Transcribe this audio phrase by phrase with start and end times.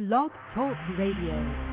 [0.00, 1.69] Blog Talk Radio.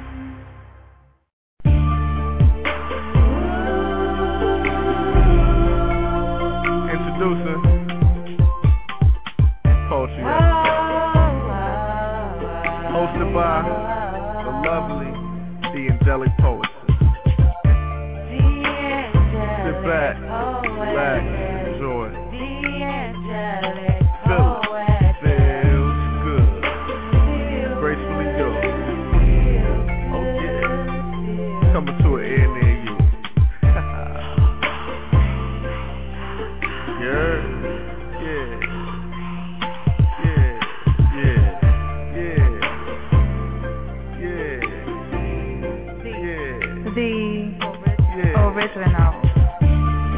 [48.78, 49.14] Original.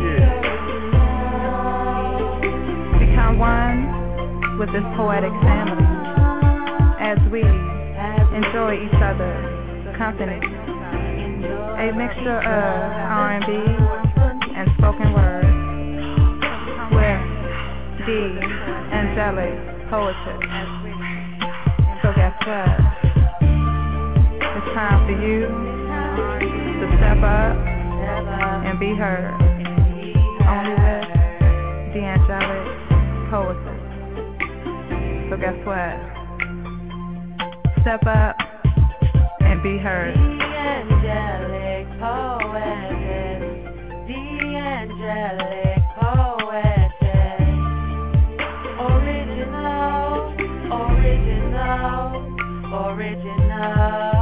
[0.03, 0.35] Yeah.
[2.99, 5.87] Become one with this poetic family
[6.99, 10.41] as we enjoy each other's company.
[10.43, 12.75] A mixture of
[13.07, 13.47] R&B
[14.55, 15.47] and spoken word
[16.91, 17.21] with
[18.05, 18.43] the
[18.91, 19.55] angelic
[19.89, 20.35] poetry.
[22.03, 22.67] So guess what?
[24.51, 27.78] It's time for you to step up
[28.79, 29.33] be heard.
[30.47, 31.03] Only with
[31.93, 32.67] the angelic
[33.29, 33.79] poetry.
[35.29, 35.99] So guess what?
[37.81, 38.37] Step up
[39.41, 40.15] and be heard.
[40.15, 43.43] The angelic poetess,
[44.07, 44.23] the
[44.55, 47.43] angelic poetess,
[48.79, 50.31] original,
[50.71, 52.07] original,
[52.87, 54.18] original,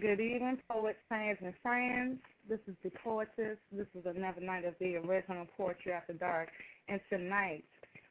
[0.00, 2.18] Good evening, poets, fans, and friends.
[2.48, 3.58] This is the poetess.
[3.70, 6.48] This is another night of the original Poetry After Dark.
[6.88, 7.64] And tonight,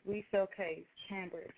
[0.06, 1.52] we showcase Cambridge.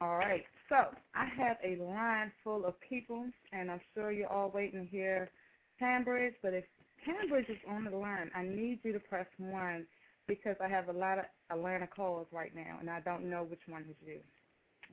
[0.00, 4.50] All right, so I have a line full of people, and I'm sure you're all
[4.52, 5.30] waiting to hear
[5.78, 6.34] Cambridge.
[6.42, 6.64] But if
[7.04, 9.86] Cambridge is on the line, I need you to press 1
[10.26, 13.62] because I have a lot of Atlanta calls right now, and I don't know which
[13.68, 14.18] one is you.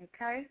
[0.03, 0.45] Okay?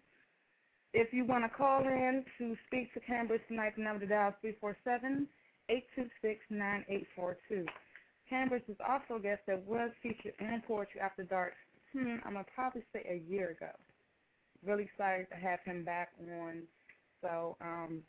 [0.95, 4.31] If you want to call in to speak to Cambridge tonight, the number to dial
[4.31, 5.29] is 347
[5.69, 7.67] 826 9842.
[8.31, 11.55] Cambridge is also a guest that was featured in Poetry After Dark,
[11.93, 13.73] hmm, I'm going to probably say a year ago.
[14.65, 16.65] Really excited to have him back on.
[17.23, 18.05] So um,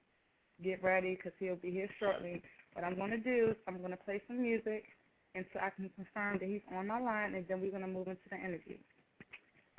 [0.64, 2.44] get ready because he'll be here shortly.
[2.74, 4.86] What I'm going to do is I'm going to play some music
[5.36, 8.08] until I can confirm that he's on my line, and then we're going to move
[8.08, 8.78] into the interview.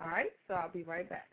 [0.00, 1.31] All right, so I'll be right back.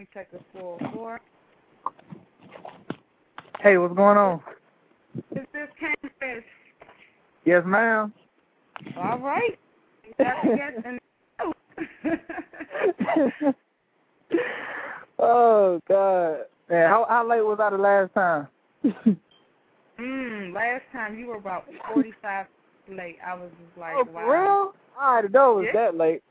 [0.00, 0.78] Me check the floor.
[0.94, 1.20] Four.
[3.60, 4.40] Hey, what's going on?
[5.32, 6.44] Is this Canvas?
[7.44, 8.12] Yes, ma'am.
[8.96, 9.58] All right.
[10.16, 10.98] That's a guess and
[15.18, 16.38] oh God,
[16.70, 18.48] man, how how late was I the last time?
[20.00, 22.46] mm, last time you were about forty-five
[22.88, 23.18] late.
[23.24, 24.12] I was just like, oh, wow.
[24.12, 24.74] for real?
[24.98, 25.80] I didn't know it was Yeah.
[25.80, 26.22] that late.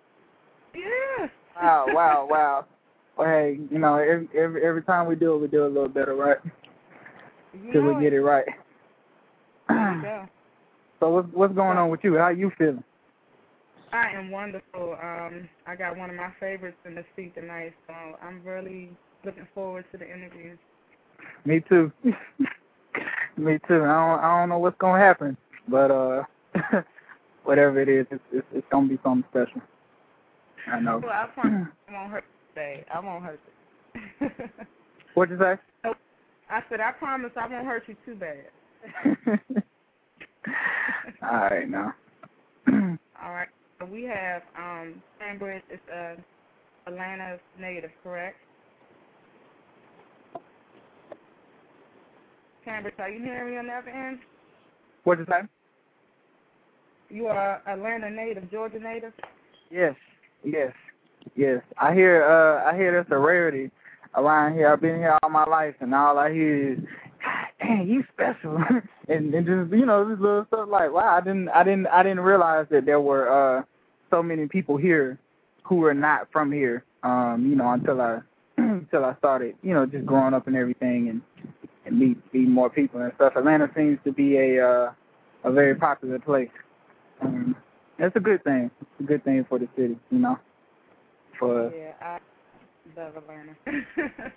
[0.76, 1.28] Yeah.
[1.62, 2.66] Wow, wow, wow.
[3.20, 5.74] Well, hey, you know, every every every time we do it, we do it a
[5.74, 6.38] little better, right?
[7.74, 8.46] Till we get it right.
[11.02, 12.18] So what's what's going on with you?
[12.18, 12.84] How you feeling?
[13.94, 14.98] I am wonderful.
[15.02, 18.90] Um, I got one of my favorites in the seat tonight, so I'm really
[19.24, 20.58] looking forward to the interview.
[21.46, 21.90] Me too.
[23.38, 23.84] Me too.
[23.84, 25.38] I don't I don't know what's gonna happen,
[25.70, 26.24] but uh,
[27.46, 29.62] whatever it is, it's it's, it's gonna be something special.
[30.68, 31.00] I know.
[31.02, 32.26] Well, I promise I won't hurt
[32.60, 32.86] you today.
[32.94, 33.40] I won't hurt
[34.22, 34.30] you.
[35.14, 35.56] What'd you say?
[36.50, 38.46] I said I promise I won't hurt you too bad.
[41.22, 41.94] All right now.
[42.68, 43.48] All right.
[43.80, 46.16] So we have um Cambridge is a
[46.88, 48.38] Atlanta native, correct?
[52.66, 54.20] Cambridge, are you hearing me on the other end?
[55.04, 55.48] What'd you say?
[57.10, 59.14] You are Atlanta native, Georgia native?
[59.72, 59.96] Yes,
[60.44, 60.74] yes,
[61.36, 61.62] yes.
[61.78, 63.72] I hear uh I hear that's a rarity
[64.16, 64.72] around here.
[64.72, 66.80] I've been here all my life and all I hear is
[67.24, 68.58] God dang, you special
[69.08, 72.04] and, and just you know, this little stuff like wow, I didn't I didn't I
[72.04, 73.64] didn't realize that there were uh
[74.10, 75.20] so many people here
[75.64, 76.84] who are not from here.
[77.04, 78.20] Um, you know, until I
[78.58, 81.22] until I started, you know, just growing up and everything and
[81.86, 83.34] and meet meet more people and stuff.
[83.36, 84.92] Atlanta seems to be a uh
[85.44, 86.50] a very popular place.
[87.22, 87.56] Um,
[87.98, 88.72] it's a good thing.
[88.82, 90.40] It's a good thing for the city, you know.
[91.40, 92.20] For Yeah, I
[93.00, 93.56] love Atlanta.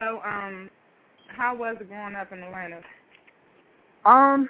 [0.00, 0.68] so, um,
[1.28, 2.80] how was it growing up in Atlanta?
[4.04, 4.48] um,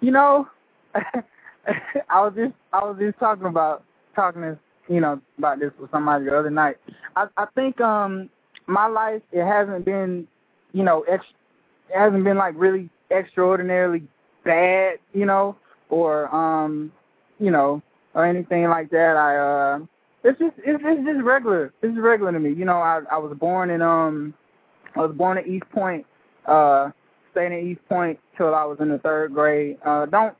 [0.00, 0.48] you know,
[0.94, 3.84] I was just I was just talking about
[4.14, 4.58] talking this
[4.88, 6.76] you know about this with somebody the other night.
[7.16, 8.28] I I think um
[8.66, 10.26] my life it hasn't been
[10.72, 11.24] you know ex
[11.90, 14.02] it hasn't been like really extraordinarily
[14.44, 15.56] bad you know
[15.88, 16.90] or um
[17.38, 17.82] you know
[18.14, 19.16] or anything like that.
[19.16, 19.78] I uh
[20.24, 21.72] it's just it's, it's just regular.
[21.82, 22.52] It's just regular to me.
[22.52, 24.34] You know, I I was born in um
[24.94, 26.06] I was born in East Point,
[26.46, 26.90] uh
[27.32, 29.78] stayed in East Point till I was in the third grade.
[29.84, 30.34] Uh don't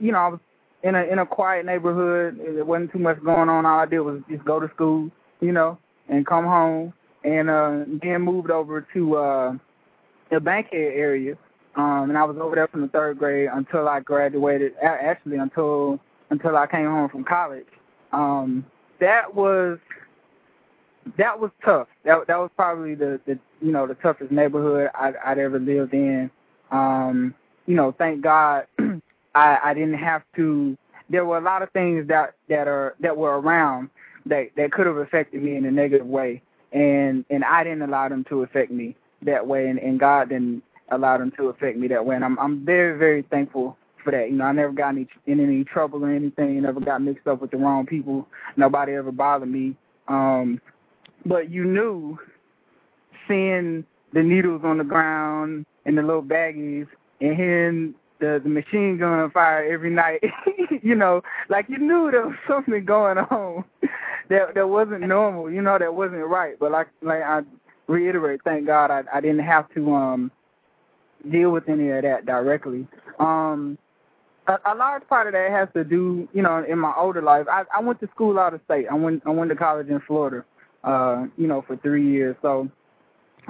[0.00, 0.40] you know, I was
[0.82, 2.38] in a in a quiet neighborhood.
[2.38, 3.66] There wasn't too much going on.
[3.66, 6.92] All I did was just go to school, you know, and come home
[7.24, 9.52] and uh then moved over to uh
[10.30, 11.36] the Bankhead area.
[11.76, 16.00] Um and I was over there from the third grade until I graduated actually until
[16.34, 17.66] until I came home from college.
[18.12, 18.66] Um
[19.00, 19.78] that was
[21.16, 21.88] that was tough.
[22.04, 25.94] That that was probably the, the you know, the toughest neighborhood I'd I'd ever lived
[25.94, 26.30] in.
[26.70, 27.34] Um,
[27.66, 28.66] you know, thank God
[29.34, 30.76] I I didn't have to
[31.10, 33.90] there were a lot of things that that are that were around
[34.26, 38.08] that that could have affected me in a negative way and and I didn't allow
[38.08, 41.88] them to affect me that way and, and God didn't allow them to affect me
[41.88, 44.30] that way and I'm I'm very very thankful for that.
[44.30, 47.40] You know, I never got any in any trouble or anything, never got mixed up
[47.40, 48.28] with the wrong people.
[48.56, 49.76] Nobody ever bothered me.
[50.08, 50.60] Um
[51.26, 52.18] but you knew
[53.26, 56.86] seeing the needles on the ground and the little baggies
[57.20, 60.22] and hearing the the machine gun fire every night,
[60.82, 63.64] you know, like you knew there was something going on
[64.28, 66.58] that that wasn't normal, you know, that wasn't right.
[66.58, 67.42] But like like I
[67.86, 70.30] reiterate, thank God I I didn't have to um
[71.30, 72.86] deal with any of that directly.
[73.18, 73.78] Um
[74.46, 77.46] a, large part of that has to do, you know, in my older life.
[77.50, 78.86] I I went to school out of state.
[78.90, 80.44] I went I went to college in Florida,
[80.82, 82.36] uh, you know, for three years.
[82.42, 82.70] So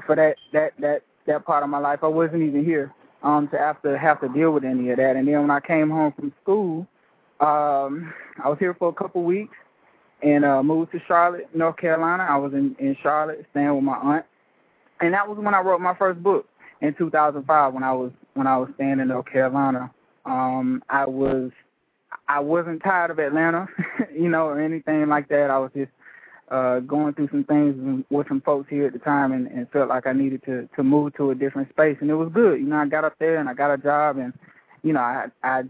[0.06, 3.58] for that that that that part of my life, I wasn't even here um to
[3.58, 5.16] have to have to deal with any of that.
[5.16, 6.86] And then when I came home from school,
[7.40, 9.56] um, I was here for a couple weeks
[10.22, 12.24] and uh moved to Charlotte, North Carolina.
[12.28, 14.26] I was in in Charlotte staying with my aunt,
[15.00, 16.46] and that was when I wrote my first book
[16.80, 19.90] in 2005 when I was when I was staying in North Carolina.
[20.26, 21.50] Um, I was
[22.28, 23.68] I wasn't tired of Atlanta,
[24.14, 25.50] you know, or anything like that.
[25.50, 25.90] I was just
[26.50, 29.88] uh going through some things with some folks here at the time and, and felt
[29.88, 32.60] like I needed to to move to a different space and it was good.
[32.60, 34.32] You know, I got up there and I got a job and
[34.82, 35.64] you know, I I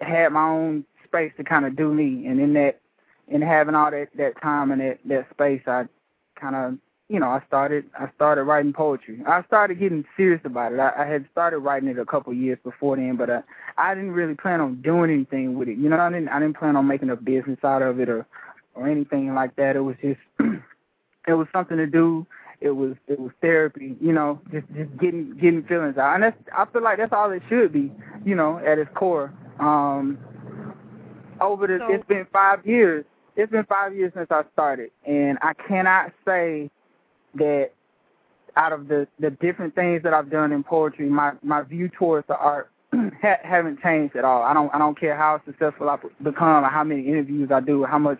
[0.00, 2.80] had my own space to kind of do me and in that
[3.28, 5.84] in having all that that time and that that space I
[6.40, 6.78] kind of
[7.08, 9.20] you know, I started I started writing poetry.
[9.26, 10.78] I started getting serious about it.
[10.78, 13.42] I, I had started writing it a couple of years before then, but I
[13.78, 15.78] I didn't really plan on doing anything with it.
[15.78, 18.26] You know, I didn't I didn't plan on making a business out of it or
[18.74, 19.74] or anything like that.
[19.76, 20.20] It was just
[21.26, 22.26] it was something to do.
[22.60, 26.14] It was it was therapy, you know, just just getting getting feelings out.
[26.14, 27.90] And that's I feel like that's all it should be,
[28.24, 29.32] you know, at its core.
[29.60, 30.18] Um
[31.40, 33.04] over the So- it's been five years.
[33.36, 36.68] It's been five years since I started and I cannot say
[37.38, 37.70] that
[38.56, 42.26] out of the the different things that I've done in poetry, my my view towards
[42.26, 44.42] the art ha- haven't changed at all.
[44.42, 47.84] I don't I don't care how successful I become or how many interviews I do
[47.84, 48.18] or how much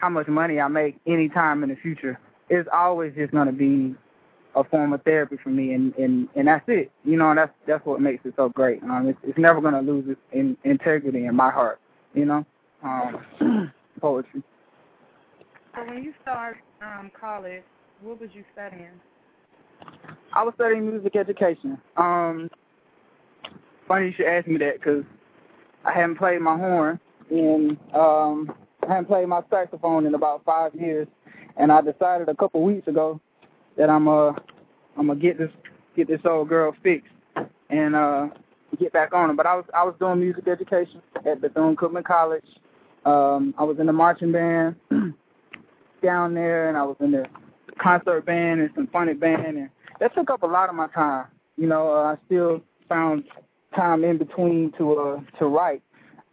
[0.00, 2.18] how much money I make any time in the future.
[2.48, 3.94] It's always just gonna be
[4.54, 6.90] a form of therapy for me, and and and that's it.
[7.04, 8.82] You know, that's that's what makes it so great.
[8.82, 11.80] Um, it's it's never gonna lose its in, integrity in my heart.
[12.14, 12.46] You know,
[12.82, 14.42] um, poetry.
[15.74, 17.64] So when you start um, college,
[18.04, 18.90] what was you studying?
[20.34, 21.78] I was studying music education.
[21.96, 22.50] Um,
[23.88, 25.04] funny you should ask me that because
[25.84, 30.74] I haven't played my horn and um, I haven't played my saxophone in about five
[30.74, 31.08] years,
[31.56, 33.20] and I decided a couple weeks ago
[33.78, 34.32] that I'm uh
[34.96, 35.50] I'm gonna get this
[35.96, 37.08] get this old girl fixed
[37.70, 38.28] and uh
[38.78, 39.36] get back on it.
[39.36, 42.44] But I was I was doing music education at Bethune Cookman College.
[43.06, 44.76] Um, I was in the marching band
[46.02, 47.24] down there, and I was in the
[47.78, 51.26] concert band and symphonic band, and that took up a lot of my time.
[51.56, 53.24] You know, uh, I still found
[53.76, 55.82] time in between to uh to write.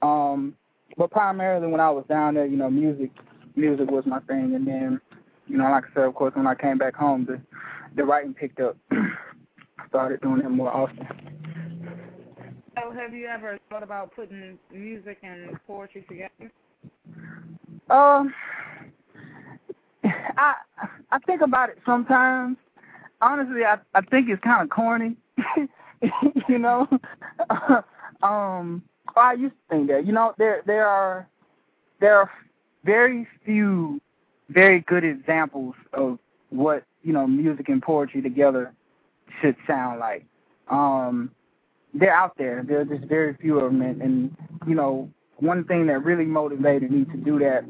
[0.02, 0.56] Um,
[0.98, 3.12] but primarily when I was down there, you know, music
[3.56, 5.02] music was my thing, and then
[5.48, 7.42] you know, like I said, of course, when I came back home, the
[7.96, 8.78] the writing picked up.
[8.92, 11.08] I started doing it more often.
[12.76, 16.52] So have you ever thought about putting music and poetry together?
[17.90, 18.34] Um,
[20.38, 20.56] I
[21.12, 22.58] I think about it sometimes.
[23.22, 25.16] Honestly, I I think it's kind of corny.
[26.48, 26.88] you know,
[28.24, 28.84] um,
[29.16, 30.06] I used to think that.
[30.06, 31.28] You know, there there are
[32.00, 32.30] there are
[32.84, 34.02] very few
[34.50, 38.74] very good examples of what you know music and poetry together
[39.42, 40.26] should sound like.
[40.70, 41.32] Um,
[41.94, 42.64] they're out there.
[42.66, 44.36] There are just very few of them, and, and
[44.68, 47.64] you know, one thing that really motivated me to do that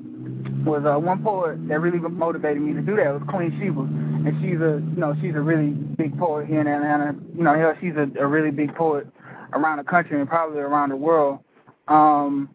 [0.64, 4.42] was uh, one poet that really motivated me to do that was Queen Sheba, and
[4.42, 7.16] she's a you know she's a really big poet here in Atlanta.
[7.36, 9.08] You know, hell, she's a, a really big poet
[9.54, 11.40] around the country and probably around the world.
[11.88, 12.54] Um,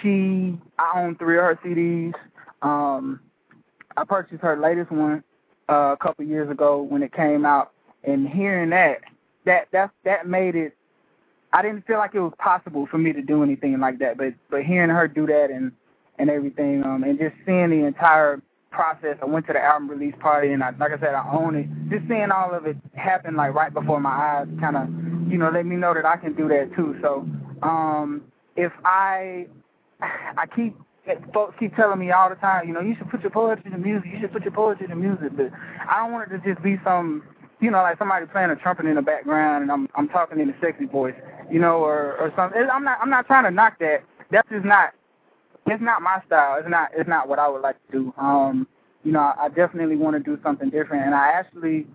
[0.00, 2.14] she I own three of her CDs.
[2.62, 3.20] Um,
[3.96, 5.22] I purchased her latest one
[5.68, 7.72] uh, a couple years ago when it came out,
[8.04, 9.00] and hearing that
[9.44, 10.76] that that that made it
[11.52, 14.34] I didn't feel like it was possible for me to do anything like that, but
[14.50, 15.72] but hearing her do that and
[16.22, 19.18] and everything, um, and just seeing the entire process.
[19.20, 21.66] I went to the album release party, and I, like I said, I own it.
[21.90, 24.88] Just seeing all of it happen like right before my eyes, kind of,
[25.30, 26.96] you know, let me know that I can do that too.
[27.02, 27.26] So,
[27.66, 28.22] um,
[28.54, 29.48] if I,
[30.00, 30.76] I keep
[31.34, 33.78] folks keep telling me all the time, you know, you should put your poetry to
[33.78, 34.08] music.
[34.12, 35.50] You should put your poetry to music, but
[35.90, 37.24] I don't want it to just be some
[37.60, 40.50] you know, like somebody playing a trumpet in the background and I'm I'm talking in
[40.50, 41.14] a sexy voice,
[41.50, 42.60] you know, or or something.
[42.70, 44.02] I'm not I'm not trying to knock that.
[44.30, 44.94] That's just not
[45.66, 46.58] it's not my style.
[46.58, 48.14] It's not it's not what I would like to do.
[48.16, 48.66] Um,
[49.04, 51.86] you know, I, definitely want to do something different and I actually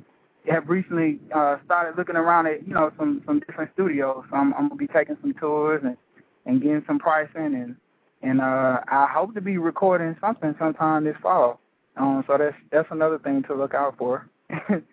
[0.50, 4.24] have recently uh started looking around at, you know, some some different studios.
[4.30, 5.98] So I'm I'm gonna be taking some tours and
[6.46, 7.76] and getting some pricing and
[8.22, 11.60] and uh I hope to be recording something sometime this fall.
[11.98, 14.28] Um so that's that's another thing to look out for.
[14.70, 14.84] you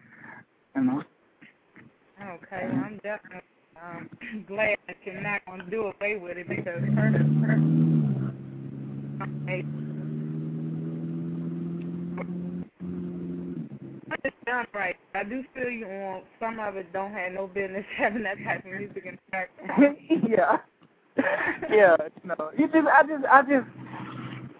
[0.76, 1.02] know.
[2.20, 3.42] Okay, I'm definitely
[3.76, 4.08] um,
[4.48, 8.13] glad that you're not to do away with it because.
[14.24, 14.96] It's done right.
[15.14, 18.64] I do feel you on some of it don't have no business having that type
[18.64, 19.96] of music in background.
[20.28, 20.56] yeah.
[21.70, 22.50] yeah, no.
[22.58, 23.66] You just I just I just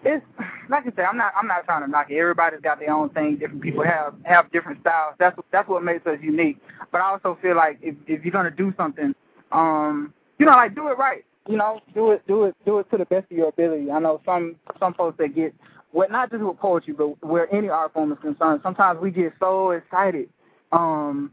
[0.05, 0.25] it's
[0.69, 2.17] like I said, I'm not I'm not trying to knock it.
[2.17, 3.37] Everybody's got their own thing.
[3.37, 5.15] Different people have have different styles.
[5.19, 6.57] That's that's what makes us unique.
[6.91, 9.13] But I also feel like if if you're gonna do something,
[9.51, 11.25] um, you know, like do it right.
[11.47, 13.91] You know, do it do it do it to the best of your ability.
[13.91, 15.53] I know some some folks that get
[15.93, 19.33] well not just with poetry, but where any art form is concerned, sometimes we get
[19.39, 20.29] so excited.
[20.71, 21.31] Um,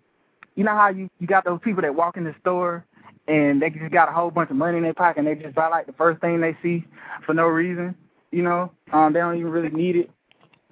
[0.54, 2.84] you know how you you got those people that walk in the store
[3.28, 5.54] and they just got a whole bunch of money in their pocket and they just
[5.54, 6.84] buy like the first thing they see
[7.24, 7.94] for no reason.
[8.30, 10.10] You know, um, they don't even really need it.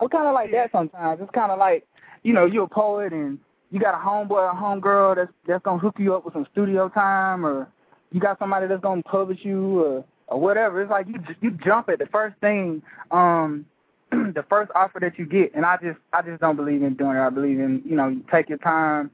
[0.00, 1.20] We're kind of like that sometimes.
[1.20, 1.86] It's kind of like,
[2.22, 3.38] you know, you're a poet and
[3.70, 6.46] you got a homeboy or a homegirl that's that's gonna hook you up with some
[6.52, 7.68] studio time, or
[8.12, 10.80] you got somebody that's gonna publish you, or or whatever.
[10.80, 13.66] It's like you you jump at the first thing, um,
[14.10, 17.16] the first offer that you get, and I just I just don't believe in doing
[17.16, 17.20] it.
[17.20, 19.10] I believe in you know you take your time,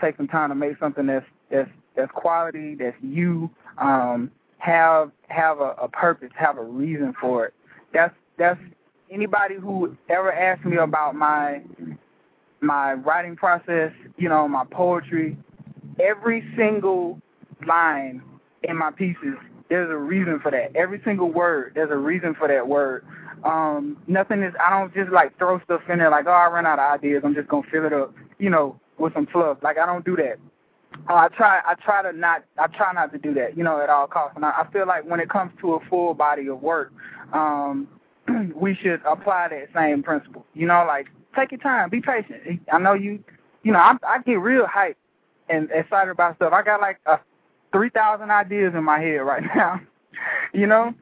[0.00, 3.50] take some time to make something that's that's that's quality, that's you.
[3.78, 7.54] Um, have have a, a purpose, have a reason for it.
[7.92, 8.60] That's that's
[9.10, 11.62] anybody who ever asked me about my
[12.60, 15.36] my writing process, you know, my poetry,
[16.00, 17.20] every single
[17.66, 18.22] line
[18.68, 19.34] in my pieces,
[19.68, 20.74] there's a reason for that.
[20.76, 23.04] Every single word, there's a reason for that word.
[23.44, 26.66] Um, nothing is I don't just like throw stuff in there like, oh I ran
[26.66, 29.58] out of ideas, I'm just gonna fill it up, you know, with some fluff.
[29.62, 30.38] Like I don't do that.
[31.08, 33.80] Uh, I try I try to not I try not to do that, you know,
[33.80, 34.36] at all costs.
[34.36, 36.92] And I, I feel like when it comes to a full body of work,
[37.32, 37.88] um,
[38.54, 40.46] we should apply that same principle.
[40.54, 42.60] You know, like take your time, be patient.
[42.72, 43.22] I know you
[43.62, 44.96] you know, I I get real hyped
[45.48, 46.52] and excited about stuff.
[46.52, 47.18] I got like a
[47.74, 49.80] three thousand ideas in my head right now.
[50.54, 50.94] you know?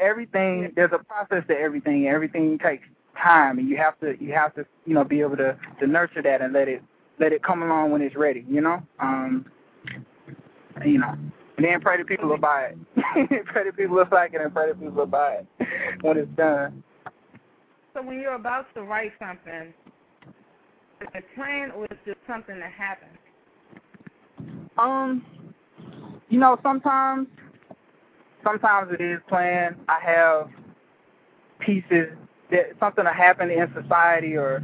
[0.00, 2.06] Everything there's a process to everything.
[2.08, 2.86] Everything takes
[3.22, 6.22] time and you have to you have to, you know, be able to, to nurture
[6.22, 6.82] that and let it
[7.18, 8.82] let it come along when it's ready, you know?
[9.00, 9.44] Um
[10.84, 11.14] you know.
[11.56, 12.78] And then pray that people will buy it.
[13.46, 15.66] pray that people will like it and pray that people will buy it
[16.00, 16.82] when it's done.
[17.92, 19.74] So when you're about to write something,
[21.00, 23.18] is it a plan or is it just something that happens?
[24.78, 25.22] Um,
[26.30, 27.26] you know, sometimes,
[28.44, 29.76] sometimes it is planned.
[29.88, 30.48] I have
[31.58, 32.08] pieces
[32.50, 34.62] that something that happened in society or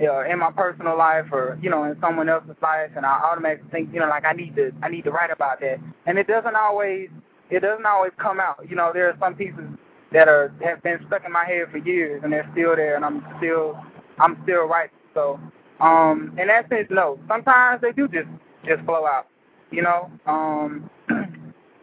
[0.00, 3.68] or in my personal life or you know in someone else's life and I automatically
[3.70, 5.78] think you know like I need to I need to write about that.
[6.06, 7.08] And it doesn't always
[7.50, 8.64] it doesn't always come out.
[8.68, 9.68] You know there are some pieces
[10.12, 13.04] that are have been stuck in my head for years and they're still there and
[13.04, 13.78] I'm still
[14.18, 14.96] I'm still writing.
[15.14, 15.38] So
[15.80, 17.18] um in that sense no.
[17.28, 18.28] Sometimes they do just
[18.64, 19.26] just flow out
[19.70, 20.10] you know?
[20.26, 20.88] Um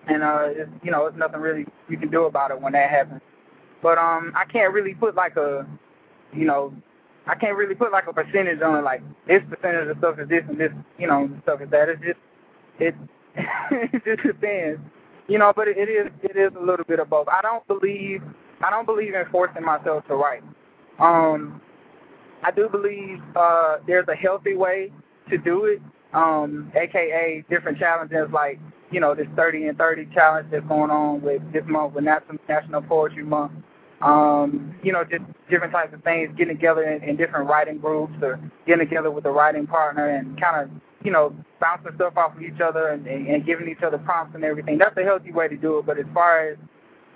[0.07, 2.89] and uh it's you know it's nothing really you can do about it when that
[2.89, 3.21] happens
[3.81, 5.67] but um I can't really put like a
[6.33, 6.73] you know
[7.27, 10.29] I can't really put like a percentage on it, like this percentage of stuff is
[10.29, 11.89] this and this, you know, stuff is that.
[11.89, 12.19] It's just
[12.79, 12.95] it
[13.71, 14.79] it just depends.
[15.27, 17.27] You know, but it, it is it is a little bit of both.
[17.27, 18.21] I don't believe
[18.61, 20.43] I don't believe in forcing myself to write.
[20.99, 21.61] Um
[22.43, 24.91] I do believe uh there's a healthy way
[25.29, 25.81] to do it,
[26.13, 28.59] um, aka different challenges like,
[28.95, 32.81] you know, this thirty and thirty challenge that's going on with this month with National
[32.81, 33.51] Poetry Month
[34.01, 38.13] um, you know, just different types of things, getting together in, in different writing groups
[38.21, 40.69] or getting together with a writing partner and kind of,
[41.03, 44.35] you know, bouncing stuff off of each other and, and, and giving each other prompts
[44.35, 44.77] and everything.
[44.77, 45.85] That's a healthy way to do it.
[45.85, 46.57] But as far as,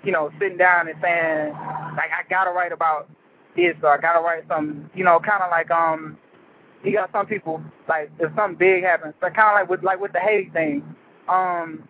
[0.04, 1.52] you know, sitting down and saying,
[1.96, 3.08] like, I got to write about
[3.56, 6.16] this or I got to write some, you know, kind of like, um,
[6.82, 10.00] you got some people, like, if something big happens, but kind of like with, like
[10.00, 10.96] with the Haiti thing,
[11.30, 11.88] um,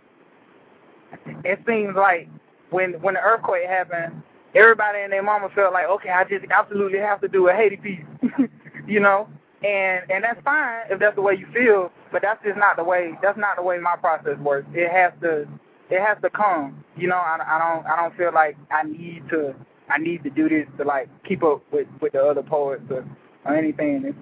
[1.44, 2.28] it seems like
[2.70, 4.22] when, when the earthquake happened,
[4.54, 7.76] everybody and their mama felt like, okay, I just absolutely have to do a Haiti
[7.76, 8.04] piece,
[8.86, 9.28] you know,
[9.62, 12.84] and and that's fine if that's the way you feel, but that's just not the
[12.84, 13.12] way.
[13.22, 14.66] That's not the way my process works.
[14.72, 15.42] It has to,
[15.90, 17.16] it has to come, you know.
[17.16, 19.54] I, I don't, I don't feel like I need to,
[19.90, 23.04] I need to do this to like keep up with with the other poets or,
[23.44, 24.04] or anything.
[24.06, 24.18] It's,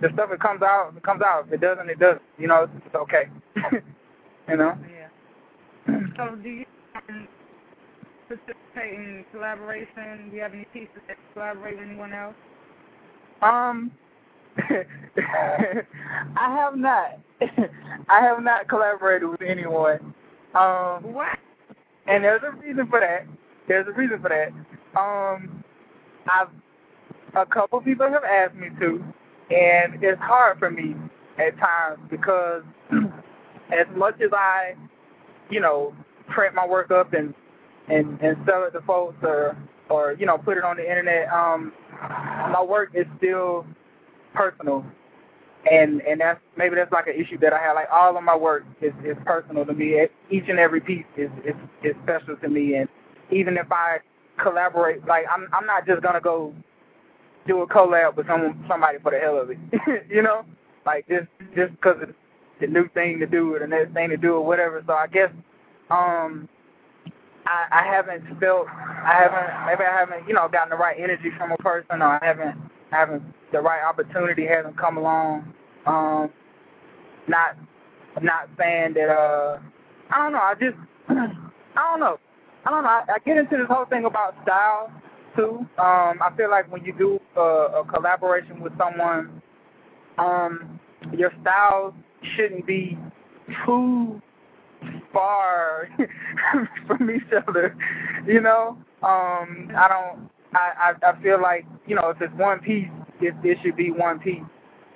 [0.00, 1.46] the stuff that comes out, it comes out.
[1.46, 2.22] If it doesn't, it doesn't.
[2.36, 3.28] You know, it's okay.
[4.48, 4.78] you know.
[5.86, 5.98] Yeah.
[6.16, 6.64] So do you?
[8.28, 10.30] participate in collaboration?
[10.30, 12.34] Do you have any pieces that collaborate with anyone else?
[13.42, 13.90] Um,
[14.58, 15.84] I
[16.36, 17.18] have not.
[18.08, 20.14] I have not collaborated with anyone.
[20.54, 21.38] Um, what?
[22.06, 23.26] And there's a reason for that.
[23.68, 24.48] There's a reason for that.
[24.98, 25.64] Um,
[26.30, 26.48] I've
[27.34, 29.02] a couple people have asked me to,
[29.50, 30.94] and it's hard for me
[31.38, 32.62] at times because
[33.72, 34.74] as much as I,
[35.50, 35.94] you know,
[36.28, 37.34] print my work up and
[37.88, 39.56] and and sell it to folks or
[39.90, 41.28] or you know put it on the internet.
[41.32, 41.72] Um,
[42.52, 43.66] my work is still
[44.34, 44.84] personal,
[45.70, 47.74] and and that's maybe that's like an issue that I have.
[47.74, 50.06] Like all of my work is is personal to me.
[50.30, 52.88] Each and every piece is is is special to me, and
[53.30, 53.98] even if I
[54.40, 56.54] collaborate, like I'm I'm not just gonna go
[57.46, 59.58] do a collab with some somebody for the hell of it,
[60.08, 60.44] you know,
[60.86, 62.12] like just just because it's
[62.62, 64.82] the new thing to do or the next thing to do or whatever.
[64.86, 65.30] So I guess
[65.90, 66.48] um
[67.44, 71.30] I, I haven't felt I haven't maybe I haven't you know gotten the right energy
[71.36, 72.56] from a person or I haven't
[72.92, 73.22] I haven't
[73.52, 75.52] the right opportunity hasn't come along.
[75.84, 76.30] Um,
[77.28, 77.56] not
[78.22, 79.58] not saying that uh
[80.10, 80.76] I don't know I just
[81.08, 82.18] I don't know
[82.64, 84.90] I don't know I, I get into this whole thing about style
[85.36, 85.66] too.
[85.78, 89.42] Um, I feel like when you do a, a collaboration with someone,
[90.18, 90.78] um,
[91.16, 91.94] your styles
[92.36, 92.98] shouldn't be
[93.64, 94.20] too
[95.12, 95.88] far
[96.86, 97.76] from each other.
[98.26, 100.30] You know, um, I don't.
[100.54, 102.88] I, I I feel like you know if it's one piece,
[103.20, 104.42] it it should be one piece.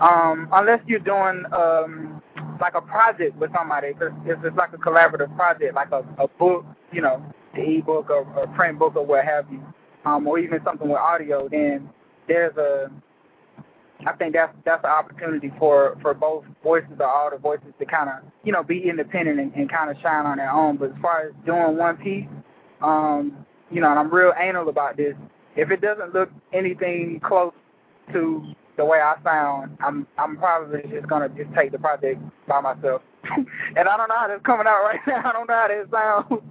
[0.00, 2.22] Um, unless you're doing um
[2.60, 6.64] like a project with somebody, if it's, like a collaborative project, like a, a book,
[6.92, 7.22] you know,
[7.54, 9.62] the ebook or, or print book or what have you,
[10.04, 11.88] um, or even something with audio, then
[12.28, 12.90] there's a
[14.06, 17.84] I think that's that's an opportunity for for both voices or all the voices to
[17.84, 20.76] kind of you know be independent and, and kind of shine on their own.
[20.76, 22.26] But as far as doing one piece,
[22.82, 25.14] um, you know, and I'm real anal about this.
[25.56, 27.52] If it doesn't look anything close
[28.12, 32.60] to the way I sound, I'm I'm probably just gonna just take the project by
[32.60, 33.02] myself.
[33.36, 35.22] and I don't know how that's coming out right now.
[35.24, 36.42] I don't know how that sounds.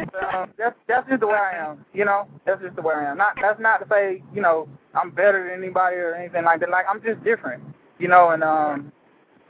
[0.00, 1.84] Um, that's that's just the way I am.
[1.92, 3.18] You know, that's just the way I am.
[3.18, 6.70] Not that's not to say you know I'm better than anybody or anything like that.
[6.70, 7.62] Like I'm just different.
[7.98, 8.92] You know, and um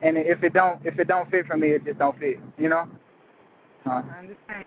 [0.03, 2.39] and if it don't if it don't fit for me, it just don't fit.
[2.59, 2.89] You know.
[3.87, 4.65] Uh, I understand.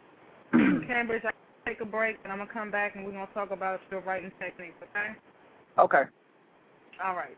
[0.87, 1.31] Cambridge, I
[1.67, 4.31] take a break and I'm gonna come back and we're gonna talk about your writing
[4.39, 4.75] techniques.
[4.83, 5.15] Okay.
[5.77, 6.09] Okay.
[7.03, 7.35] All right.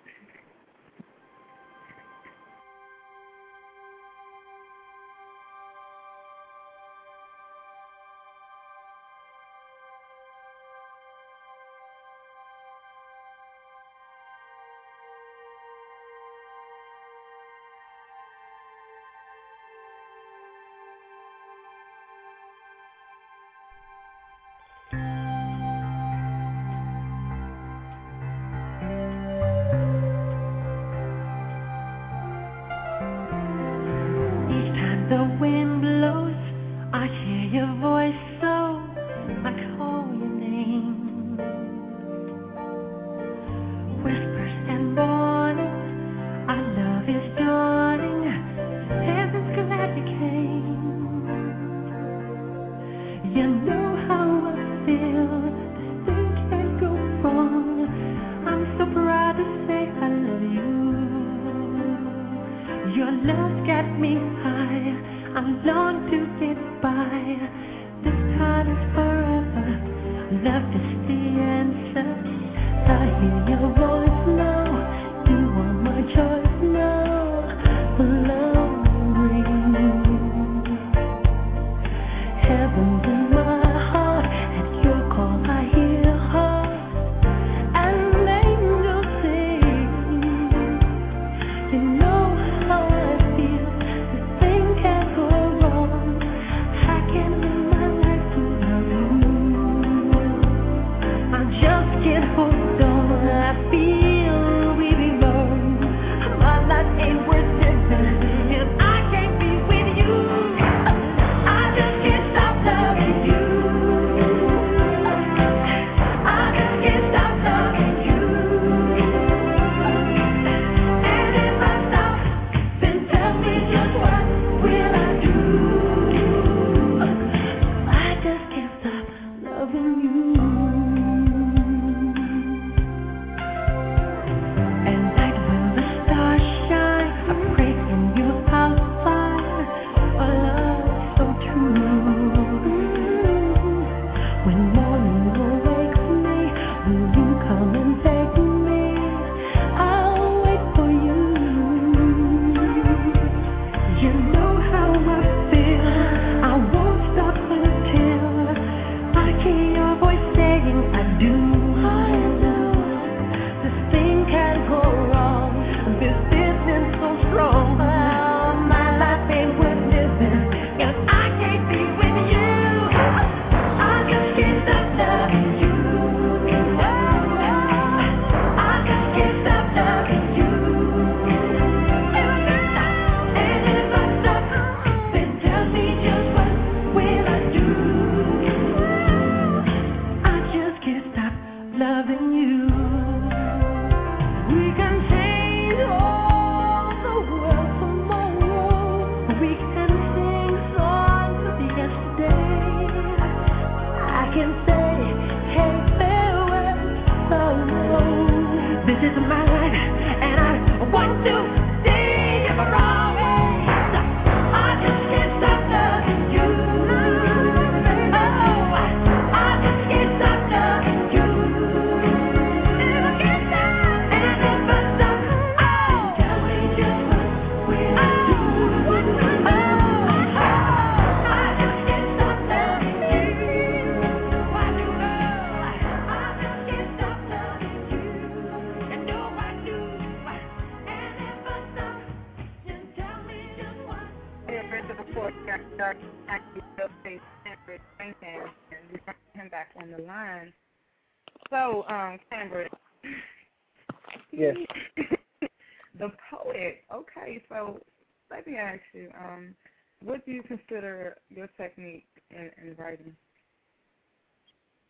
[260.07, 263.13] What do you consider your technique in, in writing?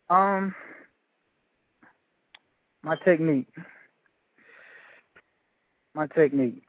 [0.08, 0.54] Um,
[2.82, 3.48] my technique.
[5.94, 6.62] My technique.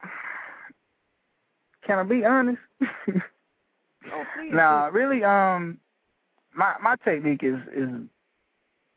[1.86, 2.58] Can I be honest?
[4.12, 5.22] Oh, nah, really.
[5.22, 5.78] Um,
[6.54, 7.88] my my technique is is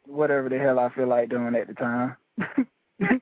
[0.08, 2.16] whatever the hell I feel like doing at the time.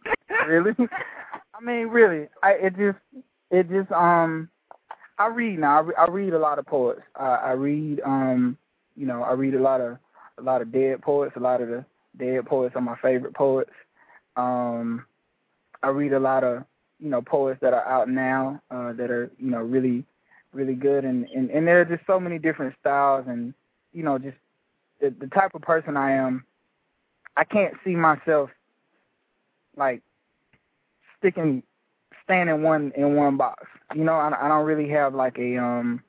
[0.48, 0.76] really?
[0.80, 2.28] I mean, really.
[2.44, 3.00] I it just
[3.50, 4.48] it just um
[5.22, 5.78] I read now.
[5.78, 7.02] I, re- I read a lot of poets.
[7.16, 8.58] I, I read um
[8.96, 9.98] you know I read a lot of
[10.38, 11.36] a lot of dead poets.
[11.36, 11.86] A lot of the
[12.18, 13.72] dead poets are my favorite poets.
[14.36, 15.06] Um,
[15.84, 16.64] I read a lot of
[17.00, 20.06] you know poets that are out now uh, that are you know really
[20.54, 23.54] really good and, and and there are just so many different styles and
[23.94, 24.38] you know just
[25.00, 26.46] the, the type of person I am.
[27.38, 28.50] I can't see myself
[29.78, 30.02] like
[31.20, 31.64] sticking
[32.24, 33.66] staying in one in one box.
[33.96, 36.04] You know, I, I don't really have like a um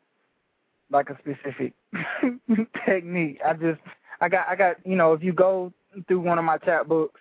[0.91, 1.73] like a specific
[2.87, 3.41] technique.
[3.45, 3.81] I just
[4.21, 5.73] I got I got you know if you go
[6.07, 7.21] through one of my chapbooks,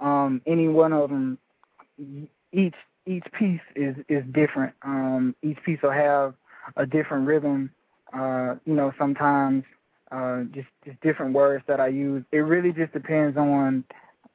[0.00, 1.38] um, any one of them,
[2.52, 2.74] each
[3.06, 4.74] each piece is is different.
[4.82, 6.34] Um, each piece will have
[6.76, 7.70] a different rhythm.
[8.12, 9.64] Uh, you know, sometimes
[10.10, 12.24] uh, just just different words that I use.
[12.32, 13.84] It really just depends on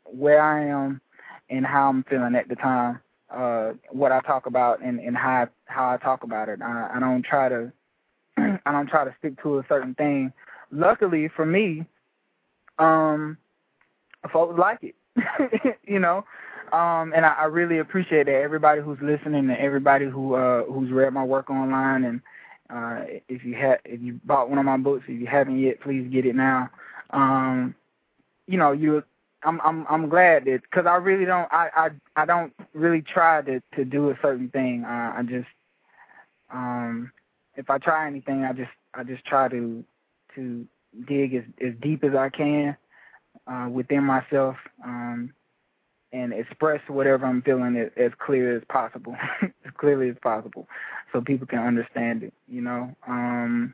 [0.05, 1.01] where I am
[1.49, 2.99] and how I'm feeling at the time.
[3.35, 6.61] Uh, what I talk about and and how how I talk about it.
[6.61, 7.71] I, I don't try to
[8.37, 10.31] I don't try to stick to a certain thing.
[10.71, 11.85] Luckily for me,
[12.79, 13.37] um,
[14.31, 14.95] folks like it.
[15.87, 16.25] you know,
[16.71, 20.91] um, and I, I really appreciate that everybody who's listening and everybody who uh who's
[20.91, 22.21] read my work online and
[22.69, 25.79] uh if you had if you bought one of my books if you haven't yet
[25.81, 26.69] please get it now
[27.11, 27.75] um
[28.47, 29.03] you know you
[29.45, 31.89] i'm i'm i'm glad that because i really don't i i
[32.21, 35.47] i don't really try to to do a certain thing uh, i just
[36.53, 37.11] um
[37.55, 39.83] if i try anything i just i just try to
[40.35, 40.65] to
[41.07, 42.75] dig as as deep as i can
[43.47, 45.31] uh within myself um
[46.15, 50.67] and express whatever I'm feeling as, as clear as possible, as clearly as possible,
[51.11, 52.33] so people can understand it.
[52.47, 53.73] You know, um,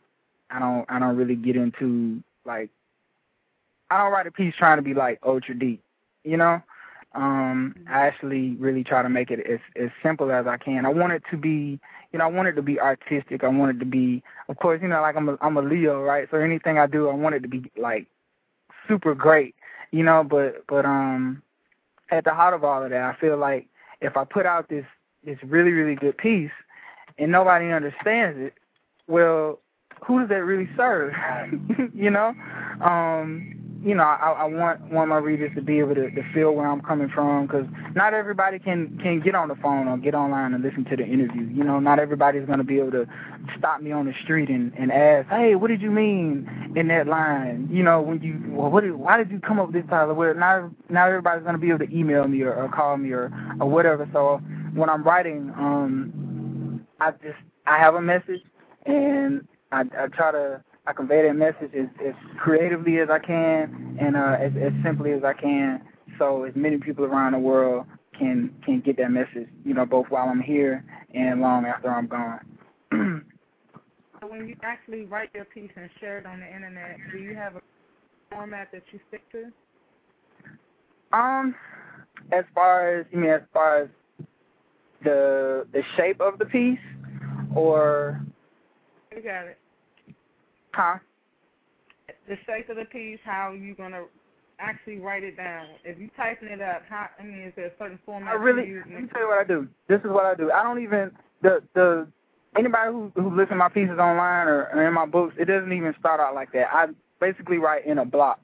[0.49, 2.69] I don't I don't really get into like
[3.91, 5.83] I don't write a piece trying to be like ultra deep.
[6.23, 6.61] You know,
[7.13, 10.85] um, I actually really try to make it as as simple as I can.
[10.85, 11.79] I want it to be,
[12.13, 13.43] you know, I want it to be artistic.
[13.43, 16.01] I want it to be, of course, you know, like I'm a I'm a Leo,
[16.01, 16.27] right?
[16.31, 18.07] So anything I do, I want it to be like
[18.87, 19.55] super great.
[19.91, 21.41] You know, but but um
[22.11, 23.67] at the heart of all of that, I feel like
[23.99, 24.85] if I put out this
[25.25, 26.51] this really really good piece
[27.17, 28.53] and nobody understands it,
[29.07, 29.59] well,
[30.01, 31.13] who does that really serve?
[31.93, 32.33] you know,
[32.81, 36.51] um, you know, I, I want want my readers to be able to, to feel
[36.53, 37.65] where I'm coming from because
[37.95, 41.03] not everybody can can get on the phone or get online and listen to the
[41.03, 41.47] interview.
[41.47, 43.07] You know, not everybody's to be able to
[43.57, 47.07] stop me on the street and and ask, hey, what did you mean in that
[47.07, 47.67] line?
[47.71, 50.13] You know, when you well, what did, why did you come up with this title?
[50.13, 53.31] Well, not not everybody's to be able to email me or, or call me or
[53.59, 54.07] or whatever.
[54.13, 54.37] So
[54.75, 58.41] when I'm writing, um, I just I have a message
[58.85, 63.97] and I, I try to I convey that message as, as creatively as I can
[64.01, 65.81] and uh, as, as simply as I can,
[66.19, 67.85] so as many people around the world
[68.19, 69.47] can can get that message.
[69.63, 72.41] You know, both while I'm here and long after I'm gone.
[72.91, 77.35] so when you actually write your piece and share it on the internet, do you
[77.35, 77.61] have a
[78.29, 79.45] format that you stick to?
[81.17, 81.55] Um,
[82.33, 83.89] as far as you mean, as far as
[85.05, 86.79] the the shape of the piece,
[87.55, 88.19] or
[89.15, 89.57] you got it.
[90.73, 90.97] Huh?
[92.27, 94.03] The shape of the piece, how you gonna
[94.59, 95.67] actually write it down?
[95.83, 98.31] If you typing it up, how I mean, is there a certain format?
[98.31, 98.67] I really.
[98.67, 99.67] you Let me tell you what I do.
[99.87, 100.51] This is what I do.
[100.51, 102.07] I don't even the the
[102.57, 105.35] anybody who who listens to my pieces online or, or in my books.
[105.39, 106.67] It doesn't even start out like that.
[106.71, 106.87] I
[107.19, 108.39] basically write in a block.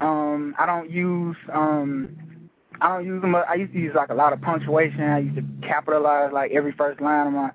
[0.00, 2.16] Um, I don't use um.
[2.80, 3.36] I don't use them.
[3.36, 5.02] I used to use like a lot of punctuation.
[5.02, 7.50] I used to capitalize like every first line of my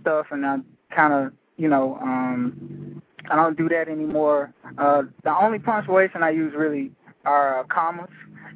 [0.00, 0.58] stuff, and I
[0.94, 2.85] kind of, you know, um,
[3.30, 4.52] I don't do that anymore.
[4.78, 6.92] Uh, the only punctuation I use really
[7.24, 8.10] are uh, commas,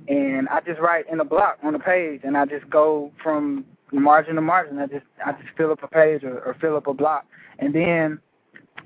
[0.08, 3.64] and I just write in a block on the page, and I just go from
[3.92, 4.78] margin to margin.
[4.78, 7.26] I just I just fill up a page or, or fill up a block,
[7.58, 8.20] and then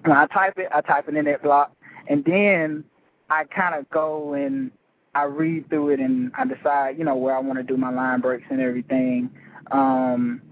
[0.05, 1.73] when I type it, I type it in that block,
[2.09, 2.85] and then
[3.31, 4.70] I kind of go and
[5.14, 7.90] I read through it, and I decide, you know, where I want to do my
[7.90, 9.31] line breaks and everything.
[9.70, 10.42] Um,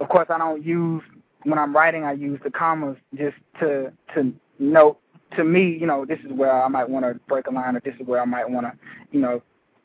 [0.00, 1.02] of course, I don't use
[1.44, 4.98] when I'm writing, I use the commas just to to note
[5.36, 7.80] to me, you know, this is where I might want to break a line, or
[7.80, 8.72] this is where I might want to,
[9.10, 9.42] you know,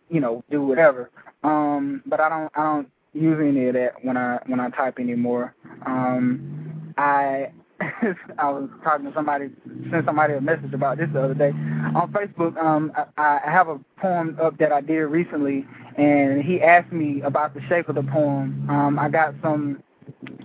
[0.09, 1.09] you know, do whatever.
[1.43, 4.99] Um, but I don't I don't use any of that when I when I type
[4.99, 5.55] anymore.
[5.85, 7.51] Um, I
[8.37, 9.49] I was talking to somebody,
[9.91, 12.57] sent somebody a message about this the other day on Facebook.
[12.57, 15.65] Um, I, I have a poem up that I did recently,
[15.97, 18.67] and he asked me about the shape of the poem.
[18.69, 19.83] Um, I got some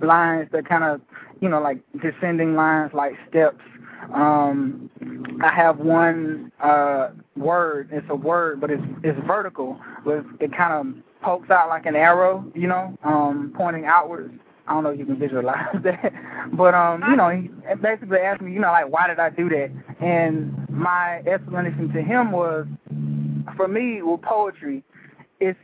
[0.03, 1.01] lines that kind of,
[1.41, 3.61] you know, like descending lines, like steps.
[4.13, 4.91] Um,
[5.43, 7.91] I have one uh, word.
[7.93, 9.81] It's a word, but it's it's vertical.
[10.05, 14.35] But it kind of pokes out like an arrow, you know, um, pointing outwards.
[14.67, 16.13] I don't know if you can visualize that,
[16.53, 19.49] but um, you know, he basically asked me, you know, like why did I do
[19.49, 19.71] that?
[20.01, 22.67] And my explanation to him was,
[23.57, 24.85] for me, with poetry,
[25.41, 25.59] it's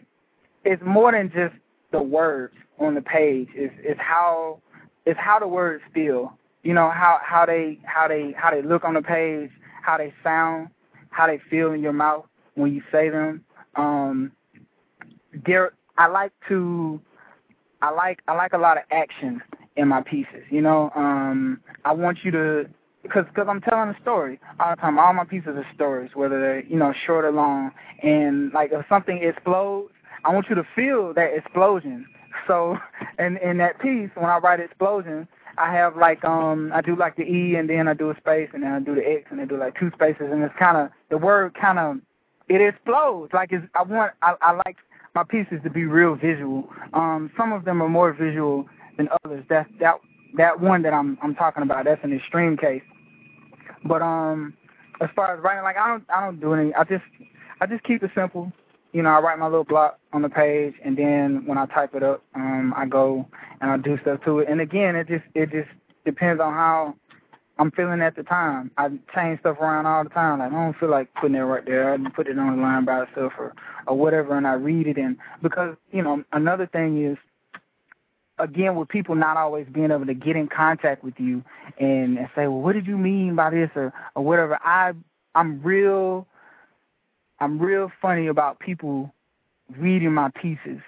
[0.65, 1.55] it's more than just
[1.93, 3.49] the words on the page.
[3.55, 4.61] It's it's how
[5.07, 6.37] it's how the words feel.
[6.69, 9.49] You know how how they how they how they look on the page,
[9.81, 10.69] how they sound,
[11.09, 13.43] how they feel in your mouth when you say them.
[13.77, 14.33] Um,
[15.47, 17.01] there, I like to
[17.81, 19.41] I like I like a lot of action
[19.77, 20.45] in my pieces.
[20.51, 22.69] You know, um, I want you to
[23.03, 24.99] because cause I'm telling a story all the time.
[24.99, 27.73] All my pieces are stories, whether they're you know short or long.
[28.03, 29.95] And like if something explodes,
[30.27, 32.07] I want you to feel that explosion.
[32.47, 32.77] So,
[33.19, 35.27] in in that piece, when I write explosion,
[35.59, 38.49] I have like um I do like the E and then I do a space
[38.53, 40.77] and then I do the X and I do like two spaces and it's kind
[40.77, 41.99] of the word kind of
[42.49, 44.77] it explodes like it's I want I I like
[45.15, 46.69] my pieces to be real visual.
[46.93, 49.45] Um, some of them are more visual than others.
[49.49, 49.97] That that
[50.37, 52.83] that one that I'm I'm talking about, that's an extreme case.
[53.85, 54.55] But um,
[55.01, 56.75] as far as writing, like I don't I don't do any.
[56.75, 57.05] I just
[57.61, 58.53] I just keep it simple.
[58.93, 61.95] You know, I write my little block on the page, and then when I type
[61.95, 63.29] it up, um, I go
[63.61, 64.49] and I do stuff to it.
[64.49, 65.69] And again, it just it just
[66.05, 66.95] depends on how
[67.59, 68.71] I'm feeling at the time.
[68.79, 70.39] I change stuff around all the time.
[70.39, 71.93] Like I don't feel like putting it right there.
[71.93, 73.55] I put it on the line by itself or
[73.87, 74.97] or whatever, and I read it.
[74.97, 77.19] And because you know, another thing is,
[78.39, 81.45] again, with people not always being able to get in contact with you
[81.79, 84.59] and, and say, well, what did you mean by this or or whatever.
[84.65, 84.93] I
[85.35, 86.27] I'm real.
[87.41, 89.13] I'm real funny about people
[89.77, 90.81] reading my pieces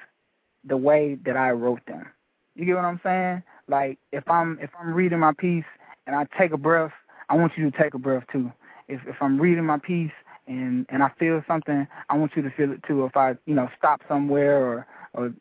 [0.64, 2.06] the way that I wrote them.
[2.54, 3.42] You get what I'm saying?
[3.68, 5.64] Like if I'm if I'm reading my piece
[6.06, 6.92] and I take a breath,
[7.28, 8.52] I want you to take a breath too.
[8.88, 10.10] If if I'm reading my piece
[10.46, 13.04] and and I feel something, I want you to feel it too.
[13.04, 15.32] If I you know stop somewhere or or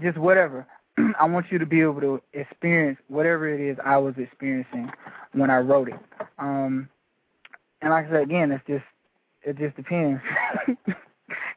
[0.00, 0.66] just whatever,
[1.18, 4.90] I want you to be able to experience whatever it is I was experiencing
[5.32, 5.98] when I wrote it.
[6.38, 6.88] Um,
[7.80, 8.84] and like I said again, it's just
[9.44, 10.20] it just depends.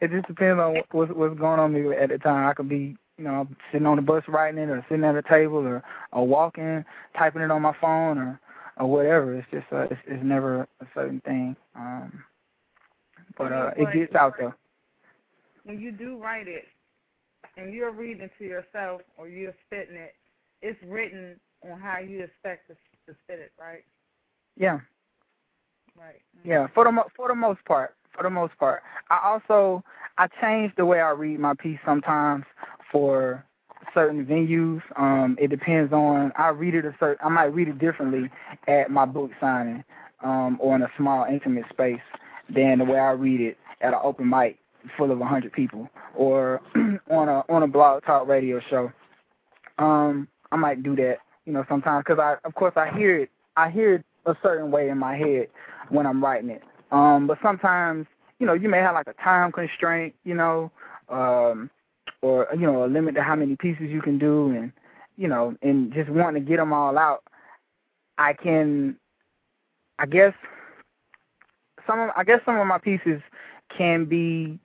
[0.02, 2.48] it just depends on what's what's going on me at the time.
[2.48, 5.24] I could be you know sitting on the bus writing it, or sitting at a
[5.24, 6.84] table, or or walking,
[7.18, 8.40] typing it on my phone, or
[8.78, 9.36] or whatever.
[9.36, 11.56] It's just uh, it's, it's never a certain thing.
[11.76, 12.24] Um,
[13.38, 14.56] but uh, it gets out there.
[15.64, 16.66] When you do write it,
[17.58, 20.14] and you're reading it to yourself or you're spitting it,
[20.62, 22.74] it's written on how you expect to,
[23.08, 23.84] to spit it, right?
[24.58, 24.80] Yeah.
[26.00, 26.22] Right.
[26.44, 28.84] Yeah, for the for the most part, for the most part.
[29.10, 29.84] I also
[30.18, 32.46] I change the way I read my piece sometimes
[32.92, 33.44] for
[33.94, 34.82] certain venues.
[34.98, 38.30] Um, it depends on I read it a certain I might read it differently
[38.68, 39.84] at my book signing,
[40.24, 42.02] um, or in a small intimate space
[42.54, 44.58] than the way I read it at an open mic
[44.98, 46.62] full of a hundred people or
[47.10, 48.92] on a on a blog talk radio show.
[49.78, 53.30] Um, I might do that, you know, sometimes because I of course I hear it
[53.56, 55.48] I hear it a certain way in my head
[55.90, 56.64] when I'm writing it.
[56.92, 58.08] Um, but sometimes,
[58.40, 60.72] you know, you may have like a time constraint, you know,
[61.10, 61.70] um,
[62.22, 64.72] or you know, a limit to how many pieces you can do, and
[65.18, 67.24] you know, and just wanting to get them all out.
[68.18, 68.96] I can,
[70.00, 70.34] I guess,
[71.88, 73.22] some of I guess some of my pieces
[73.76, 74.60] can be,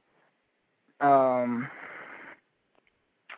[1.01, 1.69] um,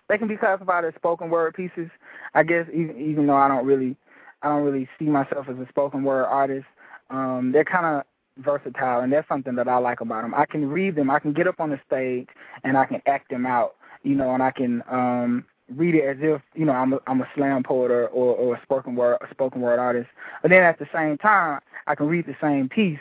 [0.09, 1.91] they can be classified as spoken word pieces.
[2.35, 3.97] I guess even even though I don't really
[4.43, 6.67] I don't really see myself as a spoken word artist.
[7.13, 8.05] Um, they're kind of
[8.39, 10.35] versatile, and that's something that I like about them.
[10.35, 11.11] I can read them.
[11.11, 12.29] I can get up on the stage
[12.65, 16.17] and I can act them out, you know, and I can um, read it as
[16.21, 19.19] if you know I'm a, I'm a slam poet or, or, or a spoken word
[19.21, 20.09] a spoken word artist.
[20.41, 22.99] But then at the same time, I can read the same piece,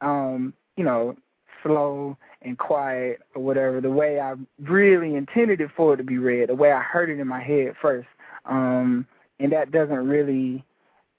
[0.00, 1.16] um, you know,
[1.62, 6.18] slow and quiet or whatever, the way I really intended it for it to be
[6.18, 8.08] read, the way I heard it in my head first.
[8.44, 9.06] Um,
[9.40, 10.64] and that doesn't really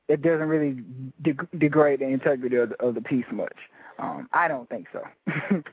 [0.09, 0.83] it doesn't really
[1.21, 3.55] de- degrade the integrity of the, of the piece much.
[3.99, 5.01] Um, I don't think so.
[5.51, 5.63] you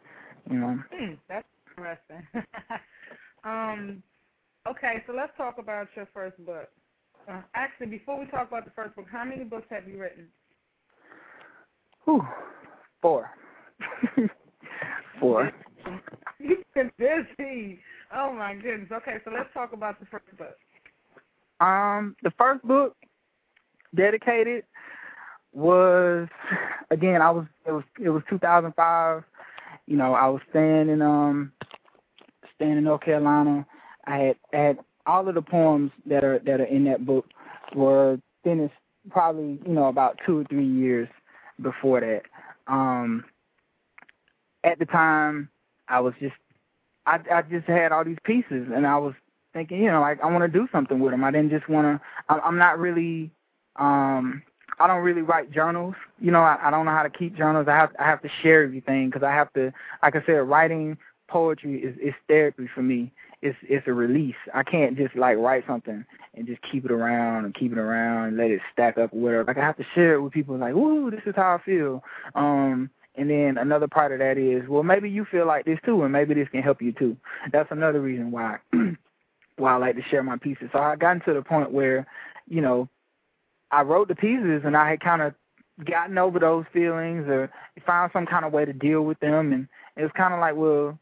[0.59, 0.79] know.
[0.93, 2.23] Hmm, that's interesting.
[3.45, 4.03] um,
[4.69, 6.69] okay, so let's talk about your first book.
[7.29, 10.27] Uh, actually, before we talk about the first book, how many books have you written?
[12.05, 12.25] Whew,
[13.01, 13.31] four.
[15.21, 15.51] four.
[16.39, 17.81] You've been busy.
[18.15, 18.91] Oh my goodness.
[18.93, 20.57] Okay, so let's talk about the first book.
[21.67, 22.95] Um, the first book,
[23.97, 24.65] dedicated,
[25.53, 26.29] was
[26.91, 27.23] again.
[27.23, 29.25] I was it was it was 2005.
[29.87, 31.53] You know, I was staying in um
[32.55, 33.67] staying in North Carolina.
[34.07, 37.27] I had had all of the poems that are that are in that book
[37.75, 38.75] were finished
[39.11, 41.09] probably you know about two or three years
[41.61, 42.23] before that.
[42.67, 43.25] Um,
[44.65, 45.49] at the time,
[45.89, 46.35] I was just
[47.07, 49.15] I I just had all these pieces, and I was
[49.53, 51.25] thinking, you know, like I want to do something with them.
[51.25, 52.43] I didn't just want to.
[52.45, 53.31] I'm not really.
[53.79, 54.43] Um
[54.79, 55.95] I don't really write journals.
[56.21, 57.67] You know, I, I don't know how to keep journals.
[57.69, 59.73] I have I have to share everything because I have to.
[60.03, 60.99] Like I said, writing
[61.29, 63.13] poetry is is therapy for me.
[63.43, 64.37] It's it's a release.
[64.55, 66.05] I can't just like write something
[66.35, 69.21] and just keep it around and keep it around and let it stack up or
[69.21, 69.45] whatever.
[69.45, 70.57] Like I have to share it with people.
[70.57, 72.03] Like, woo, this is how I feel.
[72.35, 76.03] Um, and then another part of that is, well, maybe you feel like this too,
[76.03, 77.17] and maybe this can help you too.
[77.51, 78.59] That's another reason why
[79.57, 80.69] why I like to share my pieces.
[80.73, 82.07] So I've gotten to the point where,
[82.47, 82.91] you know,
[83.71, 85.35] I wrote the pieces and I had kind of
[85.85, 87.51] gotten over those feelings or
[87.85, 90.57] found some kind of way to deal with them, and it was kind of like,
[90.57, 90.99] well,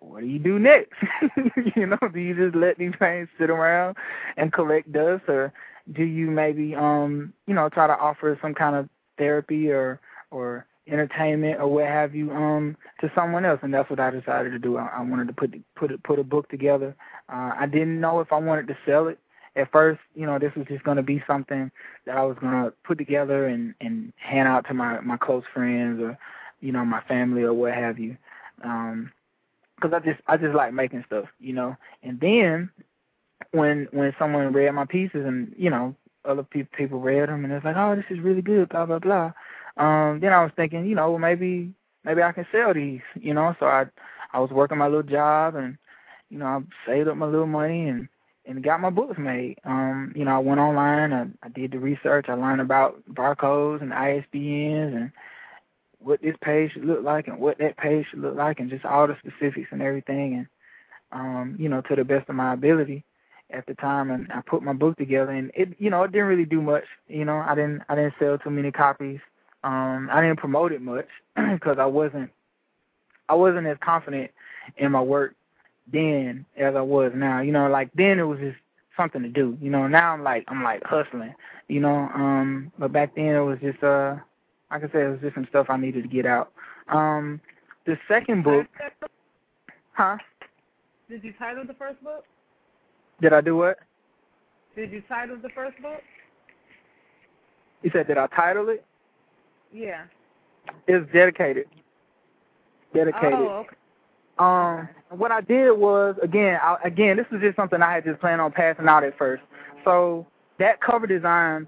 [0.00, 0.92] what do you do next?
[1.76, 3.96] you know, do you just let these things sit around
[4.36, 5.52] and collect dust, or
[5.92, 10.66] do you maybe, um, you know, try to offer some kind of therapy or or
[10.86, 14.58] entertainment or what have you um to someone else and that's what I decided to
[14.58, 14.76] do.
[14.76, 16.94] I, I wanted to put put put a book together.
[17.32, 19.18] Uh I didn't know if I wanted to sell it
[19.56, 21.70] at first, you know, this was just going to be something
[22.06, 25.44] that I was going to put together and and hand out to my my close
[25.52, 26.18] friends or
[26.60, 28.16] you know my family or what have you.
[28.62, 29.12] Um
[29.80, 31.76] cuz I just I just like making stuff, you know.
[32.02, 32.70] And then
[33.52, 35.94] when when someone read my pieces and, you know,
[36.24, 38.98] other people people read them and it's like, "Oh, this is really good, blah blah
[38.98, 39.32] blah."
[39.76, 41.72] Um then I was thinking, you know, well, maybe
[42.04, 43.54] maybe I can sell these, you know.
[43.60, 43.86] So I
[44.32, 45.78] I was working my little job and
[46.30, 48.08] you know, I saved up my little money and
[48.46, 49.58] and got my books made.
[49.64, 53.82] Um, you know, I went online, I, I did the research, I learned about barcodes
[53.82, 55.12] and ISBNs and
[55.98, 58.84] what this page should look like and what that page should look like and just
[58.84, 60.46] all the specifics and everything and
[61.12, 63.04] um, you know, to the best of my ability
[63.50, 66.26] at the time and I put my book together and it you know, it didn't
[66.26, 66.84] really do much.
[67.08, 69.20] You know, I didn't I didn't sell too many copies.
[69.62, 72.30] Um, I didn't promote it much because I wasn't
[73.28, 74.30] I wasn't as confident
[74.76, 75.34] in my work
[75.92, 77.40] then as I was now.
[77.40, 78.56] You know, like then it was just
[78.96, 79.56] something to do.
[79.60, 81.34] You know, now I'm like I'm like hustling.
[81.68, 84.16] You know, um, but back then it was just uh,
[84.70, 86.52] like I said, it was just some stuff I needed to get out.
[86.88, 87.40] Um,
[87.86, 88.66] the second book,
[89.92, 90.16] huh?
[91.08, 92.24] Did you title the first book?
[93.20, 93.78] Did I do what?
[94.74, 96.00] Did you title the first book?
[97.82, 98.84] You said did I title it?
[99.72, 100.04] Yeah.
[100.86, 101.66] It's dedicated.
[102.94, 103.38] Dedicated.
[103.38, 103.76] Oh, okay.
[104.38, 104.88] Um,
[105.18, 108.40] what I did was again, I, again, this was just something I had just planned
[108.40, 109.42] on passing out at first.
[109.84, 110.26] So
[110.58, 111.66] that cover design,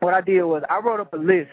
[0.00, 1.50] what I did was I wrote up a list.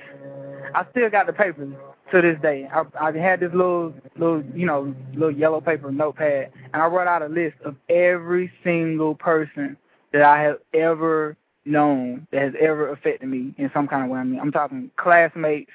[0.73, 1.73] I still got the papers
[2.11, 2.67] to this day.
[2.71, 7.07] I, I had this little, little, you know, little yellow paper notepad, and I wrote
[7.07, 9.77] out a list of every single person
[10.11, 14.19] that I have ever known that has ever affected me in some kind of way.
[14.19, 15.71] I mean, I'm talking classmates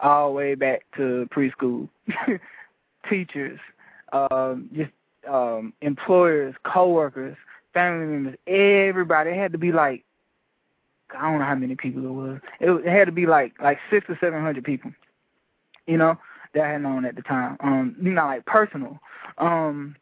[0.00, 1.88] all the way back to preschool,
[3.10, 3.58] teachers,
[4.12, 4.90] um, just
[5.28, 7.36] um, employers, coworkers,
[7.72, 9.30] family members, everybody.
[9.30, 10.04] It had to be like
[11.16, 12.40] I don't know how many people it was.
[12.60, 14.92] It, it had to be like like six or seven hundred people,
[15.86, 16.18] you know,
[16.54, 17.56] that I had known at the time.
[17.60, 18.98] Um, you know, like personal.
[19.38, 19.96] Um,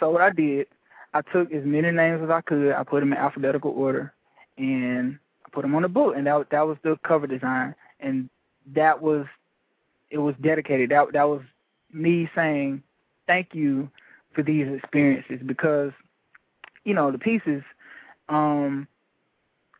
[0.00, 0.66] so what I did,
[1.14, 2.72] I took as many names as I could.
[2.72, 4.12] I put them in alphabetical order,
[4.58, 6.14] and I put them on the book.
[6.16, 8.28] And that that was the cover design, and
[8.74, 9.26] that was
[10.10, 10.90] it was dedicated.
[10.90, 11.42] That that was
[11.92, 12.82] me saying
[13.26, 13.90] thank you
[14.34, 15.92] for these experiences because
[16.84, 17.62] you know the pieces
[18.28, 18.86] um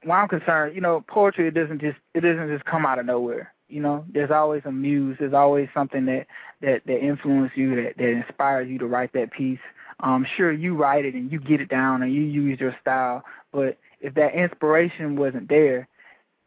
[0.06, 3.06] where I'm concerned, you know, poetry it doesn't just it doesn't just come out of
[3.06, 3.52] nowhere.
[3.68, 6.26] You know, there's always a muse, there's always something that
[6.60, 9.58] that that influences you, that that inspires you to write that piece.
[10.00, 13.24] Um, sure, you write it and you get it down and you use your style,
[13.52, 15.88] but if that inspiration wasn't there,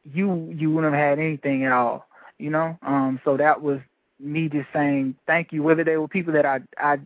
[0.03, 2.07] you you wouldn't have had anything at all.
[2.37, 3.79] You know, um, so that was
[4.19, 6.99] me just saying thank you, whether they were people that I I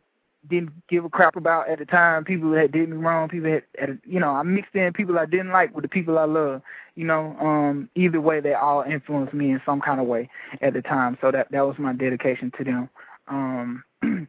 [0.49, 3.63] didn't give a crap about at the time, people that did me wrong, people that,
[3.81, 6.61] at, you know, I mixed in people I didn't like with the people I love.
[6.95, 10.29] You know, um, either way, they all influenced me in some kind of way
[10.61, 11.17] at the time.
[11.21, 12.89] So that that was my dedication to them.
[13.27, 13.83] Um,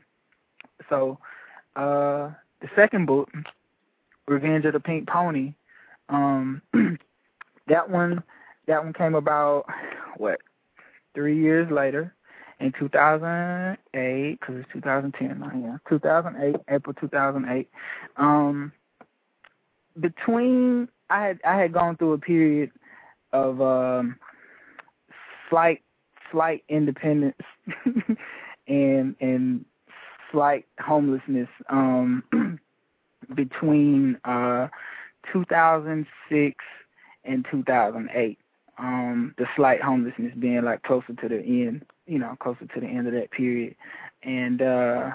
[0.89, 1.19] so
[1.77, 2.31] uh,
[2.61, 3.31] the second book,
[4.29, 5.55] Revenge of the Pink Pony,
[6.09, 6.63] Um,
[7.69, 8.23] that one,
[8.67, 9.67] that one came about
[10.17, 10.41] what
[11.15, 12.15] three years later,
[12.61, 15.51] in 2008, because it's 2010 now.
[15.55, 17.69] Yeah, 2008, April 2008.
[18.17, 18.73] Um,
[20.01, 22.71] between I had I had gone through a period
[23.33, 24.17] of um,
[25.51, 25.83] slight
[26.31, 27.37] slight independence
[28.67, 29.65] and and
[30.33, 32.25] slight homelessness um,
[33.35, 34.69] between uh,
[35.33, 36.65] 2006
[37.25, 38.39] and 2008.
[38.77, 42.87] Um, the slight homelessness being like closer to the end, you know, closer to the
[42.87, 43.77] end of that period,
[44.23, 45.13] and uh,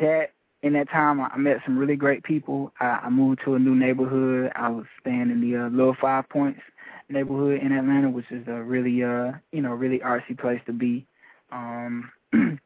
[0.00, 0.32] that
[0.62, 2.72] in that time I met some really great people.
[2.80, 4.52] I, I moved to a new neighborhood.
[4.54, 6.60] I was staying in the uh, Little Five Points
[7.08, 11.06] neighborhood in Atlanta, which is a really uh you know really artsy place to be.
[11.52, 12.10] Um,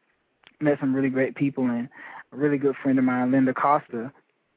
[0.59, 1.89] met some really great people and
[2.31, 4.11] a really good friend of mine, Linda Costa,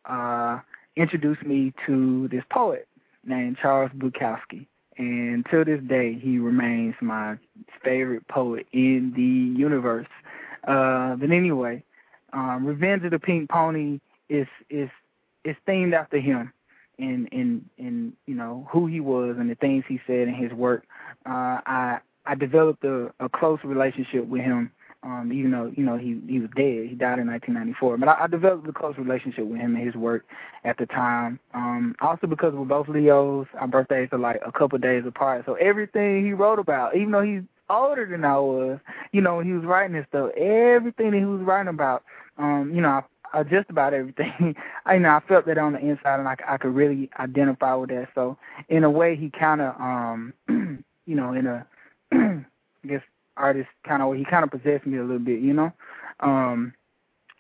[0.05, 0.61] uh,
[0.97, 2.89] introduced me to this poet
[3.25, 4.67] named Charles Bukowski.
[4.99, 7.39] And to this day, he remains my
[7.83, 10.07] favorite poet in the universe.
[10.67, 11.83] Uh, but anyway,
[12.33, 14.91] um, Revenge of the Pink Pony is is
[15.45, 16.53] is themed after him
[16.99, 20.53] and and and you know who he was and the things he said in his
[20.53, 20.85] work.
[21.27, 24.71] Uh, I I developed a, a close relationship with him.
[25.05, 27.99] Um, even though you know he he was dead, he died in 1994.
[27.99, 30.25] But I, I developed a close relationship with him and his work
[30.65, 31.41] at the time.
[31.55, 35.43] Um, also because we're both Leos, our birthdays are like a couple days apart.
[35.47, 38.79] So everything he wrote about, even though he's older than I was,
[39.13, 42.05] you know, when he was writing this stuff, everything that he was writing about,
[42.39, 43.03] um, you know, I
[43.41, 44.55] uh, just about everything.
[44.87, 47.75] I you know I felt that on the inside, and I, I could really identify
[47.75, 48.09] with that.
[48.15, 48.37] So
[48.69, 50.35] in a way, he kind of, um,
[51.07, 51.67] you know, in a,
[52.13, 52.45] I
[52.87, 53.03] guess
[53.37, 55.73] artist kind of he kind of possessed me a little bit, you know.
[56.21, 56.75] Um,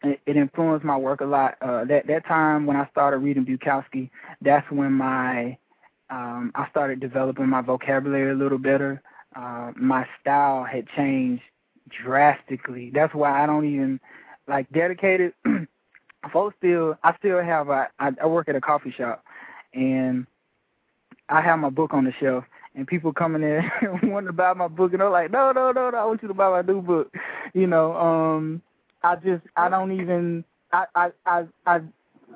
[0.02, 1.56] it, it influenced my work a lot.
[1.60, 5.56] Uh, that that time when I started reading Bukowski, that's when my
[6.10, 9.02] um, I started developing my vocabulary a little better.
[9.34, 11.42] Uh, my style had changed
[12.02, 12.90] drastically.
[12.94, 14.00] That's why I don't even
[14.46, 15.32] like dedicated.
[16.32, 19.24] folks still I still have I work at a coffee shop
[19.74, 20.26] and
[21.28, 22.44] I have my book on the shelf
[22.74, 23.70] and people coming in
[24.10, 26.28] wanting to buy my book and they're like, No, no, no, no, I want you
[26.28, 27.12] to buy my new book
[27.54, 28.62] you know, um
[29.02, 31.80] I just I don't even I I I I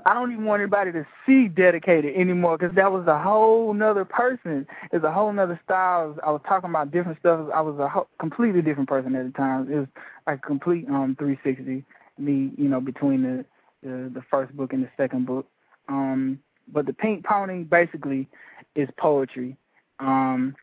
[0.05, 4.05] I don't even want anybody to see dedicated anymore because that was a whole nother
[4.05, 4.67] person.
[4.93, 6.17] It's a whole nother style.
[6.25, 7.49] I was talking about different stuff.
[7.53, 9.73] I was a ho- completely different person at the time.
[9.73, 9.89] It was
[10.27, 11.85] like a complete um 360.
[12.19, 13.45] Me, you know, between the
[13.83, 15.47] the the first book and the second book.
[15.89, 16.41] Um,
[16.73, 18.29] but the Pink Pony basically
[18.75, 19.57] is poetry.
[19.99, 20.55] Um,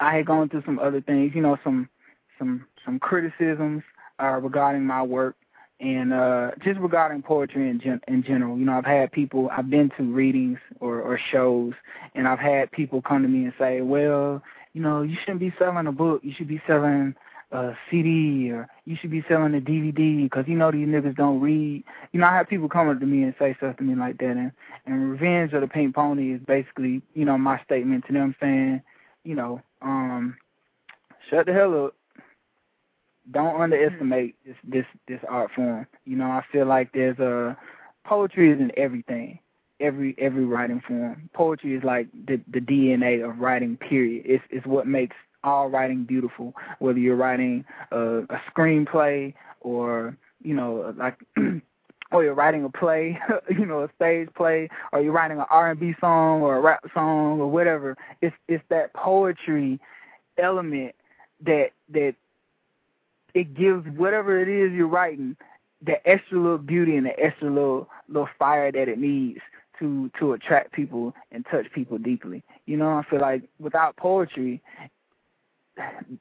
[0.00, 1.88] I had gone through some other things, you know, some
[2.38, 3.82] some some criticisms
[4.22, 5.36] uh, regarding my work
[5.80, 8.58] and uh, just regarding poetry in gen- in general.
[8.58, 11.74] You know, I've had people, I've been to readings or or shows,
[12.14, 14.42] and I've had people come to me and say, well,
[14.72, 16.20] you know, you shouldn't be selling a book.
[16.24, 17.14] You should be selling
[17.50, 21.40] a CD or you should be selling a DVD because you know these niggas don't
[21.40, 21.82] read.
[22.12, 24.18] You know, I have people come up to me and say stuff to me like
[24.18, 24.52] that, and
[24.86, 28.82] and Revenge of the Pink Pony is basically you know my statement to them saying,
[29.24, 30.36] you know, um,
[31.30, 31.94] shut the hell up.
[33.30, 35.86] Don't underestimate this this this art form.
[36.04, 37.56] You know, I feel like there's a
[38.04, 39.38] poetry is in everything
[39.80, 41.30] every every writing form.
[41.32, 43.76] Poetry is like the the DNA of writing.
[43.76, 44.24] Period.
[44.26, 50.54] It's it's what makes all writing beautiful, whether you're writing a, a screenplay or you
[50.54, 51.18] know like.
[52.10, 53.18] or you're writing a play,
[53.50, 57.38] you know, a stage play, or you're writing an R&B song or a rap song
[57.38, 57.96] or whatever.
[58.22, 59.78] It's it's that poetry
[60.38, 60.94] element
[61.44, 62.14] that that
[63.34, 65.36] it gives whatever it is you're writing
[65.84, 69.40] the extra little beauty and the extra little little fire that it needs
[69.78, 72.42] to to attract people and touch people deeply.
[72.66, 74.60] You know, I feel like without poetry,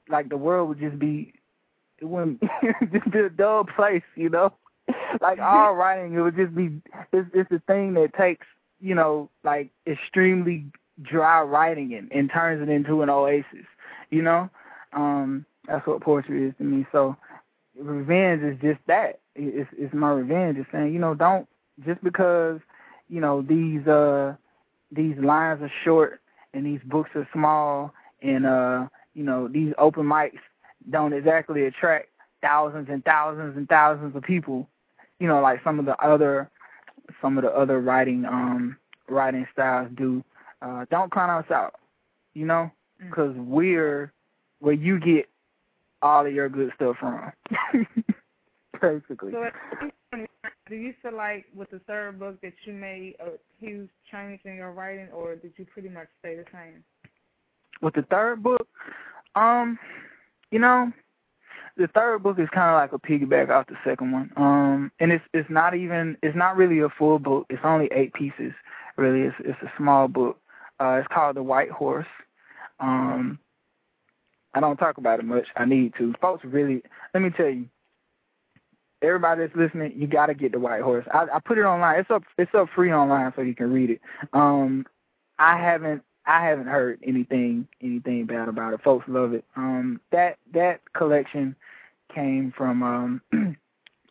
[0.09, 1.33] like the world would just be
[1.99, 2.41] it wouldn't
[2.93, 4.53] just be a dull place, you know.
[5.21, 6.81] like all writing, it would just be
[7.11, 8.45] it's it's a thing that takes
[8.79, 10.65] you know like extremely
[11.01, 13.65] dry writing and, and turns it into an oasis,
[14.09, 14.49] you know.
[14.93, 16.85] Um, that's what poetry is to me.
[16.91, 17.15] So
[17.77, 19.19] revenge is just that.
[19.35, 20.57] It's it's my revenge.
[20.57, 21.47] It's saying you know don't
[21.85, 22.59] just because
[23.09, 24.35] you know these uh
[24.91, 26.21] these lines are short
[26.53, 28.87] and these books are small and uh
[29.17, 30.39] you know, these open mics
[30.91, 32.09] don't exactly attract
[32.41, 34.67] thousands and thousands and thousands of people.
[35.19, 36.49] You know, like some of the other
[37.21, 38.77] some of the other writing um
[39.09, 40.23] writing styles do.
[40.61, 41.75] Uh, don't count us out,
[42.33, 43.45] you know, because mm.
[43.45, 44.11] we're
[44.59, 45.29] where you get
[46.01, 47.31] all of your good stuff from,
[48.81, 49.31] basically.
[49.31, 49.49] So
[50.69, 54.55] do you feel like with the third book that you made a huge change in
[54.55, 56.83] your writing, or did you pretty much stay the same?
[57.81, 58.67] With the third book,
[59.35, 59.77] um,
[60.51, 60.91] you know,
[61.77, 64.31] the third book is kind of like a piggyback off the second one.
[64.35, 67.45] Um, and it's it's not even it's not really a full book.
[67.49, 68.53] It's only eight pieces.
[68.97, 70.39] Really, it's it's a small book.
[70.79, 72.07] Uh, it's called The White Horse.
[72.79, 73.39] Um,
[74.53, 75.47] I don't talk about it much.
[75.55, 76.13] I need to.
[76.21, 76.81] Folks really,
[77.13, 77.67] let me tell you,
[79.01, 81.05] everybody that's listening, you got to get The White Horse.
[81.13, 81.99] I, I put it online.
[81.99, 84.01] It's up it's up free online so you can read it.
[84.33, 84.85] Um,
[85.39, 88.81] I haven't I haven't heard anything anything bad about it.
[88.83, 89.45] Folks love it.
[89.55, 91.55] Um, that that collection
[92.13, 93.21] came from um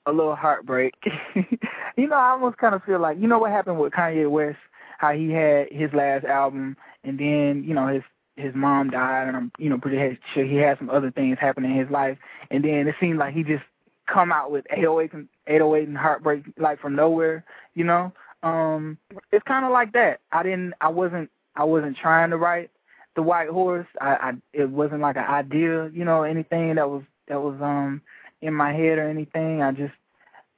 [0.07, 0.95] a little heartbreak.
[1.35, 4.59] you know, I almost kind of feel like you know what happened with Kanye West,
[4.99, 8.03] how he had his last album, and then you know his
[8.37, 11.65] his mom died, and I'm you know pretty sure he had some other things happen
[11.65, 12.19] in his life,
[12.51, 13.65] and then it seemed like he just
[14.07, 17.45] come out with 808 and 808 and heartbreak like from nowhere,
[17.75, 18.13] you know.
[18.43, 18.99] Um,
[19.33, 20.21] it's kind of like that.
[20.33, 22.71] I didn't, I wasn't, I wasn't trying to write
[23.15, 23.87] the White Horse.
[24.01, 28.03] I, I, it wasn't like an idea, you know, anything that was that was um
[28.43, 29.63] in my head or anything.
[29.63, 29.95] I just,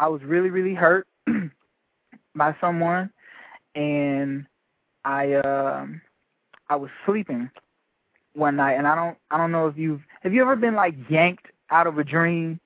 [0.01, 1.07] I was really, really hurt
[2.35, 3.11] by someone,
[3.75, 4.47] and
[5.05, 6.01] I, um,
[6.69, 7.51] I was sleeping
[8.35, 10.95] one night, and I don't, I don't know if you've, have you ever been like
[11.09, 12.61] yanked out of a dream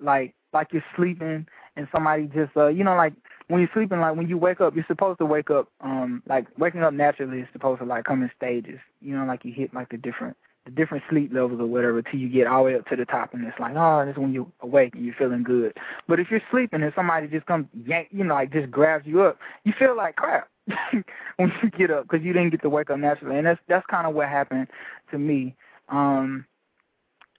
[0.00, 3.12] like like you're sleeping and somebody just uh you know like
[3.48, 6.46] when you're sleeping like when you wake up you're supposed to wake up um like
[6.58, 8.78] waking up naturally is supposed to like come in stages.
[9.00, 12.18] You know like you hit like the different the different sleep levels or whatever till
[12.18, 14.32] you get all the way up to the top and it's like oh that's when
[14.32, 15.76] you awake and you're feeling good.
[16.08, 19.22] But if you're sleeping and somebody just comes yank you know like just grabs you
[19.22, 20.48] up you feel like crap
[21.36, 23.36] when you get up because you didn't get to wake up naturally.
[23.36, 24.68] And that's that's kind of what happened
[25.10, 25.54] to me.
[25.88, 26.46] Um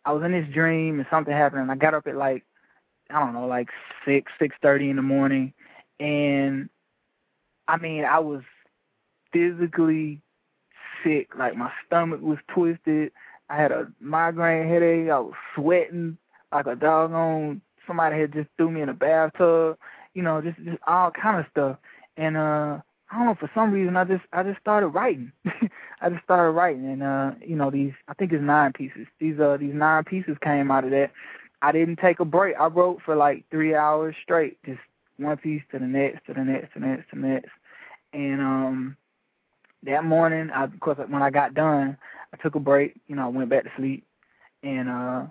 [0.05, 2.43] I was in this dream and something happened and I got up at like
[3.09, 3.69] I don't know, like
[4.05, 5.53] six, six thirty in the morning,
[5.99, 6.69] and
[7.67, 8.41] I mean, I was
[9.31, 10.21] physically
[11.03, 11.29] sick.
[11.37, 13.11] Like my stomach was twisted.
[13.49, 15.09] I had a migraine headache.
[15.09, 16.17] I was sweating
[16.51, 19.77] like a doggone somebody had just threw me in a bathtub.
[20.13, 21.77] You know, just just all kind of stuff.
[22.17, 22.79] And uh,
[23.11, 25.31] I don't know for some reason I just I just started writing.
[26.01, 29.07] I just started writing, and uh, you know these I think it's nine pieces.
[29.19, 31.11] These uh these nine pieces came out of that.
[31.61, 32.55] I didn't take a break.
[32.59, 34.79] I wrote for like three hours straight, just
[35.17, 37.49] one piece to the next, to the next, to the next, to the next.
[38.13, 38.97] And um
[39.83, 41.97] that morning, I, of course, when I got done,
[42.33, 42.95] I took a break.
[43.07, 44.05] You know, I went back to sleep
[44.63, 45.25] and uh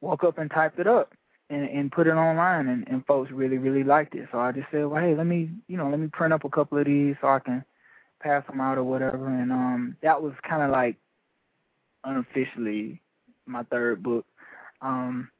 [0.00, 1.12] woke up and typed it up
[1.50, 4.28] and and put it online, and and folks really really liked it.
[4.32, 6.50] So I just said, well, hey, let me you know let me print up a
[6.50, 7.64] couple of these so I can
[8.20, 9.28] pass them out or whatever.
[9.28, 10.96] And um that was kind of like
[12.04, 13.00] unofficially
[13.46, 14.26] my third book.
[14.80, 15.30] Um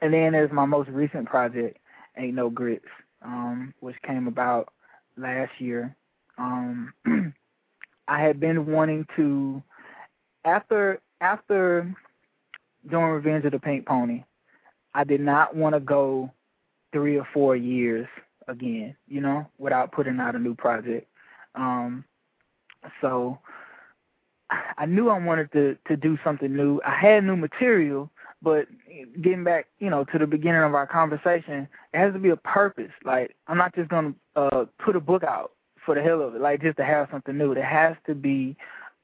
[0.00, 1.78] and then there's my most recent project,
[2.16, 2.84] Ain't No Grits,
[3.24, 4.72] um, which came about
[5.16, 5.94] last year.
[6.38, 6.92] Um,
[8.08, 9.62] I had been wanting to
[10.44, 11.94] after after
[12.88, 14.24] doing Revenge of the Pink Pony,
[14.94, 16.30] I did not want to go
[16.92, 18.06] three or four years
[18.48, 21.08] again, you know, without putting out a new project.
[21.54, 22.04] Um,
[23.00, 23.38] so
[24.76, 26.80] I knew I wanted to to do something new.
[26.84, 28.10] I had new material,
[28.42, 28.66] but
[29.22, 32.36] getting back, you know, to the beginning of our conversation, it has to be a
[32.36, 32.90] purpose.
[33.04, 35.52] Like I'm not just gonna uh put a book out
[35.84, 37.54] for the hell of it, like just to have something new.
[37.54, 38.56] There has to be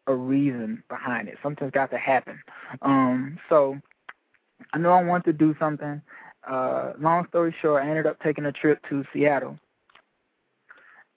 [0.07, 1.39] a reason behind it.
[1.43, 2.41] Something's got to happen.
[2.83, 3.79] Um, so
[4.73, 6.01] I know I want to do something.
[6.49, 9.59] Uh, long story short, I ended up taking a trip to Seattle.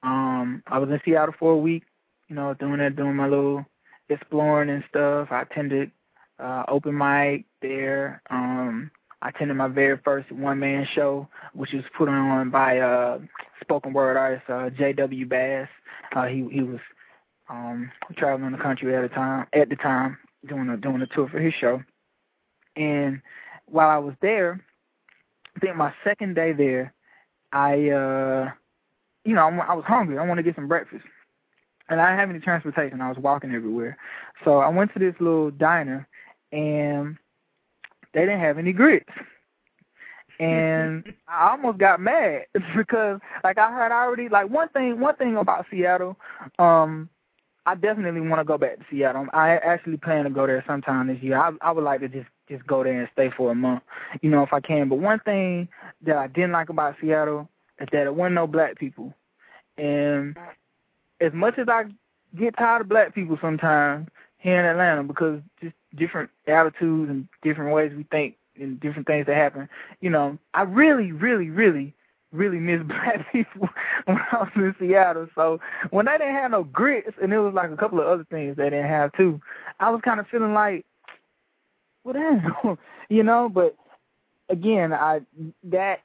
[0.04, 1.84] Um, I was in Seattle for a week,
[2.28, 3.66] you know, doing that, doing my little
[4.10, 5.30] exploring and stuff.
[5.32, 5.92] I attended
[6.40, 8.22] uh, open mic there.
[8.30, 8.92] Um,
[9.22, 13.20] I attended my very first one man show, which was put on by uh,
[13.62, 15.26] spoken word artist uh, J.W.
[15.28, 15.68] Bass.
[16.16, 16.80] Uh, he he was
[17.50, 21.30] um, traveling the country at the time at the time doing a doing a tour
[21.30, 21.84] for his show.
[22.76, 23.22] And
[23.66, 24.60] while I was there,
[25.56, 26.94] I think my second day there,
[27.52, 28.52] I uh,
[29.24, 30.18] you know I, I was hungry.
[30.18, 31.06] I wanted to get some breakfast,
[31.90, 33.02] and I didn't have any transportation.
[33.02, 33.98] I was walking everywhere,
[34.44, 36.08] so I went to this little diner
[36.52, 37.18] and
[38.14, 39.10] they didn't have any grits.
[40.40, 42.46] And I almost got mad
[42.76, 46.18] because like I heard already like one thing one thing about Seattle,
[46.60, 47.10] um,
[47.66, 49.28] I definitely want to go back to Seattle.
[49.34, 51.38] I actually plan to go there sometime this year.
[51.38, 53.84] I I would like to just just go there and stay for a month,
[54.22, 54.90] you know, if I can.
[54.90, 55.70] But one thing
[56.02, 57.48] that I didn't like about Seattle
[57.80, 59.14] is that it wasn't no black people.
[59.78, 60.38] And
[61.22, 61.86] as much as I
[62.38, 64.08] get tired of black people sometimes
[64.38, 69.26] here in Atlanta because just different attitudes and different ways we think and different things
[69.26, 69.70] that happen.
[70.02, 71.96] You know, I really, really, really
[72.32, 73.70] really miss black people
[74.06, 75.28] when I was in Seattle.
[75.36, 78.26] So when they didn't have no grits, and there was like a couple of other
[78.30, 79.42] things they didn't have too,
[79.80, 80.86] I was kind of feeling like,
[82.04, 82.78] well, damn,
[83.10, 83.50] you know.
[83.50, 83.76] But
[84.50, 85.22] again, I
[85.64, 86.00] that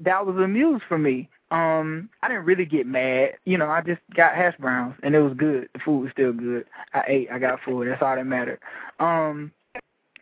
[0.00, 1.28] that was a muse for me.
[1.50, 3.32] Um, I didn't really get mad.
[3.44, 5.68] You know, I just got hash browns and it was good.
[5.72, 6.64] The food was still good.
[6.94, 7.88] I ate, I got food.
[7.88, 8.60] That's all that mattered.
[9.00, 9.52] Um,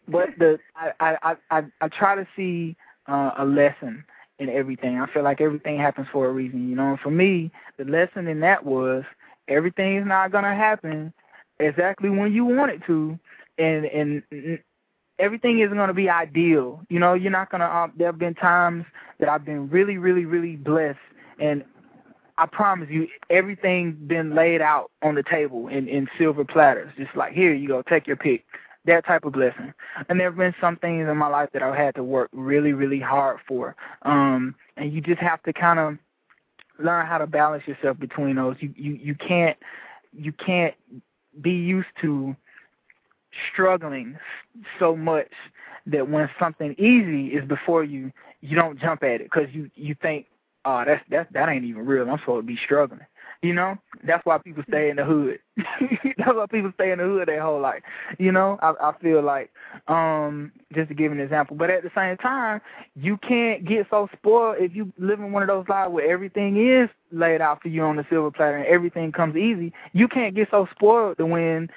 [0.09, 2.77] but the I I I I try to see
[3.07, 4.05] uh, a lesson
[4.39, 5.01] in everything.
[5.01, 6.69] I feel like everything happens for a reason.
[6.69, 9.05] You know, and for me, the lesson in that was
[9.49, 11.13] everything is not gonna happen
[11.61, 13.19] exactly when you want it to,
[13.59, 14.23] and and
[15.19, 16.81] everything isn't to be ideal.
[16.89, 18.85] You know, you're not to, uh, there have been times
[19.19, 20.99] that I've been really, really, really blessed.
[21.39, 21.65] And
[22.37, 26.93] I promise you, everything been laid out on the table in, in silver platters.
[26.97, 28.45] Just like, here you go, take your pick.
[28.85, 29.75] That type of blessing.
[30.09, 32.73] And there have been some things in my life that I've had to work really,
[32.73, 33.77] really hard for.
[34.03, 35.99] Um, and you just have to kind of
[36.79, 38.57] learn how to balance yourself between those.
[38.61, 39.59] You, you, you can't,
[40.17, 40.75] you can't
[41.41, 42.35] be used to
[43.53, 44.17] struggling
[44.79, 45.33] so much
[45.87, 49.95] that when something easy is before you, you don't jump at it because you you
[50.01, 50.27] think,
[50.65, 52.09] oh, that's that that ain't even real.
[52.09, 53.07] I'm supposed to be struggling.
[53.41, 55.39] You know, that's why people stay in the hood.
[56.19, 57.83] that's why people stay in the hood their whole life.
[58.19, 59.53] You know, I, I feel like,
[59.87, 61.57] um, just to give an example.
[61.57, 62.61] But at the same time,
[62.97, 66.57] you can't get so spoiled if you live in one of those lives where everything
[66.57, 69.73] is laid out for you on the silver platter and everything comes easy.
[69.93, 71.71] You can't get so spoiled to when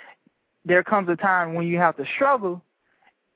[0.65, 2.63] there comes a time when you have to struggle,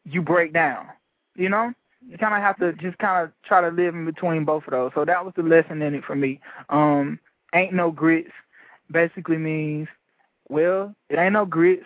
[0.04, 0.88] you break down.
[1.36, 1.74] You know,
[2.08, 4.72] you kind of have to just kind of try to live in between both of
[4.72, 4.92] those.
[4.96, 6.40] So that was the lesson in it for me.
[6.70, 7.20] Um,
[7.54, 8.32] ain't no grits
[8.92, 9.88] basically means,
[10.48, 11.86] well, it ain't no grits.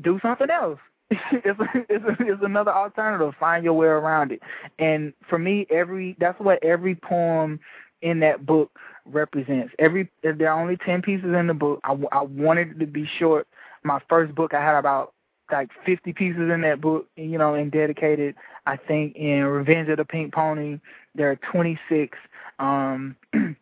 [0.00, 0.78] Do something else.
[1.10, 1.58] it's
[1.88, 3.34] it's it's another alternative.
[3.38, 4.42] Find your way around it.
[4.78, 7.60] And for me, every that's what every poem
[8.02, 8.70] in that book
[9.06, 9.74] represents.
[9.78, 11.80] Every there are only ten pieces in the book.
[11.84, 13.46] I, I wanted it to be short
[13.84, 15.14] my first book, I had about
[15.50, 18.34] like 50 pieces in that book, you know, and dedicated.
[18.68, 20.78] I think in Revenge of the Pink Pony,
[21.14, 22.18] there are 26.
[22.58, 23.56] Um, in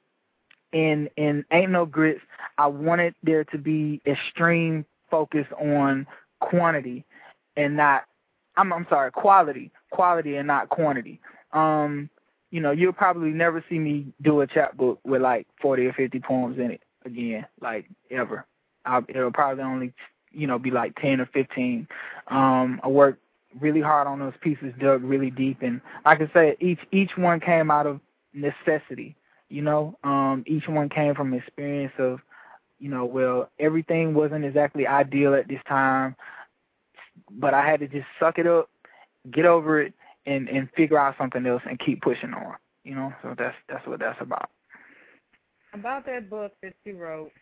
[1.16, 2.20] in Ain't No Grits,
[2.58, 6.08] I wanted there to be extreme focus on
[6.40, 7.04] quantity
[7.56, 8.04] and not.
[8.56, 11.20] I'm I'm sorry, quality, quality and not quantity.
[11.52, 12.10] Um,
[12.50, 16.18] you know, you'll probably never see me do a chapbook with like 40 or 50
[16.18, 18.44] poems in it again, like ever.
[18.84, 19.92] I'll, it'll probably only
[20.32, 21.86] you know be like 10 or 15.
[22.26, 23.22] Um, I worked
[23.60, 27.40] really hard on those pieces, dug really deep, and like I said, each each one
[27.40, 28.00] came out of
[28.32, 29.16] necessity.
[29.48, 32.20] You know, um, each one came from experience of,
[32.80, 36.16] you know, well, everything wasn't exactly ideal at this time,
[37.30, 38.68] but I had to just suck it up,
[39.30, 39.94] get over it,
[40.26, 42.56] and and figure out something else and keep pushing on.
[42.84, 44.50] You know, so that's that's what that's about.
[45.72, 47.32] About that book that you wrote,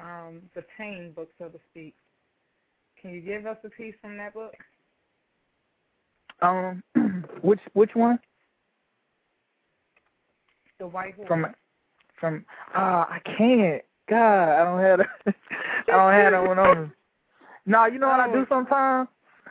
[0.00, 1.94] um, the pain book, so to speak.
[3.00, 4.54] Can you give us a piece from that book?
[6.42, 6.82] Um,
[7.42, 8.18] which which one?
[10.78, 11.28] The White Horse.
[11.28, 11.46] From
[12.18, 13.82] from uh I can't.
[14.08, 15.34] God, I don't have that.
[15.88, 16.92] I don't have that one on.
[17.64, 18.46] Nah, you know what I do oh.
[18.48, 19.08] sometimes?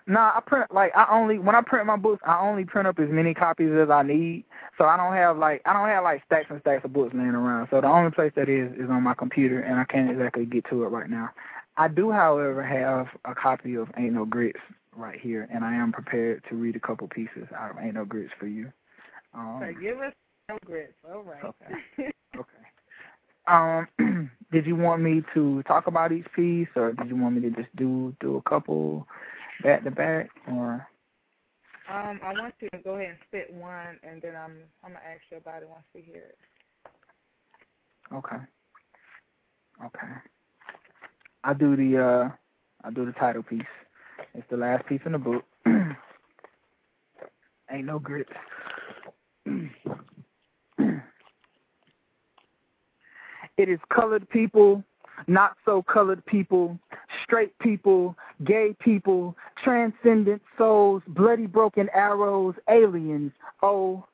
[0.08, 3.00] Nah, I print like I only when I print my books, I only print up
[3.00, 4.44] as many copies as I need.
[4.78, 7.30] So I don't have like I don't have like stacks and stacks of books laying
[7.30, 7.68] around.
[7.72, 10.66] So the only place that is is on my computer, and I can't exactly get
[10.70, 11.30] to it right now.
[11.78, 14.60] I do, however, have a copy of Ain't No Grits
[14.96, 18.34] right here, and I am prepared to read a couple pieces of Ain't No Grits
[18.40, 18.72] for you.
[19.34, 20.14] Um, okay, give us
[20.50, 20.94] no grits.
[21.10, 21.44] All right.
[21.44, 22.12] Okay.
[22.38, 22.62] okay.
[23.48, 27.42] Um, did you want me to talk about each piece, or did you want me
[27.42, 29.08] to just do do a couple
[29.64, 30.88] back to back, or?
[31.92, 35.06] Um, I want you to go ahead and spit one, and then I'm I'm gonna
[35.06, 36.38] ask you about it once we hear it.
[38.14, 38.38] Okay.
[39.86, 40.14] Okay.
[41.44, 42.30] I do the uh
[42.84, 43.62] I do the title piece.
[44.34, 45.44] It's the last piece in the book.
[47.72, 48.32] Ain't no grits.
[53.58, 54.84] it is colored people,
[55.28, 56.80] not so colored people,
[57.24, 63.32] straight people, gay people, transcendent souls, bloody broken arrows, aliens.
[63.62, 64.06] Oh,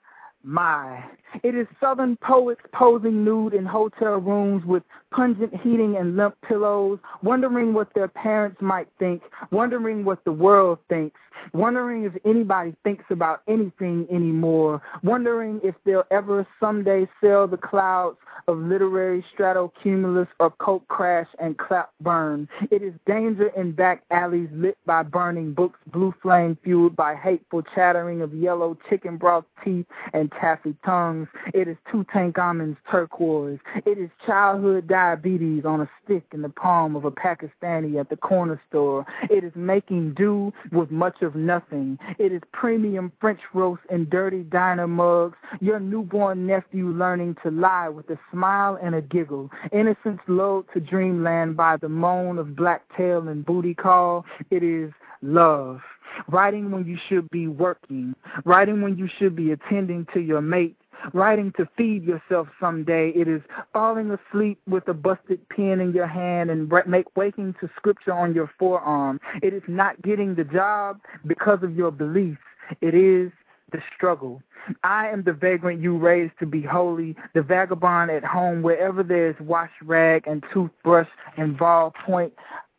[0.44, 1.04] my.
[1.44, 7.00] It is southern poets posing nude in hotel rooms with pungent heating and limp pillows,
[7.22, 9.22] wondering what their parents might think,
[9.52, 11.20] wondering what the world thinks,
[11.54, 18.18] wondering if anybody thinks about anything anymore, wondering if they'll ever someday sail the clouds
[18.48, 22.48] of literary stratocumulus or coke crash and clap burn.
[22.72, 27.64] It is danger in back alleys lit by burning books, blue flame fueled by hateful
[27.76, 31.27] chattering of yellow chicken broth teeth and taffy tongues.
[31.54, 33.60] It is Tutankhamun's turquoise.
[33.86, 38.18] It is childhood diabetes on a stick in the palm of a Pakistani at the
[38.18, 39.06] corner store.
[39.30, 41.98] It is making do with much of nothing.
[42.20, 45.38] It is premium French roast in dirty diner mugs.
[45.60, 49.50] Your newborn nephew learning to lie with a smile and a giggle.
[49.72, 54.26] Innocence lulled to dreamland by the moan of black tail and booty call.
[54.50, 55.82] It is love.
[56.30, 58.16] Writing when you should be working.
[58.44, 60.76] Writing when you should be attending to your mate
[61.14, 63.10] writing to feed yourself someday.
[63.10, 63.42] It is
[63.74, 68.34] falling asleep with a busted pen in your hand and make waking to scripture on
[68.34, 69.20] your forearm.
[69.42, 72.42] It is not getting the job because of your beliefs.
[72.82, 73.32] It is
[73.72, 74.42] the struggle.
[74.84, 79.30] I am the vagrant you raised to be holy, the vagabond at home wherever there
[79.30, 82.32] is wash rag and toothbrush and ballpoint.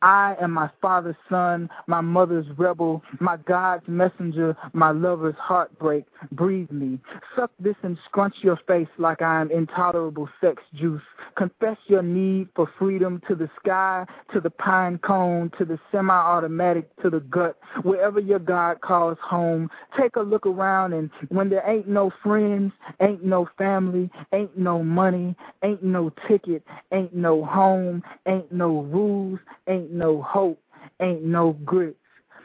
[0.03, 6.05] I am my father's son, my mother's rebel, my God's messenger, my lover's heartbreak.
[6.31, 7.01] Breathe me.
[7.35, 11.03] Suck this and scrunch your face like I am intolerable sex juice.
[11.37, 16.95] Confess your need for freedom to the sky, to the pine cone, to the semi-automatic,
[17.03, 19.69] to the gut, wherever your God calls home.
[19.99, 24.83] Take a look around and when there ain't no friends, ain't no family, ain't no
[24.85, 25.35] money,
[25.65, 30.61] ain't no ticket, ain't no home, ain't no rules, ain't ain't no hope,
[31.01, 31.97] ain't no grits.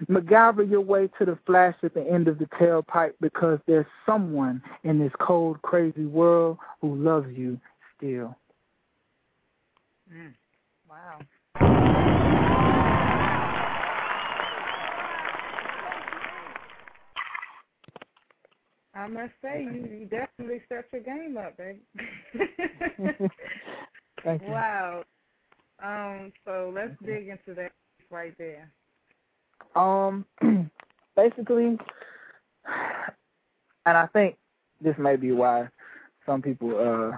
[0.09, 4.61] MacGyver your way to the flash at the end of the tailpipe because there's someone
[4.83, 7.59] in this cold, crazy world who loves you
[7.95, 8.35] still.
[10.11, 10.33] Mm.
[10.89, 11.19] Wow.
[18.95, 21.79] I must say, you, you definitely set your game up, baby.
[24.23, 24.49] Thank you.
[24.49, 25.03] Wow.
[25.83, 27.71] Um, so let's dig into that
[28.09, 28.71] right there.
[29.75, 30.25] Um,
[31.15, 31.77] basically,
[33.85, 34.37] and I think
[34.81, 35.67] this may be why
[36.25, 37.17] some people uh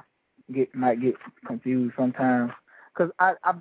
[0.53, 2.51] get might get confused sometimes
[2.93, 3.53] because I I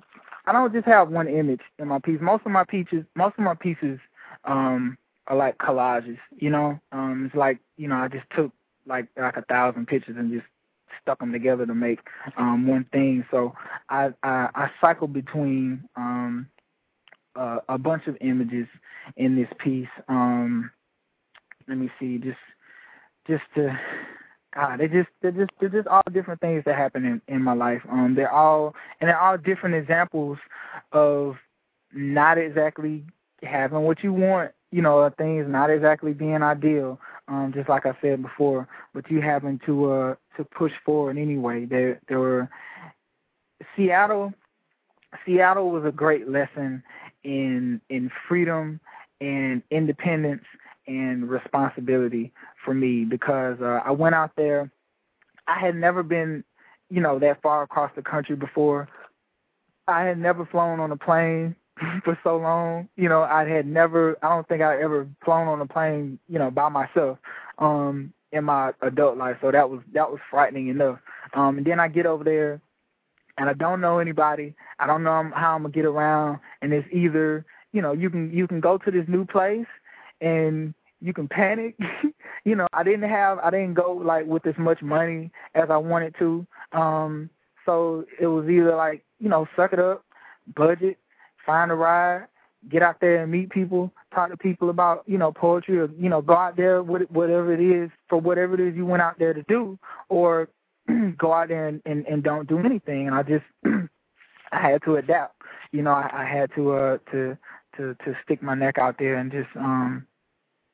[0.45, 2.19] I don't just have one image in my piece.
[2.21, 3.99] Most of my pieces, most of my pieces,
[4.45, 4.97] um,
[5.27, 6.17] are like collages.
[6.37, 8.51] You know, um, it's like you know I just took
[8.87, 10.45] like like a thousand pictures and just
[11.01, 11.99] stuck them together to make
[12.37, 13.25] um, one thing.
[13.31, 13.53] So
[13.89, 16.47] I, I, I cycle between um,
[17.35, 18.67] uh, a bunch of images
[19.17, 19.87] in this piece.
[20.07, 20.71] Um,
[21.67, 22.37] let me see, just
[23.27, 23.77] just to
[24.53, 27.53] God, they just they're just they're just all different things that happen in, in my
[27.53, 27.81] life.
[27.89, 30.37] Um, they're all and they're all different examples
[30.91, 31.35] of
[31.93, 33.03] not exactly
[33.41, 37.95] having what you want you know, things not exactly being ideal, um, just like I
[38.01, 41.65] said before, but you having to uh to push forward anyway.
[41.65, 42.49] There there were
[43.75, 44.33] Seattle
[45.25, 46.83] Seattle was a great lesson
[47.23, 48.79] in in freedom
[49.21, 50.43] and independence
[50.87, 52.31] and responsibility
[52.63, 54.71] for me because uh, I went out there.
[55.47, 56.43] I had never been,
[56.89, 58.87] you know, that far across the country before.
[59.87, 61.55] I had never flown on a plane
[62.03, 62.89] for so long.
[62.95, 66.39] You know, I had never I don't think I ever flown on a plane, you
[66.39, 67.17] know, by myself,
[67.59, 69.37] um, in my adult life.
[69.41, 70.99] So that was that was frightening enough.
[71.33, 72.61] Um and then I get over there
[73.37, 74.53] and I don't know anybody.
[74.79, 78.31] I don't know how I'm gonna get around and it's either, you know, you can
[78.31, 79.67] you can go to this new place
[80.21, 81.77] and you can panic.
[82.45, 85.77] you know, I didn't have I didn't go like with as much money as I
[85.77, 86.45] wanted to.
[86.71, 87.29] Um
[87.65, 90.05] so it was either like, you know, suck it up,
[90.55, 90.99] budget,
[91.45, 92.27] find a ride,
[92.69, 96.09] get out there and meet people, talk to people about, you know, poetry or, you
[96.09, 99.19] know, go out there with whatever it is for whatever it is you went out
[99.19, 99.77] there to do
[100.09, 100.49] or
[101.17, 103.07] go out there and, and, and don't do anything.
[103.07, 103.45] And I just,
[104.51, 105.41] I had to adapt.
[105.71, 107.37] You know, I, I had to, uh, to,
[107.77, 110.07] to, to stick my neck out there and just, um,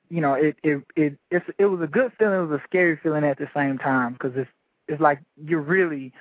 [0.10, 2.40] you know, it, it, it, it's, it was a good feeling.
[2.40, 4.50] It was a scary feeling at the same time because it's,
[4.88, 6.12] it's like you're really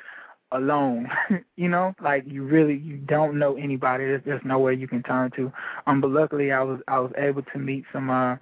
[0.53, 1.09] alone.
[1.57, 4.05] you know, like you really you don't know anybody.
[4.05, 5.53] There's there's nowhere you can turn to.
[5.86, 8.36] Um, but luckily I was I was able to meet some uh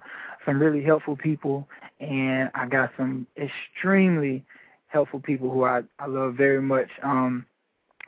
[0.45, 1.67] some really helpful people,
[1.99, 4.43] and I got some extremely
[4.87, 6.89] helpful people who I I love very much.
[7.03, 7.45] Um,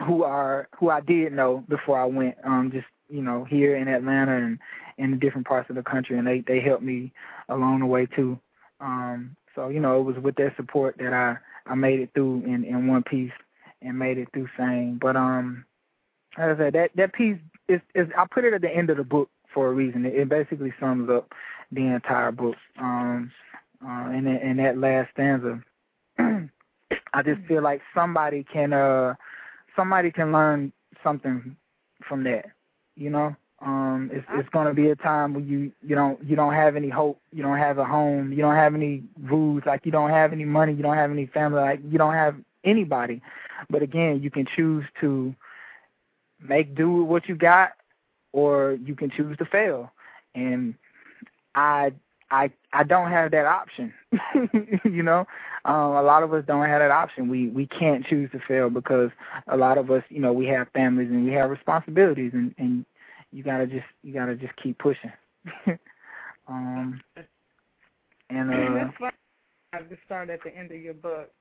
[0.06, 2.36] who are who I did know before I went.
[2.44, 4.60] Um, just you know here in Atlanta and
[4.98, 7.12] in different parts of the country, and they they helped me
[7.50, 8.40] along the way too.
[8.80, 12.44] Um, so you know it was with their support that I I made it through
[12.46, 13.32] in in one piece
[13.82, 15.00] and made it through sane.
[15.02, 15.66] But um,
[16.38, 18.98] as I said, that that piece is is I put it at the end of
[18.98, 20.06] the book for a reason.
[20.06, 21.32] It, it basically sums up
[21.72, 22.56] the entire book.
[22.80, 23.32] Um,
[23.86, 25.62] uh, in in that last stanza,
[26.20, 29.16] I just feel like somebody can uh
[29.76, 30.72] somebody can learn
[31.04, 31.56] something
[32.08, 32.46] from that.
[32.96, 36.36] You know, um, it's it's going to be a time when you you don't you
[36.36, 39.86] don't have any hope, you don't have a home, you don't have any rules, like
[39.86, 43.22] you don't have any money, you don't have any family, like you don't have anybody.
[43.70, 45.36] But again, you can choose to
[46.40, 47.74] make do with what you got,
[48.34, 49.92] or you can choose to fail.
[50.36, 50.76] And
[51.56, 51.94] I
[52.32, 53.94] I I don't have that option.
[54.84, 55.26] you know,
[55.66, 57.28] um, a lot of us don't have that option.
[57.28, 59.12] We we can't choose to fail because
[59.48, 62.86] a lot of us, you know, we have families and we have responsibilities, and and
[63.32, 65.12] you gotta just you gotta just keep pushing.
[66.48, 67.02] um,
[68.30, 69.10] and uh.
[69.74, 71.32] I just started at the end of your book.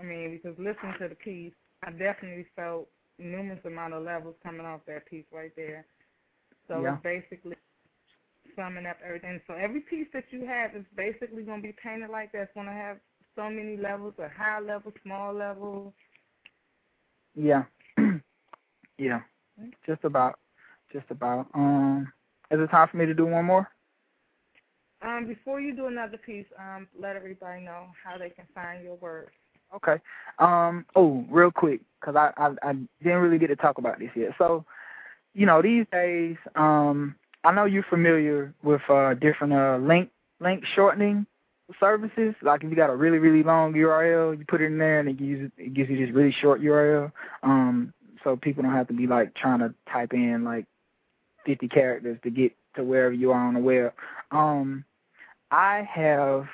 [0.00, 1.52] I mean, because listening to the piece,
[1.84, 2.88] I definitely felt
[3.18, 5.86] numerous amount of levels coming off that piece right there.
[6.68, 6.96] So Yeah.
[6.96, 7.56] it's basically
[8.56, 9.40] summing up everything.
[9.46, 12.42] So every piece that you have is basically going to be painted like that.
[12.42, 12.98] It's going to have
[13.36, 15.94] so many levels, a high level, small level.
[17.34, 17.64] yeah,
[18.98, 19.20] yeah,
[19.86, 20.38] just about,
[20.92, 21.46] just about.
[21.54, 22.12] Um,
[22.50, 23.68] is it time for me to do one more?
[25.02, 28.96] Um, before you do another piece, um, let everybody know how they can find your
[28.96, 29.32] work.
[29.74, 29.96] Okay.
[30.38, 30.86] Um.
[30.96, 34.30] Oh, real quick, because I, I I didn't really get to talk about this yet.
[34.38, 34.64] So,
[35.34, 37.14] you know, these days, um,
[37.44, 40.10] I know you're familiar with uh different uh link
[40.40, 41.26] link shortening
[41.78, 42.34] services.
[42.42, 45.08] Like if you got a really really long URL, you put it in there and
[45.08, 47.12] it gives it gives you this really short URL.
[47.42, 47.92] Um.
[48.24, 50.66] So people don't have to be like trying to type in like
[51.46, 53.92] 50 characters to get to wherever you are on the web.
[54.30, 54.84] Um.
[55.52, 56.46] I have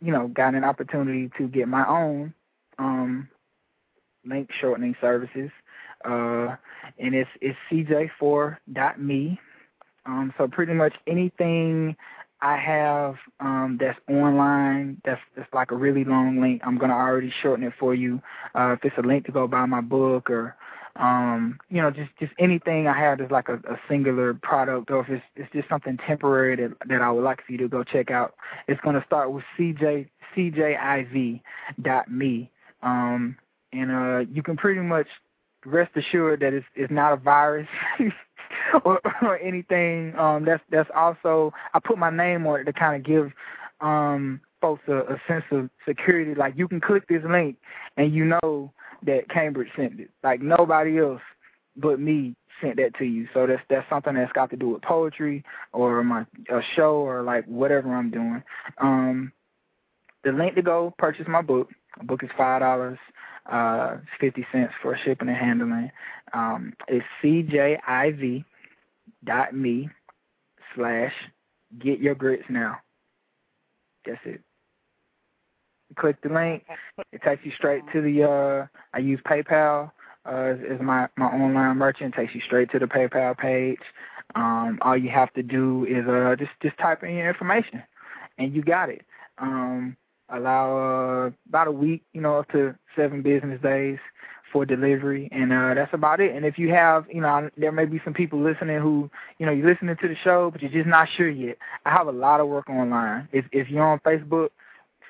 [0.00, 2.34] you know, got an opportunity to get my own
[2.78, 3.28] um
[4.24, 5.50] link shortening services.
[6.04, 6.56] Uh
[6.98, 9.40] and it's it's cj4.me.
[10.06, 11.96] Um so pretty much anything
[12.40, 17.32] I have um that's online that's that's like a really long link, I'm gonna already
[17.42, 18.22] shorten it for you.
[18.54, 20.56] Uh if it's a link to go buy my book or
[20.98, 25.00] um, you know, just just anything I have is like a, a singular product, or
[25.00, 27.84] if it's it's just something temporary that that I would like for you to go
[27.84, 28.34] check out.
[28.66, 31.40] It's going to start with cj cjiv
[31.80, 32.50] dot me,
[32.82, 33.36] um,
[33.72, 35.06] and uh, you can pretty much
[35.64, 37.68] rest assured that it's it's not a virus.
[38.84, 42.96] or, or anything um that's that's also I put my name on it to kind
[42.96, 43.30] of give
[43.80, 47.56] um folks a, a sense of security like you can click this link
[47.96, 48.72] and you know
[49.04, 50.10] that Cambridge sent it.
[50.22, 51.20] Like nobody else
[51.76, 53.28] but me sent that to you.
[53.32, 57.22] So that's that's something that's got to do with poetry or my a show or
[57.22, 58.42] like whatever I'm doing.
[58.78, 59.32] Um
[60.24, 61.70] the link to go purchase my book.
[62.02, 62.98] Book is five dollars,
[63.50, 65.90] uh fifty cents for shipping and handling.
[66.32, 68.44] Um it's CJIV
[69.24, 69.88] dot me
[70.74, 71.12] slash
[71.78, 72.78] get your grits now.
[74.04, 74.40] That's it
[75.96, 76.64] click the link.
[77.12, 78.24] It takes you straight to the.
[78.24, 79.90] uh I use PayPal
[80.26, 82.14] uh, as my my online merchant.
[82.14, 83.80] It takes you straight to the PayPal page.
[84.34, 87.82] Um, all you have to do is uh just just type in your information,
[88.38, 89.02] and you got it.
[89.38, 89.96] Um,
[90.28, 93.98] allow uh, about a week, you know, up to seven business days
[94.52, 96.34] for delivery, and uh, that's about it.
[96.34, 99.52] And if you have, you know, there may be some people listening who, you know,
[99.52, 101.58] you're listening to the show, but you're just not sure yet.
[101.84, 103.28] I have a lot of work online.
[103.32, 104.50] If if you're on Facebook,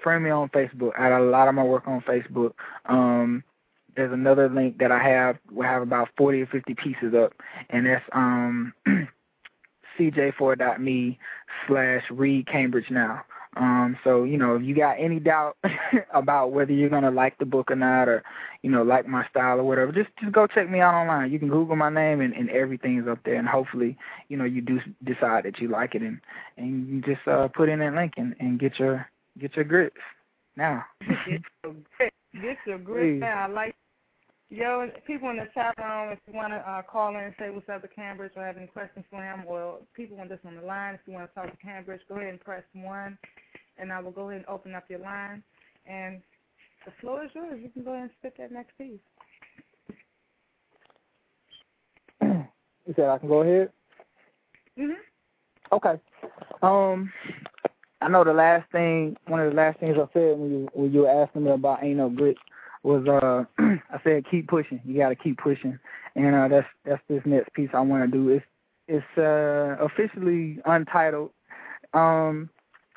[0.02, 0.92] friend me on Facebook.
[0.98, 2.52] I got a lot of my work on Facebook.
[2.86, 3.44] Um,
[3.96, 5.38] there's another link that I have.
[5.50, 7.32] We have about 40 or 50 pieces up,
[7.70, 8.72] and that's um,
[9.98, 11.18] cj4.me
[11.66, 13.24] slash read Cambridge now.
[13.56, 15.56] Um, so you know, if you got any doubt
[16.14, 18.22] about whether you're gonna like the book or not, or
[18.62, 21.32] you know, like my style or whatever, just just go check me out online.
[21.32, 23.34] You can Google my name, and, and everything's up there.
[23.34, 23.96] And hopefully,
[24.28, 26.20] you know, you do decide that you like it, and
[26.56, 29.08] and you just uh, put in that link and, and get your
[29.40, 29.96] get your grits
[30.56, 30.84] now.
[31.06, 32.12] Get your grit.
[32.34, 33.20] Get your grit Please.
[33.20, 33.44] now.
[33.44, 33.74] I like
[34.50, 36.12] yo people in the chat room.
[36.12, 38.56] If you want to uh, call in and say what's up to Cambridge or have
[38.56, 41.34] any questions for him, or people on this on the line, if you want to
[41.34, 43.18] talk to Cambridge, go ahead and press one,
[43.78, 45.42] and I will go ahead and open up your line.
[45.86, 46.20] And
[46.84, 47.60] the floor is yours.
[47.62, 49.00] You can go ahead and spit that next piece.
[52.22, 53.70] you said I can go ahead.
[54.78, 54.94] Mhm.
[55.72, 56.00] Okay.
[56.62, 57.12] Um,
[58.00, 60.92] I know the last thing, one of the last things I said when you when
[60.92, 62.36] you were asking me about ain't no grit
[62.82, 64.80] was uh I said keep pushing.
[64.84, 65.78] You got to keep pushing,
[66.14, 68.28] and uh that's that's this next piece I want to do.
[68.28, 68.44] It's
[68.86, 71.30] it's uh officially untitled,
[71.92, 72.50] um,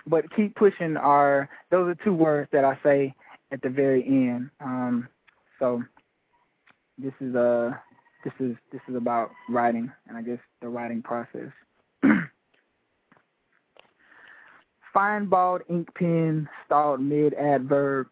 [0.05, 3.15] but keep pushing are those are two words that I say
[3.51, 4.51] at the very end.
[4.59, 5.07] Um,
[5.57, 5.83] so
[6.97, 7.71] this is uh
[8.23, 11.51] this is this is about writing and I guess the writing process.
[14.93, 18.07] Fine bald ink pen, stalled mid adverb,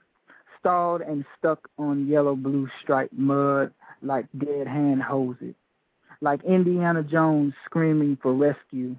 [0.60, 5.56] stalled and stuck on yellow blue striped mud like dead hand hoses,
[6.22, 8.96] like Indiana Jones screaming for rescue,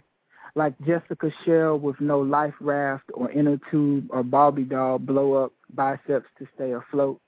[0.54, 5.52] like Jessica Shell with no life raft or inner tube or Barbie doll blow up
[5.72, 7.18] biceps to stay afloat,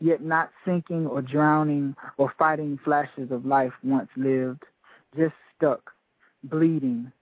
[0.00, 4.64] yet not sinking or drowning or fighting flashes of life once lived,
[5.16, 5.92] just stuck,
[6.44, 7.12] bleeding,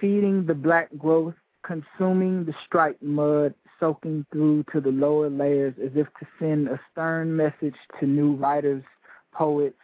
[0.00, 1.34] feeding the black growth,
[1.66, 6.80] consuming the striped mud, soaking through to the lower layers as if to send a
[6.92, 8.84] stern message to new writers,
[9.32, 9.76] poets,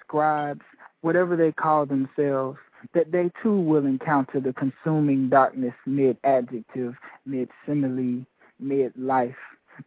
[0.00, 0.62] scribes,
[1.02, 2.58] whatever they call themselves,
[2.94, 6.94] that they too will encounter the consuming darkness mid adjective,
[7.26, 8.24] mid simile,
[8.58, 9.36] mid life.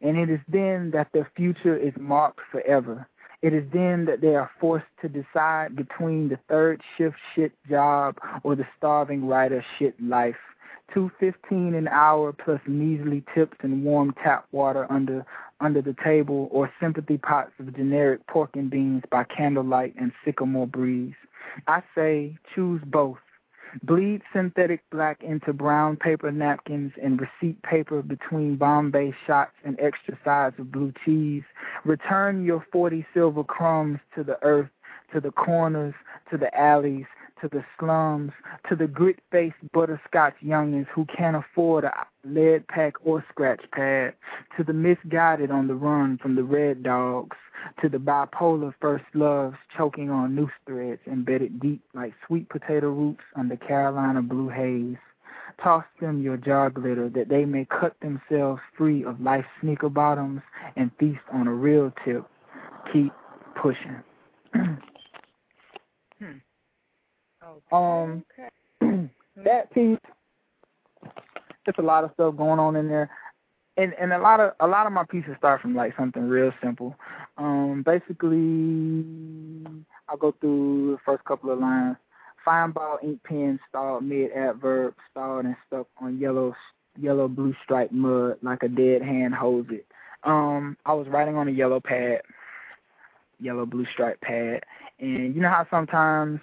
[0.02, 3.08] And it is then that their future is marked forever.
[3.42, 8.18] It is then that they are forced to decide between the third shift shit job
[8.44, 10.36] or the starving writer shit life.
[10.94, 15.26] Two fifteen an hour plus measly tips and warm tap water under
[15.60, 20.68] under the table or sympathy pots of generic pork and beans by candlelight and sycamore
[20.68, 21.14] breeze.
[21.68, 23.20] I say choose both.
[23.84, 30.18] Bleed synthetic black into brown paper napkins and receipt paper between Bombay shots and extra
[30.26, 31.44] sides of blue cheese.
[31.86, 34.70] Return your 40 silver crumbs to the earth,
[35.14, 35.94] to the corners,
[36.32, 37.06] to the alleys,
[37.42, 38.32] to the slums,
[38.68, 41.94] to the grit-faced butterscotch youngins who can't afford a
[42.24, 44.14] lead pack or scratch pad,
[44.58, 47.38] to the misguided on the run from the red dogs,
[47.82, 53.24] to the bipolar first loves choking on noose threads embedded deep like sweet potato roots
[53.36, 54.98] under Carolina blue haze.
[55.62, 60.42] Toss them your jar glitter that they may cut themselves free of life's sneaker bottoms
[60.78, 62.26] and feast on a real tip.
[62.94, 63.14] Keep
[63.62, 64.04] pushing.
[66.22, 66.40] Hmm.
[67.44, 67.62] Okay.
[67.72, 69.10] Um, okay.
[69.44, 69.98] that piece,
[71.66, 73.10] there's a lot of stuff going on in there,
[73.78, 76.52] and and a lot of a lot of my pieces start from like something real
[76.62, 76.96] simple.
[77.38, 79.06] Um, basically,
[80.08, 81.98] I'll go through the first couple of lines.
[82.44, 86.56] Fine ball ink pen stalled mid adverb, stalled and stuck on yellow
[87.00, 89.86] yellow blue striped mud like a dead hand holds it.
[90.24, 92.22] Um, I was writing on a yellow pad,
[93.40, 94.64] yellow blue striped pad,
[95.00, 96.42] and you know how sometimes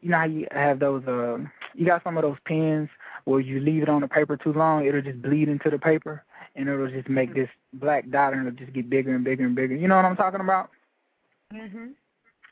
[0.00, 1.38] you know how you have those uh
[1.74, 2.88] you got some of those pens
[3.24, 6.24] where you leave it on the paper too long, it'll just bleed into the paper
[6.56, 9.54] and it'll just make this black dot and it'll just get bigger and bigger and
[9.54, 9.74] bigger.
[9.74, 10.70] You know what I'm talking about?
[11.52, 11.92] Mhm.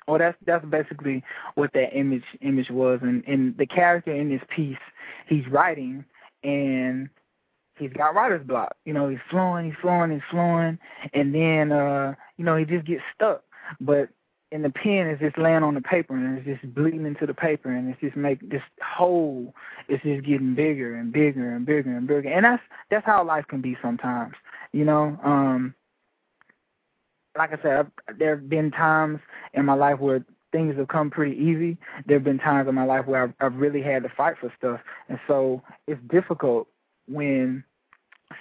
[0.07, 1.23] Well that's that's basically
[1.55, 4.79] what that image image was and, and the character in this piece,
[5.27, 6.05] he's writing
[6.45, 7.09] and
[7.77, 8.77] he's got writer's block.
[8.85, 10.79] You know, he's flowing, he's flowing, he's flowing
[11.13, 13.43] and then uh, you know, he just gets stuck.
[13.81, 14.09] But
[14.51, 17.35] and the pen is just laying on the paper and it's just bleeding into the
[17.35, 19.55] paper and it's just make this hole
[19.89, 22.29] is just getting bigger and bigger and bigger and bigger.
[22.29, 24.35] And that's that's how life can be sometimes
[24.73, 25.19] you know?
[25.23, 25.75] Um
[27.37, 29.21] like i said I've, there have been times
[29.55, 31.77] in my life where things have come pretty easy.
[32.07, 34.53] There have been times in my life where I've, I've really had to fight for
[34.57, 34.81] stuff.
[35.09, 36.69] And so it's difficult
[37.07, 37.65] when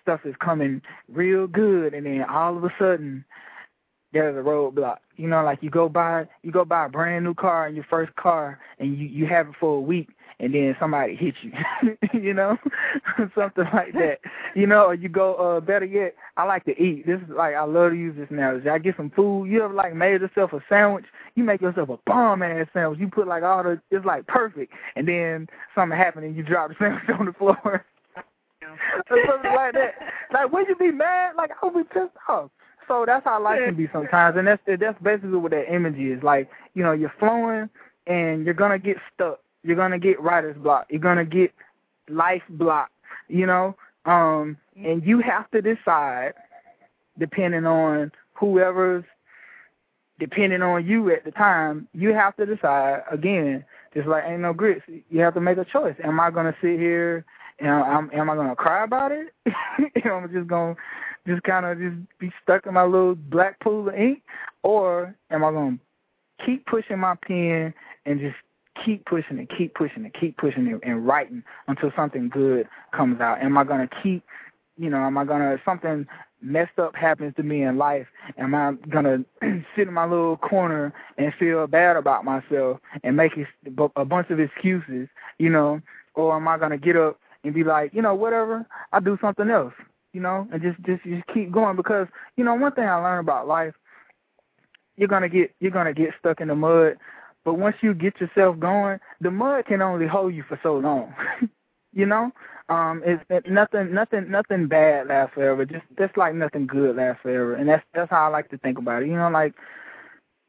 [0.01, 3.25] stuff is coming real good and then all of a sudden
[4.13, 4.97] there's a roadblock.
[5.17, 8.15] You know, like you go buy you go buy a brand new car your first
[8.15, 11.51] car and you you have it for a week and then somebody hits you.
[12.13, 12.57] you know?
[13.35, 14.19] Something like that.
[14.55, 17.05] You know, or you go uh better yet, I like to eat.
[17.05, 18.69] This is like I love to use this analogy.
[18.69, 21.97] I get some food, you ever like made yourself a sandwich, you make yourself a
[22.05, 22.99] bomb ass sandwich.
[22.99, 26.69] You put like all the it's like perfect and then something happened and you drop
[26.69, 27.57] the sandwich on the floor.
[27.63, 27.85] or
[29.09, 29.93] something like that.
[30.31, 31.35] Like would you be mad?
[31.35, 32.51] Like I would be pissed off
[32.87, 36.23] so that's how life can be sometimes, and that's that's basically what that image is.
[36.23, 37.69] Like you know, you're flowing,
[38.05, 39.39] and you're gonna get stuck.
[39.63, 40.87] You're gonna get writer's block.
[40.89, 41.53] You're gonna get
[42.09, 42.91] life block.
[43.27, 46.33] You know, um, and you have to decide,
[47.17, 49.03] depending on whoever's
[50.19, 53.63] depending on you at the time, you have to decide again.
[53.93, 55.95] Just like ain't no grits, you have to make a choice.
[56.03, 57.25] Am I gonna sit here
[57.59, 59.33] and I'm, am I gonna cry about it?
[60.05, 60.75] am I just gonna
[61.27, 64.21] just kind of just be stuck in my little black pool of ink,
[64.63, 67.73] or am I going to keep pushing my pen
[68.05, 68.35] and just
[68.83, 73.19] keep pushing it, keep pushing it, keep pushing it, and writing until something good comes
[73.19, 73.41] out?
[73.41, 74.23] Am I going to keep,
[74.77, 76.07] you know, am I going to something
[76.41, 78.07] messed up happens to me in life?
[78.37, 83.17] Am I going to sit in my little corner and feel bad about myself and
[83.17, 83.33] make
[83.95, 85.09] a bunch of excuses,
[85.39, 85.81] you know,
[86.13, 89.17] or am I going to get up and be like, you know, whatever, I'll do
[89.21, 89.73] something else
[90.17, 92.07] you know, and just just just keep going because
[92.37, 93.75] you know one thing I learned about life,
[94.95, 96.97] you're gonna get you're gonna get stuck in the mud,
[97.45, 101.13] but once you get yourself going, the mud can only hold you for so long.
[101.93, 102.31] You know,
[102.69, 105.65] um, it's it, nothing, nothing, nothing bad lasts forever.
[105.65, 108.77] Just just like nothing good lasts forever, and that's that's how I like to think
[108.77, 109.07] about it.
[109.07, 109.55] You know, like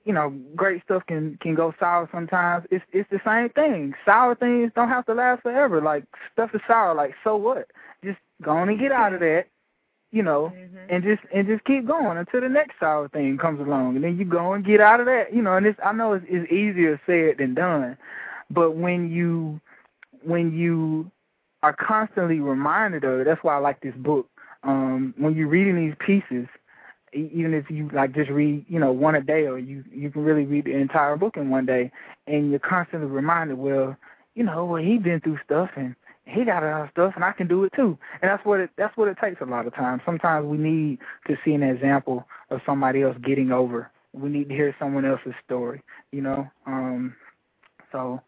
[0.04, 2.66] you know, great stuff can can go sour sometimes.
[2.70, 3.94] It's it's the same thing.
[4.04, 5.80] Sour things don't have to last forever.
[5.80, 6.04] Like
[6.34, 6.94] stuff is sour.
[6.94, 7.68] Like so what?
[8.04, 9.46] Just go on and get out of that.
[10.10, 10.90] You know, Mhm.
[10.90, 14.16] and just and just keep going until the next sour thing comes along, and then
[14.18, 15.32] you go and get out of that.
[15.34, 17.96] You know, and it's I know it's, it's easier said than done,
[18.50, 19.60] but when you
[20.22, 21.10] when you
[21.62, 24.28] are constantly reminded of it, that's why I like this book.
[24.62, 26.46] Um, when you're reading these pieces,
[27.12, 30.24] even if you like just read, you know, one a day, or you you can
[30.24, 31.90] really read the entire book in one day,
[32.26, 33.96] and you're constantly reminded, well,
[34.34, 35.94] you know, well he's been through stuff and
[36.28, 37.98] he got of stuff, and I can do it too.
[38.20, 40.02] And that's what it that's what it takes a lot of times.
[40.04, 43.90] Sometimes we need to see an example of somebody else getting over.
[44.12, 45.82] We need to hear someone else's story,
[46.12, 46.50] you know.
[46.66, 47.14] Um,
[47.92, 48.20] so,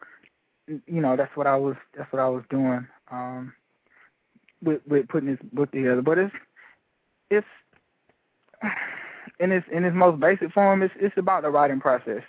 [0.67, 3.53] you know, that's what I was that's what I was doing um,
[4.63, 6.03] with with putting this book together.
[6.03, 6.35] But it's
[7.31, 7.47] it's
[9.41, 12.23] in its in its most basic form, it's it's about the writing process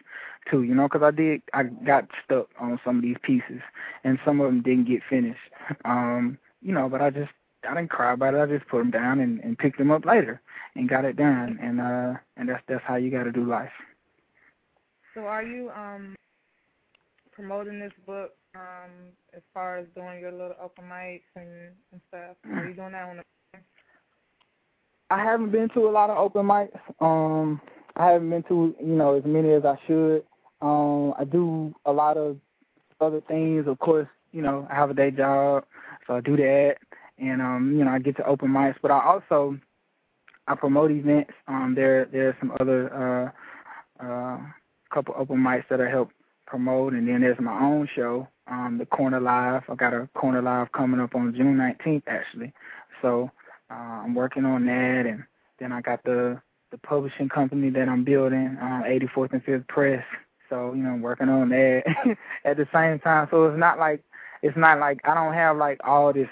[0.49, 0.63] too.
[0.63, 3.61] You know, because I did I got stuck on some of these pieces,
[4.03, 5.39] and some of them didn't get finished.
[5.85, 7.31] Um, you know, but I just
[7.67, 8.39] I didn't cry about it.
[8.39, 10.41] I just put them down and, and picked them up later
[10.75, 11.59] and got it done.
[11.61, 13.71] And uh, and that's that's how you got to do life.
[15.13, 16.15] So are you um
[17.31, 22.35] promoting this book um as far as doing your little open mics and, and stuff?
[22.51, 23.23] Are you doing that on the
[25.09, 26.79] I haven't been to a lot of open mics.
[27.01, 27.59] Um,
[27.97, 30.23] I haven't been to you know as many as I should.
[30.61, 32.37] Um, I do a lot of
[32.99, 33.67] other things.
[33.67, 35.65] Of course, you know I have a day job,
[36.07, 36.77] so I do that,
[37.17, 38.75] and um, you know I get to open mics.
[38.81, 39.57] But I also
[40.47, 41.33] I promote events.
[41.47, 43.33] Um, there there are some other
[44.01, 44.39] uh, uh,
[44.93, 46.11] couple open mics that I help
[46.45, 49.63] promote, and then there's my own show, um, the Corner Live.
[49.69, 52.53] I got a Corner Live coming up on June 19th actually.
[53.01, 53.31] So
[53.71, 55.23] uh, I'm working on that, and
[55.59, 60.03] then I got the the publishing company that I'm building, um, 84th and 5th Press.
[60.51, 61.83] So you know, working on that
[62.45, 63.27] at the same time.
[63.31, 64.03] So it's not like
[64.43, 66.27] it's not like I don't have like all this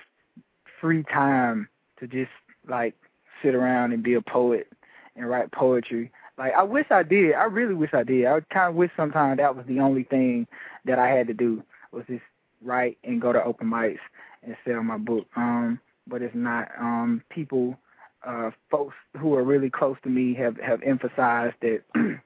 [0.79, 1.69] free time
[1.99, 2.31] to just
[2.67, 2.93] like
[3.41, 4.67] sit around and be a poet
[5.15, 6.11] and write poetry.
[6.37, 7.33] Like I wish I did.
[7.33, 8.25] I really wish I did.
[8.25, 10.47] I kind of wish sometimes that was the only thing
[10.85, 12.23] that I had to do was just
[12.61, 13.99] write and go to open mics
[14.43, 15.27] and sell my book.
[15.35, 16.69] Um, but it's not.
[16.77, 17.77] Um, people,
[18.25, 21.81] uh, folks who are really close to me have have emphasized that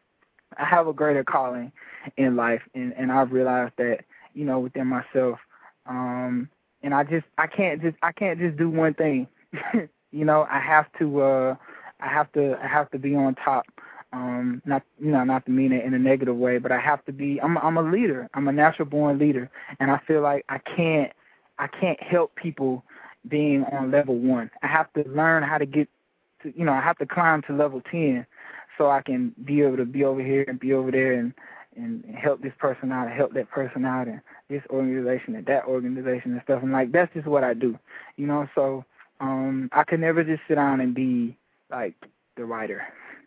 [0.57, 1.71] I have a greater calling
[2.17, 4.01] in life, and and I've realized that
[4.34, 5.39] you know within myself.
[5.85, 6.49] Um,
[6.84, 9.27] and I just I can't just I can't just do one thing.
[10.11, 11.55] you know, I have to uh
[11.99, 13.65] I have to I have to be on top.
[14.11, 17.03] Um not you know, not to mean it in a negative way, but I have
[17.05, 18.30] to be I'm I'm a leader.
[18.34, 19.49] I'm a natural born leader
[19.80, 21.11] and I feel like I can't
[21.57, 22.84] I can't help people
[23.27, 24.51] being on level 1.
[24.61, 25.88] I have to learn how to get
[26.43, 28.25] to you know, I have to climb to level 10
[28.78, 31.34] so I can be able to be over here and be over there and
[31.76, 35.66] and help this person out and help that person out and this organization and that
[35.66, 37.78] organization and stuff and like that's just what I do.
[38.18, 38.86] You know, so
[39.20, 41.38] um I could never just sit down and be
[41.72, 41.95] like
[42.36, 42.84] the writer,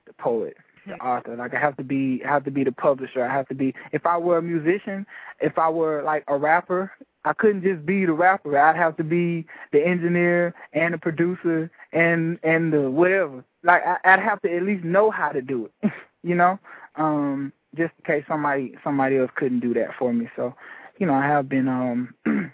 [0.06, 0.56] the poet,
[0.86, 1.36] the author.
[1.36, 3.24] Like I have to be I have to be the publisher.
[3.24, 5.06] I have to be if I were a musician,
[5.40, 6.92] if I were like a rapper,
[7.24, 8.56] I couldn't just be the rapper.
[8.56, 13.44] I'd have to be the engineer and the producer and and the whatever.
[13.66, 15.92] Like I, I'd have to at least know how to do it.
[16.22, 16.58] you know?
[16.94, 20.28] Um just in case somebody somebody else couldn't do that for me.
[20.36, 20.54] So,
[20.98, 22.14] you know, I have been um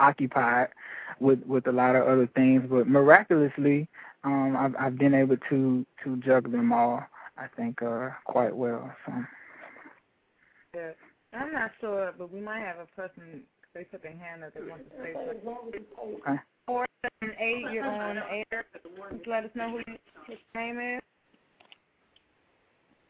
[0.00, 0.68] occupied
[1.20, 3.88] with with a lot of other things, but miraculously,
[4.24, 7.02] um I've I've been able to to juggle them all.
[7.38, 8.92] I think uh quite well.
[9.06, 9.12] So
[10.74, 10.90] Yeah.
[11.32, 13.42] I'm not sure, but we might have a person.
[13.74, 14.52] They put their hand up.
[14.52, 15.84] They want to say something.
[16.28, 16.38] Okay.
[16.66, 16.86] Four
[17.20, 17.70] seven eight.
[17.72, 18.64] You're on air.
[18.72, 18.86] Just
[19.26, 19.84] let us know who you,
[20.28, 21.00] his name is.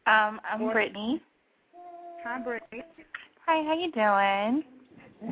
[0.07, 0.73] Um, I'm What?
[0.73, 1.21] Brittany.
[2.23, 2.83] Hi, Brittany.
[3.45, 4.63] Hi, how you doing?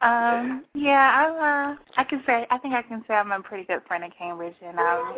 [0.00, 3.64] um, yeah, I'm uh I can say I think I can say I'm a pretty
[3.64, 5.08] good friend of Cambridge and um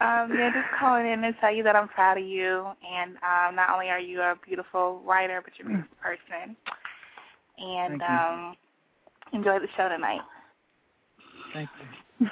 [0.00, 3.56] um yeah, just calling in to tell you that I'm proud of you and um
[3.56, 6.56] not only are you a beautiful writer but you're a beautiful person.
[7.58, 8.56] And um
[9.32, 10.20] enjoy the show tonight.
[11.52, 11.70] Thank
[12.20, 12.28] you.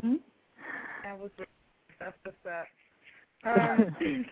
[0.00, 0.16] hmm
[1.04, 1.30] That was
[1.98, 2.66] that's what's up.
[3.44, 4.26] Um, if,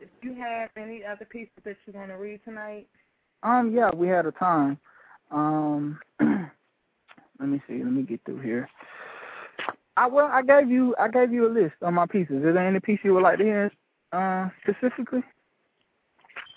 [0.00, 2.86] if you have any other pieces that you want to read tonight,
[3.42, 4.78] Um, yeah, we had a time.
[5.30, 7.82] Um, let me see.
[7.82, 8.68] Let me get through here.
[9.96, 12.36] I well, I gave you, I gave you a list of my pieces.
[12.36, 13.70] Is there any piece you would like to hear,
[14.12, 15.22] uh, specifically?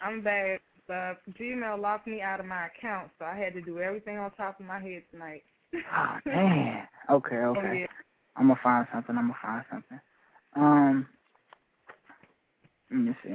[0.01, 0.61] I'm back.
[0.89, 4.31] Uh, Gmail locked me out of my account, so I had to do everything on
[4.31, 5.43] top of my head tonight.
[5.95, 6.88] Oh man.
[7.09, 7.80] Okay, Oh, okay.
[7.81, 7.85] yeah.
[8.38, 9.18] I'm gonna find something.
[9.18, 9.99] I'm gonna find something.
[10.55, 11.07] Um,
[12.91, 13.34] let me see.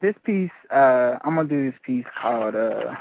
[0.00, 2.94] This piece, uh, I'm gonna do this piece called, uh,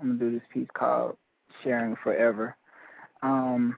[0.00, 1.16] I'm gonna do this piece called
[1.62, 2.56] "Sharing Forever."
[3.22, 3.76] Um,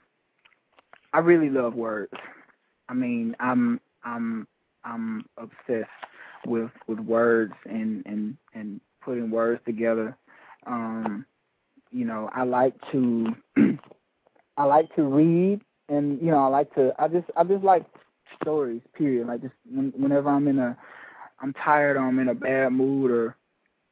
[1.13, 2.13] I really love words.
[2.89, 4.47] I mean, I'm, I'm,
[4.85, 5.91] I'm obsessed
[6.47, 10.17] with with words and and and putting words together.
[10.67, 11.25] Um,
[11.91, 13.27] you know, I like to,
[14.57, 15.61] I like to read
[15.91, 17.85] and you know I like to I just I just like
[18.41, 20.77] stories period like just when, whenever I'm in a
[21.41, 23.37] I'm tired or I'm in a bad mood or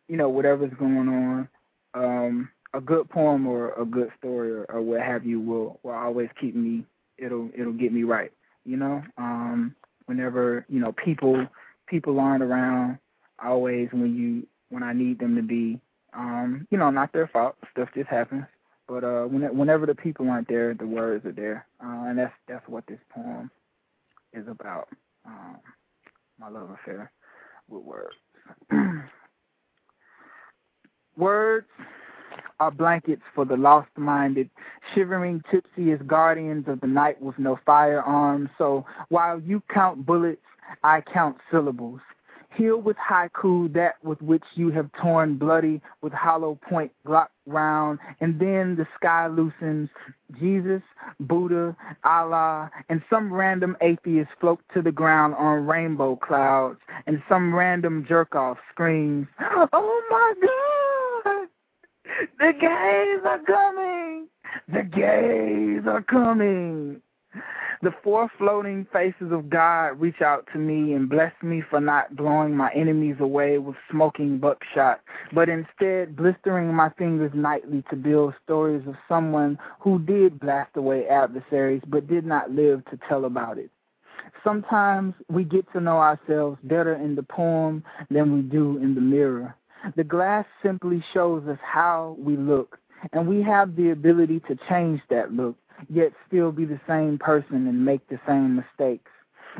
[0.08, 1.48] you know whatever's going on
[1.94, 5.92] um a good poem or a good story or, or what have you will will
[5.92, 6.84] always keep me
[7.18, 8.32] it'll it'll get me right
[8.64, 9.74] you know um
[10.06, 11.46] whenever you know people
[11.88, 12.98] people aren't around
[13.42, 15.80] always when you when I need them to be
[16.14, 18.44] um you know not their fault stuff just happens
[18.88, 22.32] but uh, when, whenever the people aren't there, the words are there, uh, and that's
[22.48, 23.50] that's what this poem
[24.32, 24.88] is about.
[25.26, 25.58] Um,
[26.40, 27.12] my love affair
[27.68, 28.16] with words.
[31.16, 31.66] words
[32.60, 34.48] are blankets for the lost-minded,
[34.94, 38.48] shivering tipsy as guardians of the night with no firearms.
[38.56, 40.40] So while you count bullets,
[40.82, 42.00] I count syllables.
[42.54, 47.98] Heal with haiku that with which you have torn bloody with hollow point Glock round,
[48.20, 49.90] and then the sky loosens.
[50.40, 50.82] Jesus,
[51.20, 57.54] Buddha, Allah, and some random atheist float to the ground on rainbow clouds, and some
[57.54, 59.28] random jerk off screams,
[59.72, 60.34] "Oh my
[61.26, 61.48] God!
[62.38, 64.28] The gays are coming!
[64.68, 67.02] The gays are coming!"
[67.80, 72.16] The four floating faces of God reach out to me and bless me for not
[72.16, 75.00] blowing my enemies away with smoking buckshot,
[75.32, 81.06] but instead blistering my fingers nightly to build stories of someone who did blast away
[81.06, 83.70] adversaries but did not live to tell about it.
[84.42, 89.00] Sometimes we get to know ourselves better in the poem than we do in the
[89.00, 89.54] mirror.
[89.94, 92.80] The glass simply shows us how we look,
[93.12, 95.54] and we have the ability to change that look
[95.88, 99.10] yet still be the same person and make the same mistakes.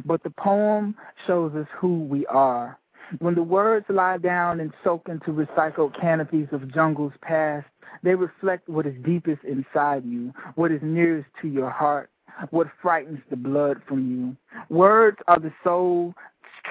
[0.05, 0.95] But the poem
[1.27, 2.79] shows us who we are.
[3.21, 7.67] When the words lie down and soak into recycled canopies of jungles past,
[8.03, 12.11] they reflect what is deepest inside you, what is nearest to your heart,
[12.51, 14.37] what frightens the blood from you.
[14.69, 16.15] Words are the soul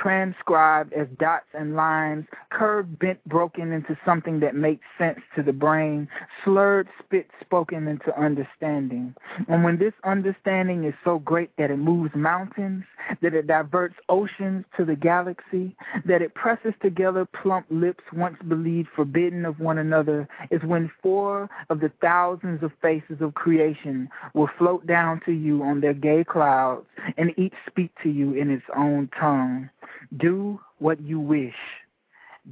[0.02, 5.54] transcribed as dots and lines, curved, bent, broken into something that makes sense to the
[5.54, 6.08] brain,
[6.44, 9.14] slurred, spit, spoken into understanding.
[9.48, 12.84] And when this understanding is so great that it moves mountains,
[13.22, 15.76] that it diverts oceans to the galaxy,
[16.06, 21.50] that it presses together plump lips once believed forbidden of one another, is when four
[21.70, 26.24] of the thousands of faces of creation will float down to you on their gay
[26.24, 26.86] clouds
[27.18, 29.70] and each speak to you in its own tongue.
[30.18, 31.56] Do what you wish.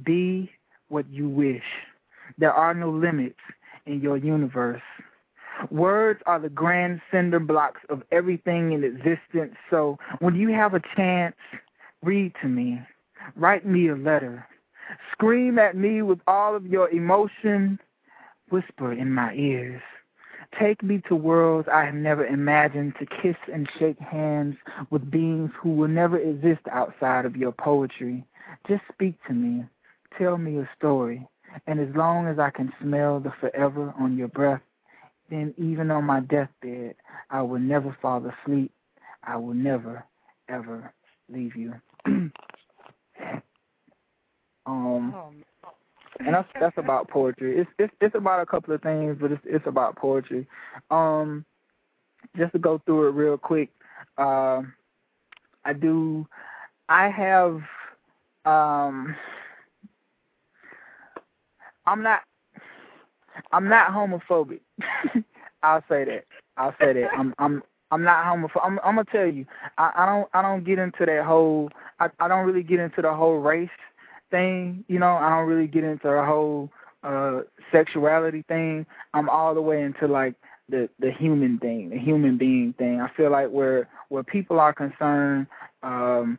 [0.04, 0.50] Be
[0.88, 1.64] what you wish.
[2.38, 3.38] There are no limits
[3.86, 4.82] in your universe.
[5.70, 9.54] Words are the grand cinder blocks of everything in existence.
[9.70, 11.36] So when you have a chance,
[12.02, 12.80] read to me.
[13.36, 14.46] Write me a letter.
[15.12, 17.78] Scream at me with all of your emotion.
[18.50, 19.82] Whisper in my ears.
[20.58, 24.56] Take me to worlds I have never imagined to kiss and shake hands
[24.90, 28.24] with beings who will never exist outside of your poetry.
[28.68, 29.64] Just speak to me.
[30.18, 31.26] Tell me a story.
[31.66, 34.60] And as long as I can smell the forever on your breath,
[35.30, 36.94] then even on my deathbed,
[37.30, 38.72] I will never fall asleep.
[39.24, 40.04] I will never,
[40.48, 40.92] ever
[41.28, 41.74] leave you.
[42.06, 42.32] um,
[44.66, 45.32] Oh,
[46.20, 47.58] and that's that's about poetry.
[47.58, 50.46] It's it's it's about a couple of things, but it's it's about poetry.
[50.90, 51.44] Um,
[52.36, 53.70] just to go through it real quick,
[54.18, 54.62] uh,
[55.64, 56.26] I do.
[56.88, 57.60] I have.
[58.44, 59.16] Um,
[61.86, 62.22] I'm not.
[63.52, 64.60] I'm not homophobic.
[65.62, 66.24] I'll say that.
[66.56, 67.10] I'll say that.
[67.16, 68.64] I'm I'm I'm not homophobic.
[68.64, 69.46] I'm I'm gonna tell you.
[69.78, 71.70] I, I don't I don't get into that whole.
[72.00, 73.68] I I don't really get into the whole race
[74.30, 74.84] thing.
[74.88, 76.70] You know, I don't really get into the whole
[77.02, 77.42] uh
[77.72, 78.86] sexuality thing.
[79.14, 80.34] I'm all the way into like
[80.68, 83.00] the the human thing, the human being thing.
[83.00, 85.46] I feel like where where people are concerned,
[85.82, 86.38] um,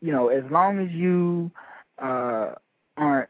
[0.00, 1.50] you know, as long as you
[1.98, 2.54] uh
[2.96, 3.28] aren't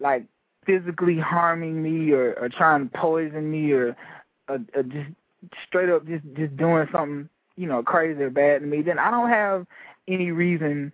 [0.00, 0.24] like
[0.64, 3.96] physically harming me or, or trying to poison me or,
[4.48, 5.08] or, or just
[5.66, 9.10] straight up just just doing something you know crazy or bad to me, then I
[9.10, 9.66] don't have
[10.08, 10.92] any reason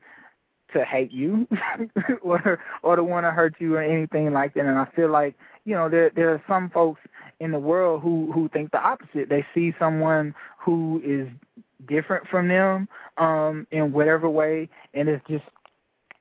[0.73, 1.47] to hate you
[2.23, 4.67] or or to want to hurt you or anything like that.
[4.67, 5.35] And I feel like
[5.65, 7.01] you know there there are some folks
[7.41, 9.29] in the world who who think the opposite.
[9.29, 11.29] They see someone who is
[11.89, 12.89] different from them
[13.19, 15.45] um in whatever way, and it's just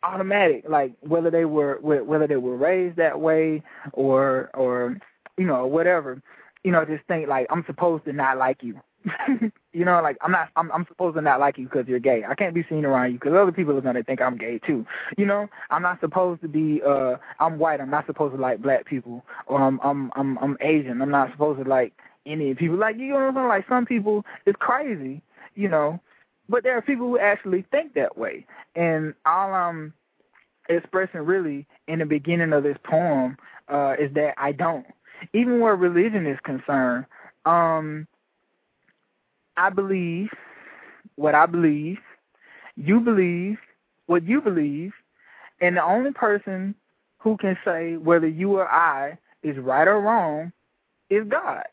[0.03, 3.61] automatic like whether they were whether they were raised that way
[3.93, 4.97] or or
[5.37, 6.21] you know whatever
[6.63, 8.79] you know just think like i'm supposed to not like you
[9.73, 12.23] you know like i'm not i'm i'm supposed to not like you because you're gay.
[12.27, 14.85] I can't be seen around you because other people are to think i'm gay too.
[15.17, 17.81] You know i'm not supposed to be uh i'm white.
[17.81, 19.23] I'm not supposed to like black people.
[19.47, 21.01] Or i'm i'm i'm i'm asian.
[21.01, 21.93] I'm not supposed to like
[22.25, 22.77] any people.
[22.77, 23.47] Like you know what i'm saying?
[23.47, 25.21] Like some people it's crazy
[25.55, 25.99] you know.
[26.49, 28.45] But there are people who actually think that way.
[28.75, 29.93] And all I'm
[30.69, 33.37] expressing really in the beginning of this poem
[33.69, 34.85] uh, is that I don't.
[35.33, 37.05] Even where religion is concerned,
[37.45, 38.07] um,
[39.57, 40.29] I believe
[41.15, 41.97] what I believe,
[42.75, 43.57] you believe
[44.07, 44.93] what you believe,
[45.61, 46.75] and the only person
[47.19, 50.51] who can say whether you or I is right or wrong
[51.09, 51.63] is God.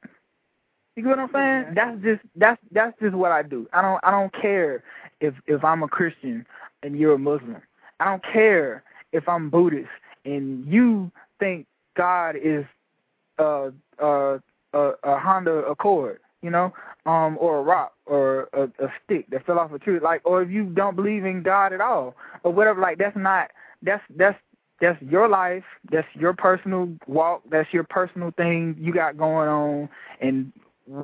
[0.97, 1.75] You get what I'm saying?
[1.75, 3.69] That's just that's that's just what I do.
[3.73, 4.83] I don't I don't care
[5.21, 6.45] if if I'm a Christian
[6.83, 7.63] and you're a Muslim.
[8.01, 8.83] I don't care
[9.13, 9.89] if I'm Buddhist
[10.25, 12.65] and you think God is
[13.39, 14.41] a a
[14.75, 16.73] a, a Honda Accord, you know,
[17.07, 20.43] um, or a rock or a, a stick that fell off a tree, like, or
[20.43, 23.51] if you don't believe in God at all or whatever, like that's not
[23.83, 24.39] that's that's
[24.81, 29.89] that's your life, that's your personal walk, that's your personal thing you got going on,
[30.21, 30.53] and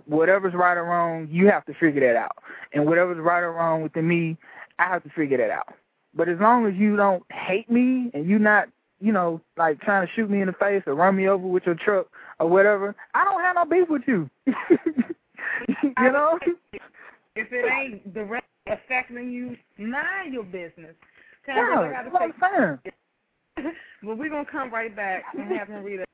[0.06, 2.39] whatever's right or wrong, you have to figure that out.
[2.73, 4.36] And whatever's right or wrong with me,
[4.78, 5.74] I have to figure that out.
[6.15, 8.69] But as long as you don't hate me and you not,
[9.01, 11.66] you know, like trying to shoot me in the face or run me over with
[11.66, 12.06] your truck
[12.39, 14.31] or whatever, I don't have no beef with you.
[15.82, 16.39] you know?
[17.36, 20.94] If it ain't directly affecting you, mind your business.
[21.47, 22.35] Tell yeah, gotta take I'm
[24.02, 26.09] But we're gonna come right back and have him read it.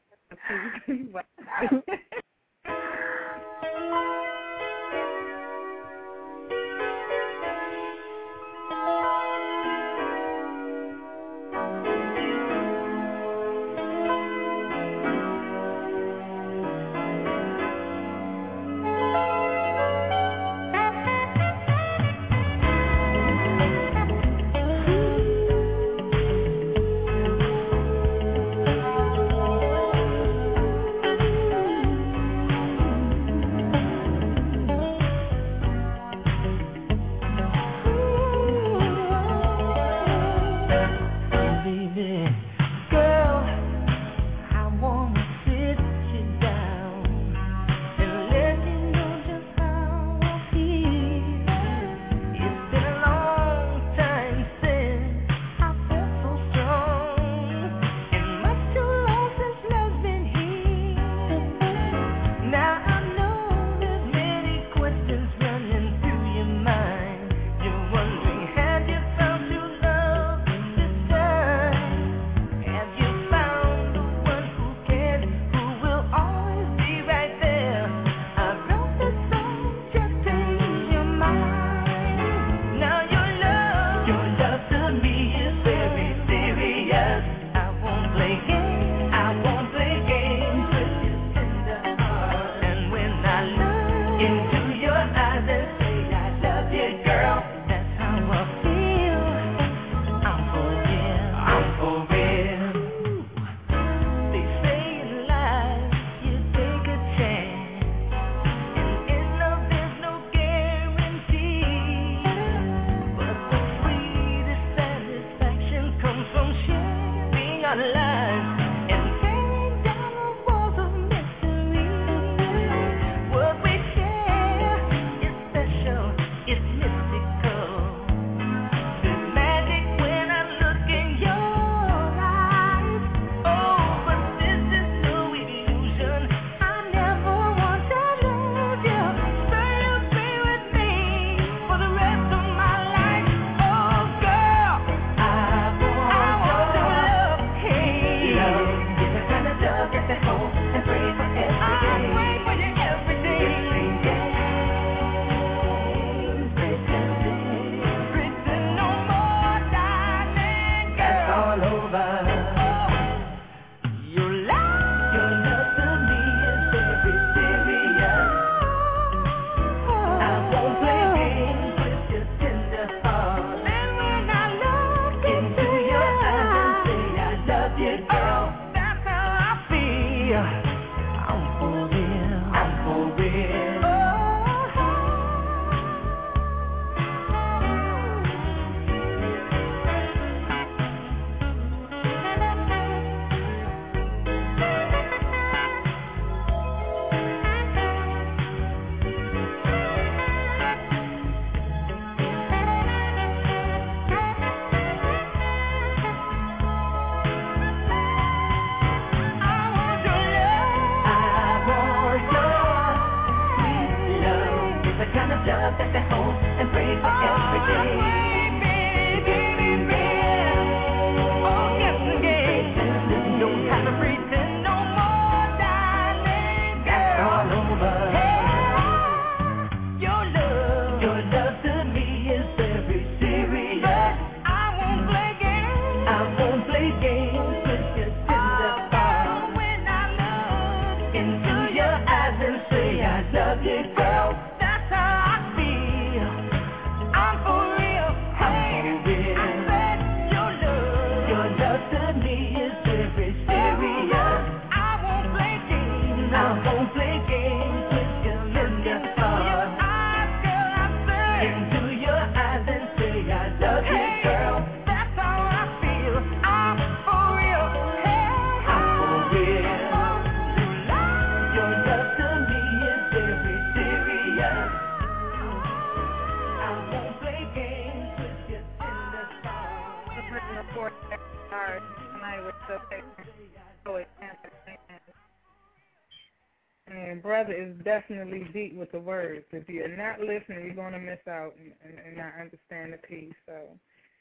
[287.90, 289.44] Definitely deep with the words.
[289.50, 292.98] If you're not listening, you're going to miss out and, and, and not understand the
[292.98, 293.34] piece.
[293.46, 293.54] So,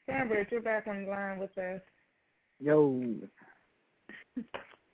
[0.08, 1.82] Cambridge, you're back on the line with us.
[2.60, 3.04] Yo.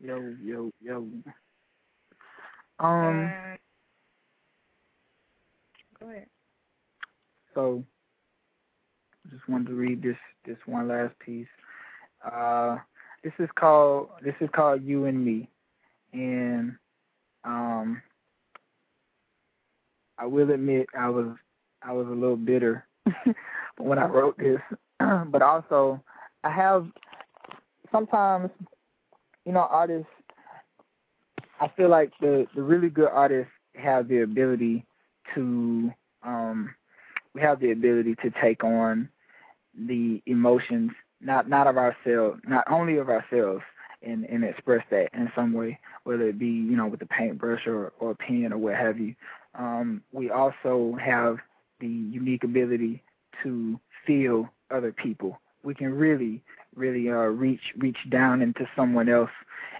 [0.01, 1.07] Yo, yo, yo.
[2.79, 3.55] Um, Uh,
[5.99, 6.27] go ahead.
[7.53, 7.83] so
[9.31, 11.47] just wanted to read this this one last piece.
[12.29, 12.77] Uh
[13.23, 15.49] this is called this is called You and Me.
[16.11, 16.75] And
[17.45, 18.01] um
[20.17, 21.27] I will admit I was
[21.83, 22.85] I was a little bitter
[23.77, 24.59] when I wrote this.
[24.99, 26.01] but also
[26.43, 26.87] I have
[27.91, 28.49] sometimes
[29.45, 30.07] you know artists
[31.59, 34.85] I feel like the the really good artists have the ability
[35.33, 35.91] to
[36.23, 36.73] um
[37.33, 39.09] we have the ability to take on
[39.77, 43.61] the emotions not not of ourselves not only of ourselves
[44.01, 47.67] and and express that in some way whether it be you know with a paintbrush
[47.67, 49.13] or or a pen or what have you
[49.57, 51.37] um we also have
[51.79, 53.03] the unique ability
[53.43, 55.39] to feel other people.
[55.63, 56.41] We can really
[56.75, 59.31] really uh reach reach down into someone else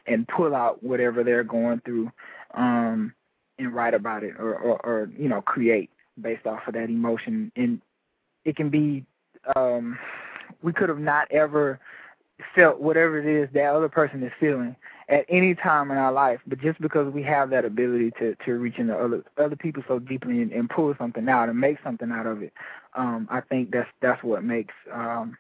[0.08, 2.12] and pull out whatever they're going through
[2.54, 3.14] um
[3.58, 5.90] and write about it or, or, or you know create
[6.22, 7.52] based off of that emotion.
[7.56, 7.82] And
[8.46, 9.06] it can be
[9.56, 9.98] um
[10.62, 11.80] we could have not ever
[12.54, 14.76] felt whatever it is that other person is feeling
[15.10, 18.54] at any time in our life but just because we have that ability to to
[18.54, 22.12] reach into other other people so deeply and, and pull something out and make something
[22.12, 22.54] out of it
[22.96, 25.38] um i think that's that's what makes um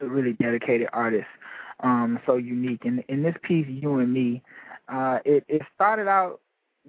[0.00, 1.26] a really dedicated artist
[1.82, 2.84] um so unique.
[2.84, 4.42] And in this piece you and me
[4.88, 6.40] uh it it started out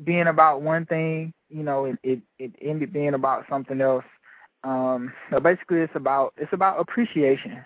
[0.04, 4.06] being about one thing you know it it, it ended being about something else.
[4.64, 7.64] Um so basically it's about it's about appreciation.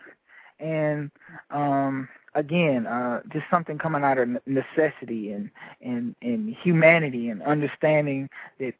[0.59, 1.11] And
[1.51, 5.49] um again uh just something coming out of necessity and
[5.81, 8.29] and and humanity and understanding
[8.59, 8.73] that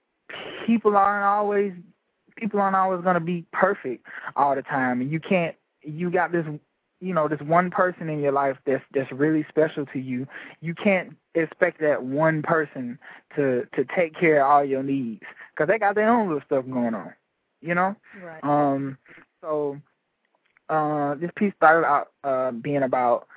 [0.65, 1.73] people aren't always
[2.36, 4.06] people aren't always going to be perfect
[4.36, 5.02] all the time.
[5.02, 6.45] And you can't you got this
[7.02, 10.27] you know this one person in your life that's that's really special to you.
[10.61, 12.99] You can't expect that one person
[13.36, 15.23] to to take care of all your needs
[15.53, 17.14] because they got their own little stuff going on
[17.61, 17.95] you know?
[18.23, 18.44] Right.
[18.44, 18.98] um
[19.41, 19.80] so
[20.69, 23.27] uh this piece started out uh being about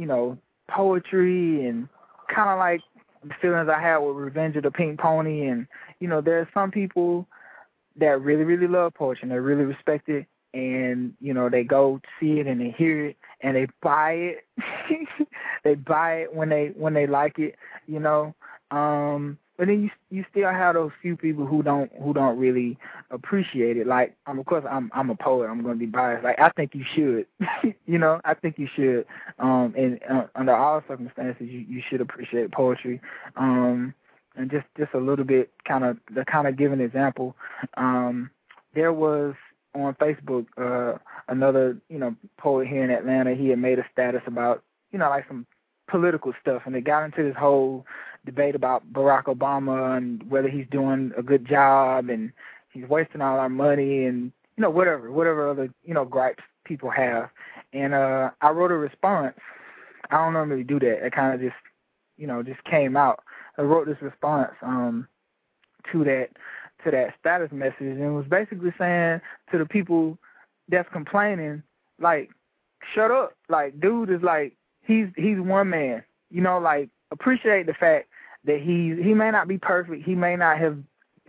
[0.00, 1.88] you know poetry and
[2.34, 2.80] kind of like
[3.22, 5.46] the feelings I had with Revenge of the Pink Pony.
[5.46, 5.66] And
[6.00, 7.26] you know there are some people
[7.96, 12.00] that really really love poetry and they really respect it and you know they go
[12.18, 14.46] see it and they hear it and they buy it.
[15.62, 17.54] They buy it when they when they like it
[17.86, 18.34] you know?
[18.70, 22.78] Um but then you you still have those few people who don't who don't really
[23.10, 23.86] appreciate it.
[23.86, 25.48] Like um, of course I'm I'm a poet.
[25.48, 26.24] I'm going to be biased.
[26.24, 27.26] Like I think you should
[27.84, 28.22] you know?
[28.24, 29.04] I think you should.
[29.38, 33.02] Um and uh, under all circumstances you you should appreciate poetry.
[33.36, 33.92] Um
[34.34, 37.36] and just just a little bit kind of the kind of give an example.
[37.76, 38.30] Um
[38.74, 39.34] there was
[39.74, 40.96] on Facebook, uh,
[41.28, 45.10] another, you know, poet here in Atlanta, he had made a status about, you know,
[45.10, 45.46] like some
[45.90, 47.84] political stuff, and they got into this whole
[48.24, 52.32] debate about Barack Obama and whether he's doing a good job and
[52.72, 56.90] he's wasting all our money and you know whatever whatever other you know gripes people
[56.90, 57.30] have.
[57.72, 59.36] And uh I wrote a response.
[60.10, 61.04] I don't normally do that.
[61.04, 61.60] It kind of just
[62.18, 63.22] you know just came out.
[63.58, 65.08] I wrote this response um
[65.92, 66.28] to that
[66.84, 70.18] to that status message and was basically saying to the people
[70.68, 71.62] that's complaining
[71.98, 72.30] like
[72.94, 76.04] shut up like dude is like he's he's one man.
[76.30, 78.08] You know like appreciate the fact
[78.44, 80.04] that he he may not be perfect.
[80.04, 80.78] He may not have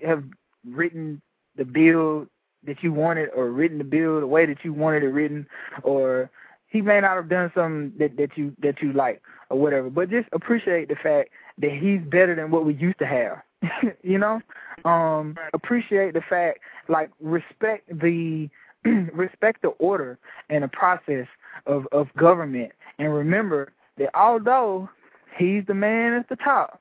[0.03, 0.23] have
[0.65, 1.21] written
[1.55, 2.27] the bill
[2.65, 5.47] that you wanted or written the bill the way that you wanted it written
[5.83, 6.29] or
[6.67, 9.89] he may not have done something that that you that you like or whatever.
[9.89, 13.41] But just appreciate the fact that he's better than what we used to have
[14.03, 14.41] you know?
[14.85, 18.49] Um appreciate the fact like respect the
[19.13, 20.17] respect the order
[20.49, 21.27] and the process
[21.65, 22.71] of of government
[23.01, 24.87] and remember that although
[25.35, 26.79] he's the man at the top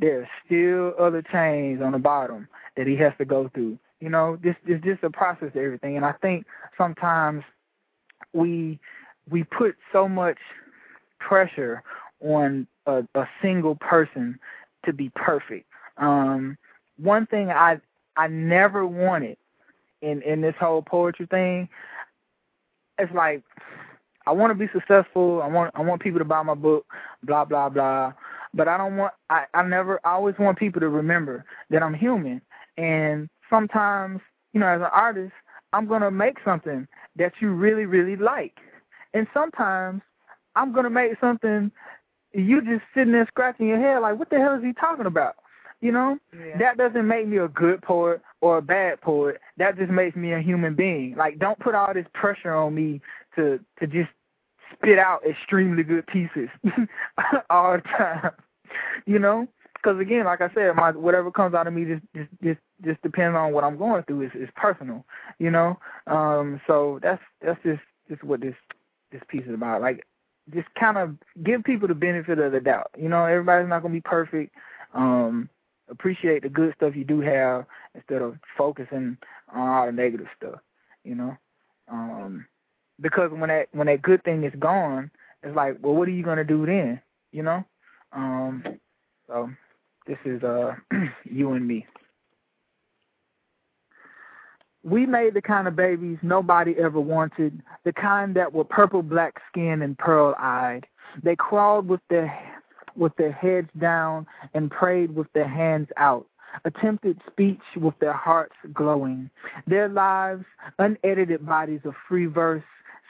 [0.00, 3.78] there's still other chains on the bottom that he has to go through.
[4.00, 5.96] You know this is just a process of everything.
[5.96, 6.44] And i think
[6.76, 7.44] sometimes
[8.32, 8.80] we
[9.30, 10.38] we put so much
[11.20, 11.82] pressure
[12.20, 14.40] on a, a single person
[14.84, 15.66] to be perfect.
[15.98, 16.58] Um
[16.96, 17.80] one thing i
[18.16, 19.36] i never wanted
[20.02, 21.68] in in this whole poetry thing
[22.98, 23.42] it's like
[24.30, 25.42] I want to be successful.
[25.42, 26.86] I want I want people to buy my book,
[27.24, 28.12] blah blah blah.
[28.54, 31.94] But I don't want I I never I always want people to remember that I'm
[31.94, 32.40] human.
[32.76, 34.20] And sometimes,
[34.52, 35.32] you know, as an artist,
[35.72, 36.86] I'm going to make something
[37.16, 38.58] that you really really like.
[39.14, 40.00] And sometimes
[40.54, 41.72] I'm going to make something
[42.32, 45.34] you just sitting there scratching your head like what the hell is he talking about?
[45.80, 46.18] You know?
[46.32, 46.56] Yeah.
[46.56, 49.40] That doesn't make me a good poet or a bad poet.
[49.56, 51.16] That just makes me a human being.
[51.16, 53.00] Like don't put all this pressure on me
[53.34, 54.10] to to just
[54.72, 56.48] spit out extremely good pieces
[57.50, 58.32] all the time.
[59.06, 62.28] You know, because again, like I said, my whatever comes out of me just just
[62.42, 64.22] just just depends on what I'm going through.
[64.22, 65.04] is is personal.
[65.38, 68.54] You know, um, so that's that's just just what this
[69.10, 69.80] this piece is about.
[69.80, 70.06] Like,
[70.54, 72.90] just kind of give people the benefit of the doubt.
[72.98, 74.54] You know, everybody's not gonna be perfect.
[74.94, 75.48] Um,
[75.88, 79.16] appreciate the good stuff you do have instead of focusing
[79.52, 80.60] on all the negative stuff.
[81.04, 81.36] You know.
[81.90, 82.46] Um,
[83.00, 85.10] because when that when that good thing is gone,
[85.42, 87.00] it's like, well, what are you gonna do then?
[87.32, 87.64] You know.
[88.12, 88.64] Um,
[89.26, 89.50] so
[90.06, 90.74] this is uh
[91.24, 91.86] you and me.
[94.82, 99.34] We made the kind of babies nobody ever wanted, the kind that were purple black
[99.50, 100.86] skinned and pearl eyed.
[101.22, 102.32] They crawled with their
[102.96, 106.26] with their heads down and prayed with their hands out
[106.64, 109.30] attempted speech with their hearts glowing.
[109.66, 110.44] Their lives,
[110.78, 112.62] unedited bodies of free verse,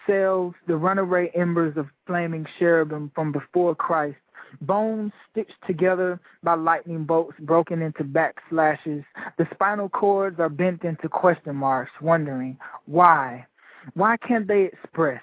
[0.07, 4.19] selves, the runaway embers of flaming cherubim from before Christ,
[4.61, 9.05] bones stitched together by lightning bolts broken into backslashes.
[9.39, 13.47] The spinal cords are bent into question marks, wondering why.
[13.95, 15.23] Why can't they express?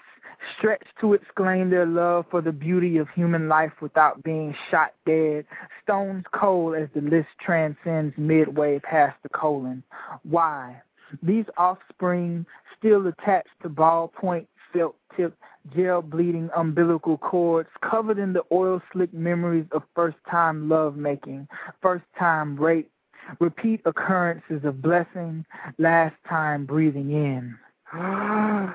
[0.58, 5.46] Stretch to exclaim their love for the beauty of human life without being shot dead,
[5.84, 9.84] stones cold as the list transcends midway past the colon.
[10.24, 10.82] Why?
[11.24, 12.46] These offspring
[12.78, 15.38] still attached to ballpoint felt tip,
[15.76, 21.48] gel bleeding umbilical cords, covered in the oil slick memories of first time love making,
[21.82, 22.92] first time rape,
[23.40, 25.46] repeat occurrences of blessing,
[25.78, 27.58] last time breathing in.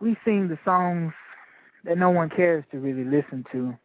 [0.00, 1.12] we sing the songs
[1.84, 3.76] that no one cares to really listen to.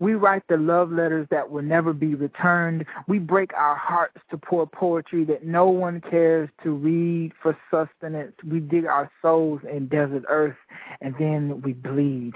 [0.00, 2.86] We write the love letters that will never be returned.
[3.06, 8.34] We break our hearts to pour poetry that no one cares to read for sustenance.
[8.44, 10.56] We dig our souls in desert earth
[11.00, 12.34] and then we bleed.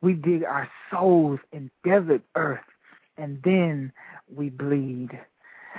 [0.00, 2.60] We dig our souls in desert earth
[3.16, 3.92] and then
[4.34, 5.18] we bleed.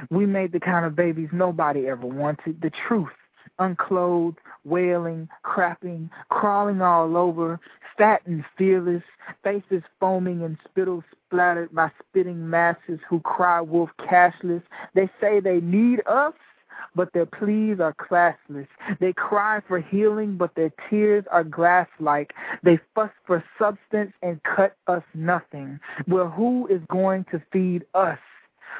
[0.09, 2.61] We made the kind of babies nobody ever wanted.
[2.61, 3.11] The truth,
[3.59, 7.59] unclothed, wailing, crapping, crawling all over,
[7.97, 9.03] fat and fearless,
[9.43, 14.63] faces foaming and spittle splattered by spitting masses who cry wolf cashless.
[14.93, 16.33] They say they need us,
[16.95, 18.67] but their pleas are classless.
[18.99, 22.33] They cry for healing, but their tears are glass like.
[22.63, 25.79] They fuss for substance and cut us nothing.
[26.07, 28.19] Well, who is going to feed us?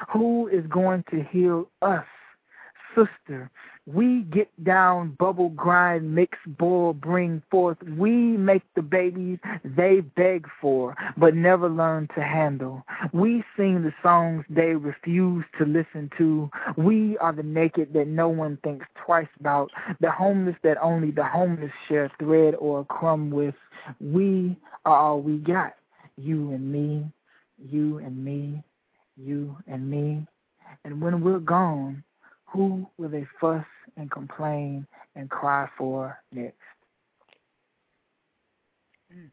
[0.10, 2.06] Who is going to heal us?
[2.96, 3.50] Sister,
[3.86, 7.78] we get down, bubble, grind, mix, boil, bring forth.
[7.84, 12.84] We make the babies they beg for, but never learn to handle.
[13.14, 16.50] We sing the songs they refuse to listen to.
[16.78, 21.26] We are the naked that no one thinks twice about, the homeless that only the
[21.26, 23.56] homeless share thread or a crumb with.
[24.00, 25.76] We are all we got,
[26.18, 27.06] you and me.
[27.58, 28.64] you and me,
[29.18, 30.26] you and me.
[30.86, 32.04] And when we're gone,
[32.54, 33.66] who will they fuss
[33.98, 34.86] and complain
[35.16, 36.56] and cry for next?
[39.14, 39.30] Mm.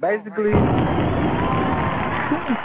[0.00, 0.52] Basically,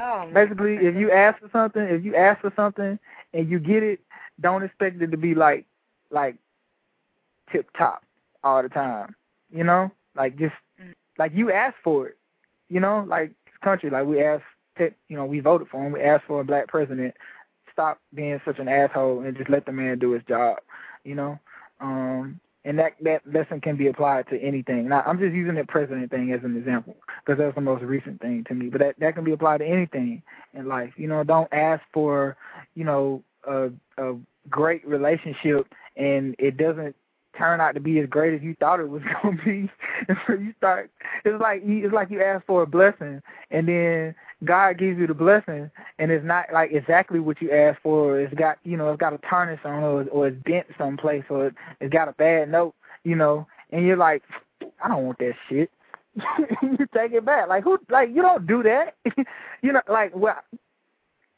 [0.00, 2.98] Oh, basically, if you ask for something, if you ask for something
[3.34, 4.00] and you get it,
[4.40, 5.66] don't expect it to be like
[6.10, 6.36] like
[7.52, 8.02] tip top
[8.42, 9.14] all the time.
[9.50, 10.94] You know, like just Mm.
[11.18, 12.16] like you asked for it.
[12.68, 13.32] You know, like
[13.62, 14.44] country, like we asked,
[14.78, 15.92] to, you know, we voted for him.
[15.92, 17.14] We asked for a black president.
[17.72, 20.58] Stop being such an asshole and just let the man do his job.
[21.04, 21.38] You know,
[21.80, 24.88] um, and that that lesson can be applied to anything.
[24.88, 28.20] Now, I'm just using the president thing as an example because that's the most recent
[28.20, 28.68] thing to me.
[28.68, 30.22] But that that can be applied to anything
[30.52, 30.92] in life.
[30.96, 32.36] You know, don't ask for,
[32.74, 34.14] you know, a a
[34.48, 36.96] great relationship and it doesn't
[37.36, 39.70] turn out to be as great as you thought it was gonna be.
[40.08, 40.90] And so you start
[41.24, 45.06] it's like you it's like you ask for a blessing and then God gives you
[45.06, 48.76] the blessing and it's not like exactly what you asked for or it's got you
[48.76, 51.92] know, it's got a tarnish on it or, or it's bent someplace or it, it's
[51.92, 52.74] got a bad note,
[53.04, 54.22] you know, and you're like,
[54.82, 55.70] I don't want that shit.
[56.62, 57.48] you take it back.
[57.48, 58.96] Like who like you don't do that.
[59.62, 60.38] you know, like well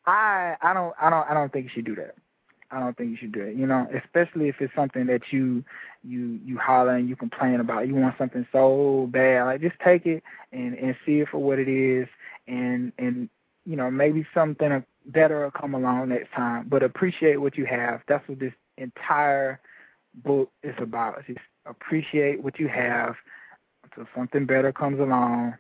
[0.06, 2.14] I I don't I don't I don't think you should do that.
[2.72, 3.54] I don't think you should do it.
[3.54, 5.62] You know, especially if it's something that you
[6.02, 7.86] you you holler and you complain about.
[7.86, 10.22] You want something so bad, like just take it
[10.52, 12.08] and and see it for what it is,
[12.48, 13.28] and and
[13.66, 16.66] you know maybe something better will come along next time.
[16.68, 18.00] But appreciate what you have.
[18.08, 19.60] That's what this entire
[20.24, 21.24] book is about.
[21.26, 23.16] Just appreciate what you have
[23.84, 25.54] until something better comes along.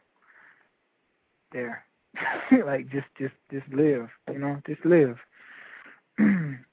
[1.52, 1.84] There,
[2.64, 4.08] like just just just live.
[4.32, 5.18] You know, just live.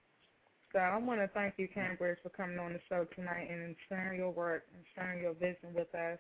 [0.74, 4.20] So I want to thank you, Cambridge, for coming on the show tonight and sharing
[4.20, 6.20] your work and sharing your vision with us.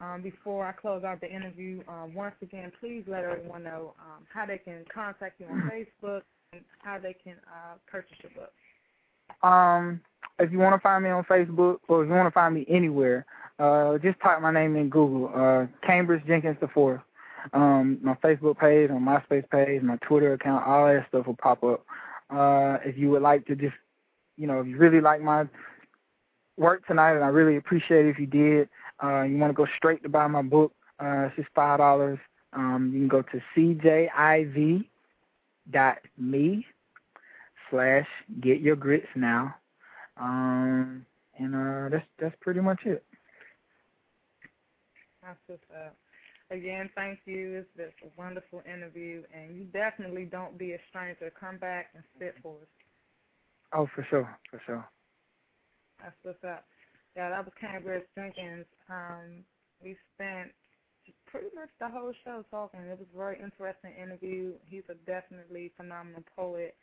[0.00, 4.24] Um, before I close out the interview, um, once again, please let everyone know um,
[4.32, 9.48] how they can contact you on Facebook and how they can uh, purchase your book.
[9.48, 10.00] Um,
[10.38, 12.64] if you want to find me on Facebook or if you want to find me
[12.68, 13.26] anywhere,
[13.58, 17.00] uh, just type my name in Google, uh, Cambridge Jenkins the Fourth.
[17.52, 21.62] Um, my Facebook page, my MySpace page, my Twitter account, all that stuff will pop
[21.62, 21.84] up.
[22.30, 23.74] Uh, if you would like to just,
[24.42, 25.46] you know, if you really like my
[26.56, 28.68] work tonight, and I really appreciate it if you did,
[29.02, 32.18] uh, you want to go straight to buy my book, uh, it's just five dollars.
[32.52, 34.84] Um, you can go to cjiv
[35.70, 36.66] dot me
[37.70, 38.06] slash
[38.40, 39.54] get your grits now.
[40.16, 41.06] Um,
[41.38, 43.04] and uh, that's that's pretty much it.
[45.22, 45.96] That's what's up.
[46.50, 47.58] Again, thank you.
[47.58, 51.32] It's been a wonderful interview, and you definitely don't be a stranger.
[51.38, 52.81] Come back and sit for us.
[53.74, 54.88] Oh, for sure, for sure.
[56.00, 56.64] That's what's up.
[57.16, 58.66] Yeah, that was Cambridge Jenkins.
[58.88, 59.44] Um,
[59.82, 60.50] we spent
[61.26, 62.80] pretty much the whole show talking.
[62.80, 64.52] It was a very interesting interview.
[64.68, 66.76] He's a definitely phenomenal poet.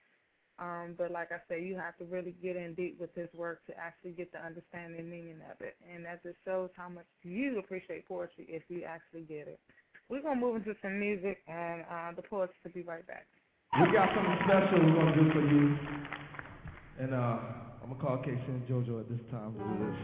[0.60, 3.66] Um, but like I said, you have to really get in deep with his work
[3.68, 5.76] to actually get the understanding and meaning of it.
[5.88, 9.60] And that just shows how much you appreciate poetry if you actually get it.
[10.10, 13.28] We're going to move into some music, and uh, the poets will be right back.
[13.78, 15.78] We got something special we're gonna do for you.
[17.00, 19.96] And uh, I'm gonna call Casey and JoJo at this time to do this.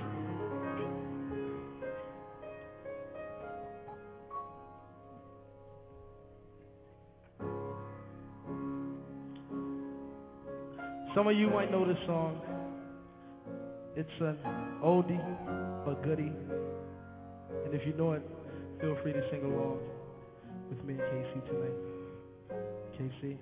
[11.14, 12.40] Some of you might know this song.
[13.98, 14.38] It's an
[14.82, 15.20] oldie
[15.86, 16.32] but goodie.
[17.66, 18.22] And if you know it,
[18.80, 19.80] feel free to sing along
[20.70, 21.78] with me and Casey tonight.
[22.98, 23.38] Casey.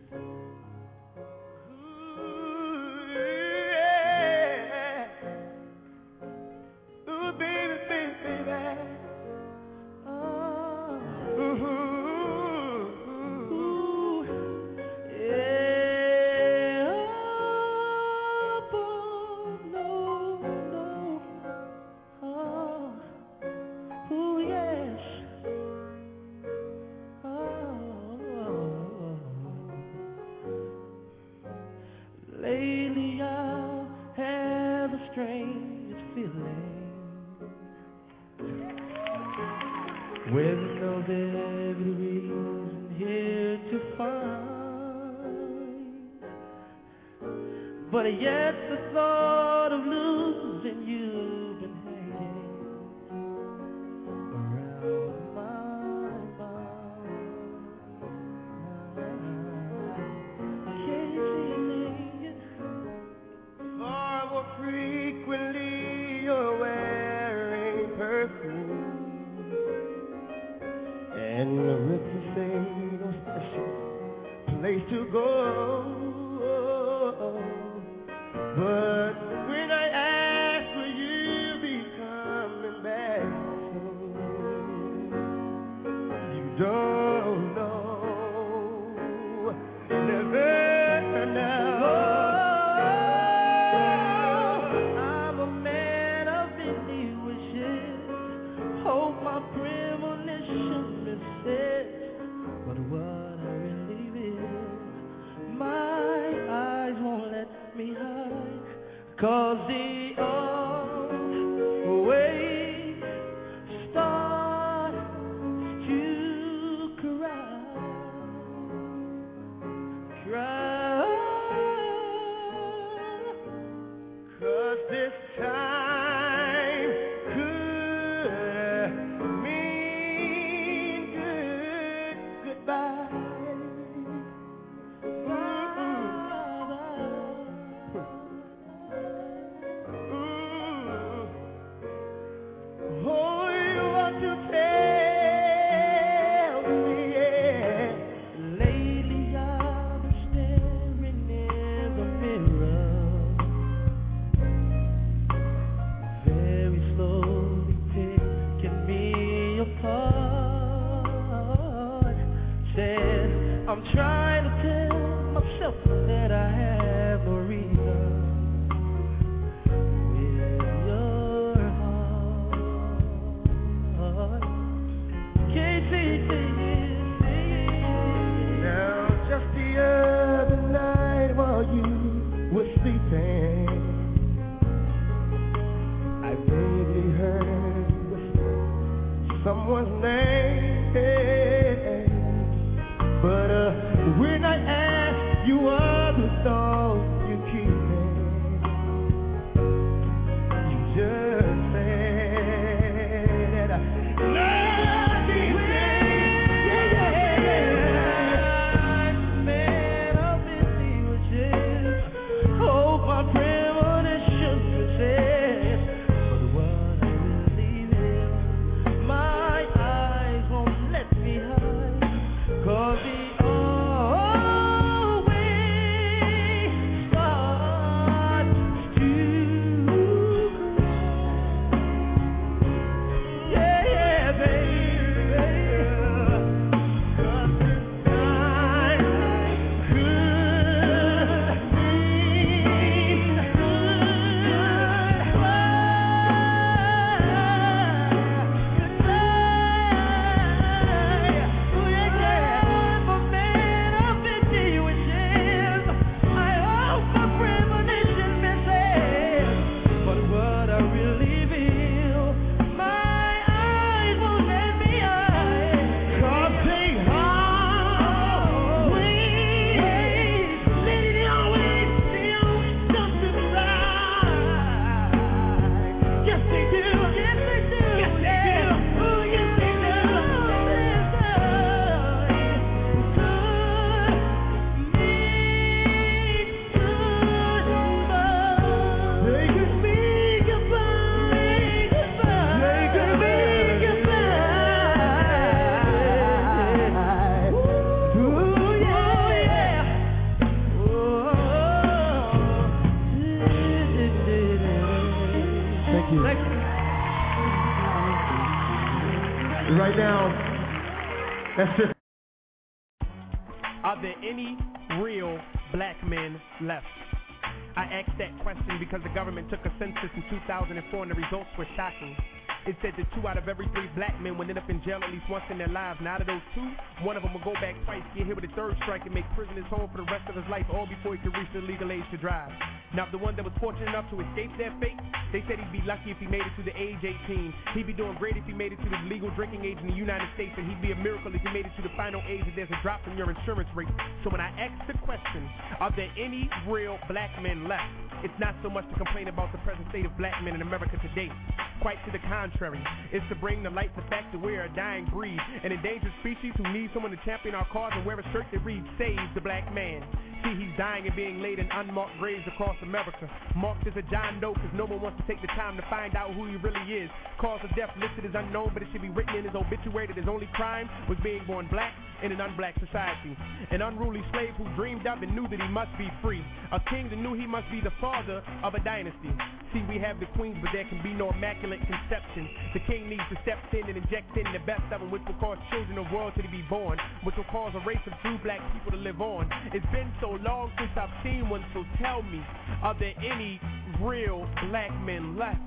[334.57, 334.99] To escape
[335.33, 337.73] they said he'd be lucky if he made it to the age 18.
[337.73, 339.97] He'd be doing great if he made it to the legal drinking age in the
[339.97, 342.45] United States, and he'd be a miracle if he made it to the final age
[342.45, 343.89] that there's a drop in your insurance rate.
[344.21, 345.49] So when I ask the question,
[345.81, 347.89] are there any real black men left?
[348.21, 351.01] It's not so much to complain about the present state of black men in America
[351.01, 351.33] today.
[351.81, 355.09] Quite to the contrary, it's to bring to light the fact that we're a dying
[355.09, 358.45] breed, an endangered species who need someone to champion our cause and wear a shirt
[358.53, 360.05] that reads "Save the Black Man."
[360.43, 363.29] See, he's dying and being laid in unmarked graves across America.
[363.55, 366.15] Marked as a John Doe because no one wants to take the time to find
[366.15, 367.09] out who he really is.
[367.39, 370.17] Cause of death listed as unknown, but it should be written in his obituary that
[370.17, 373.35] his only crime was being born black in an unblack society.
[373.71, 376.41] An unruly slave who dreamed up and knew that he must be free.
[376.71, 379.29] A king that knew he must be the father of a dynasty.
[379.75, 382.47] See, we have the queens, but there can be no immaculate conception.
[382.73, 385.37] The king needs to step in and inject in the best of them, which will
[385.43, 386.97] cause children of royalty to be born,
[387.27, 389.49] which will cause a race of true black people to live on.
[389.75, 392.39] It's been so long since I've seen one, so tell me,
[392.81, 393.59] are there any
[393.99, 395.59] real black men left?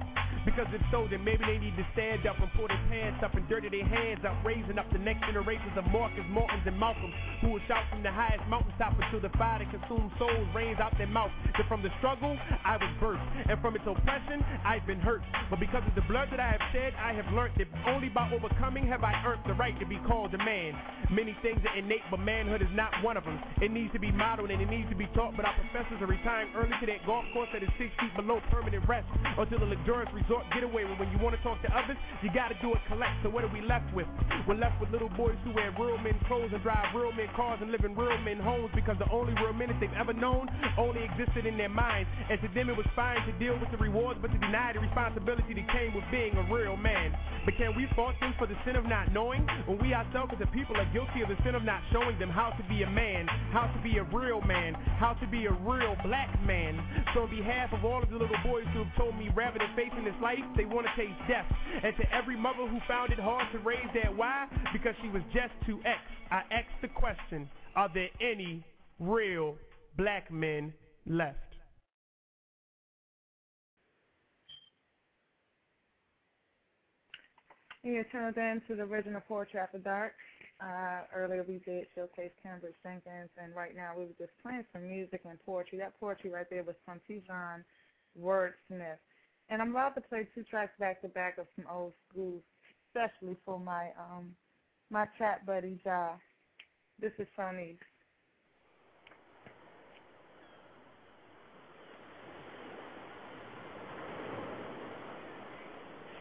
[0.47, 3.35] Because if so, then maybe they need to stand up and pull their pants up
[3.35, 7.12] and dirty their hands up, raising up the next generations of Marcus, Mortons, and Malcolms,
[7.43, 10.94] who will shout from the highest mountaintop until the fire that consumes souls rains out
[11.02, 11.35] their mouth.
[11.59, 15.27] That from the struggle, I was birthed, and from its oppression, I've been hurt.
[15.51, 18.31] But because of the blood that I have shed, I have learned that only by
[18.31, 20.78] overcoming have I earned the right to be called a man.
[21.10, 23.43] Many things are innate, but manhood is not one of them.
[23.59, 26.06] It needs to be modeled and it needs to be taught, but our professors are
[26.06, 29.09] retiring early to that golf course that is six feet below permanent rest
[29.39, 30.84] until the luxurious resort getaway.
[30.84, 33.14] When when you want to talk to others, you got to do it collect.
[33.22, 34.10] So what are we left with?
[34.50, 37.62] We're left with little boys who wear real men clothes and drive real men cars
[37.62, 41.06] and live in real men homes because the only real men they've ever known only
[41.06, 42.10] existed in their minds.
[42.30, 44.80] And to them it was fine to deal with the rewards, but to deny the
[44.82, 47.14] responsibility that came with being a real man.
[47.44, 50.42] But can we fault them for the sin of not knowing when we ourselves as
[50.42, 52.90] a people are guilty of the sin of not showing them how to be a
[52.90, 56.74] man, how to be a real man, how to be a real black man?
[57.14, 59.70] So on behalf of all of the little boys who have told me rather than
[59.76, 61.47] facing this life, they want to taste death.
[61.82, 65.23] And to every mother who found it hard to raise their why because she was
[65.32, 68.65] just too X, I asked the question, are there any
[68.98, 69.55] real
[69.97, 70.73] black men
[71.07, 71.39] left?
[77.85, 80.15] You're tuned in to the original Poetry After Dark.
[80.59, 84.89] Uh, earlier we did showcase Cambridge Jenkins, and right now we were just playing some
[84.89, 85.78] music and poetry.
[85.78, 87.62] That poetry right there was from Tijon
[88.19, 88.98] Wordsmith.
[89.51, 92.43] And I'm about to play two tracks back to back of some old school,
[92.89, 94.35] especially for my um
[94.90, 96.16] my chat buddy Ja.
[97.01, 97.78] This is Shanice.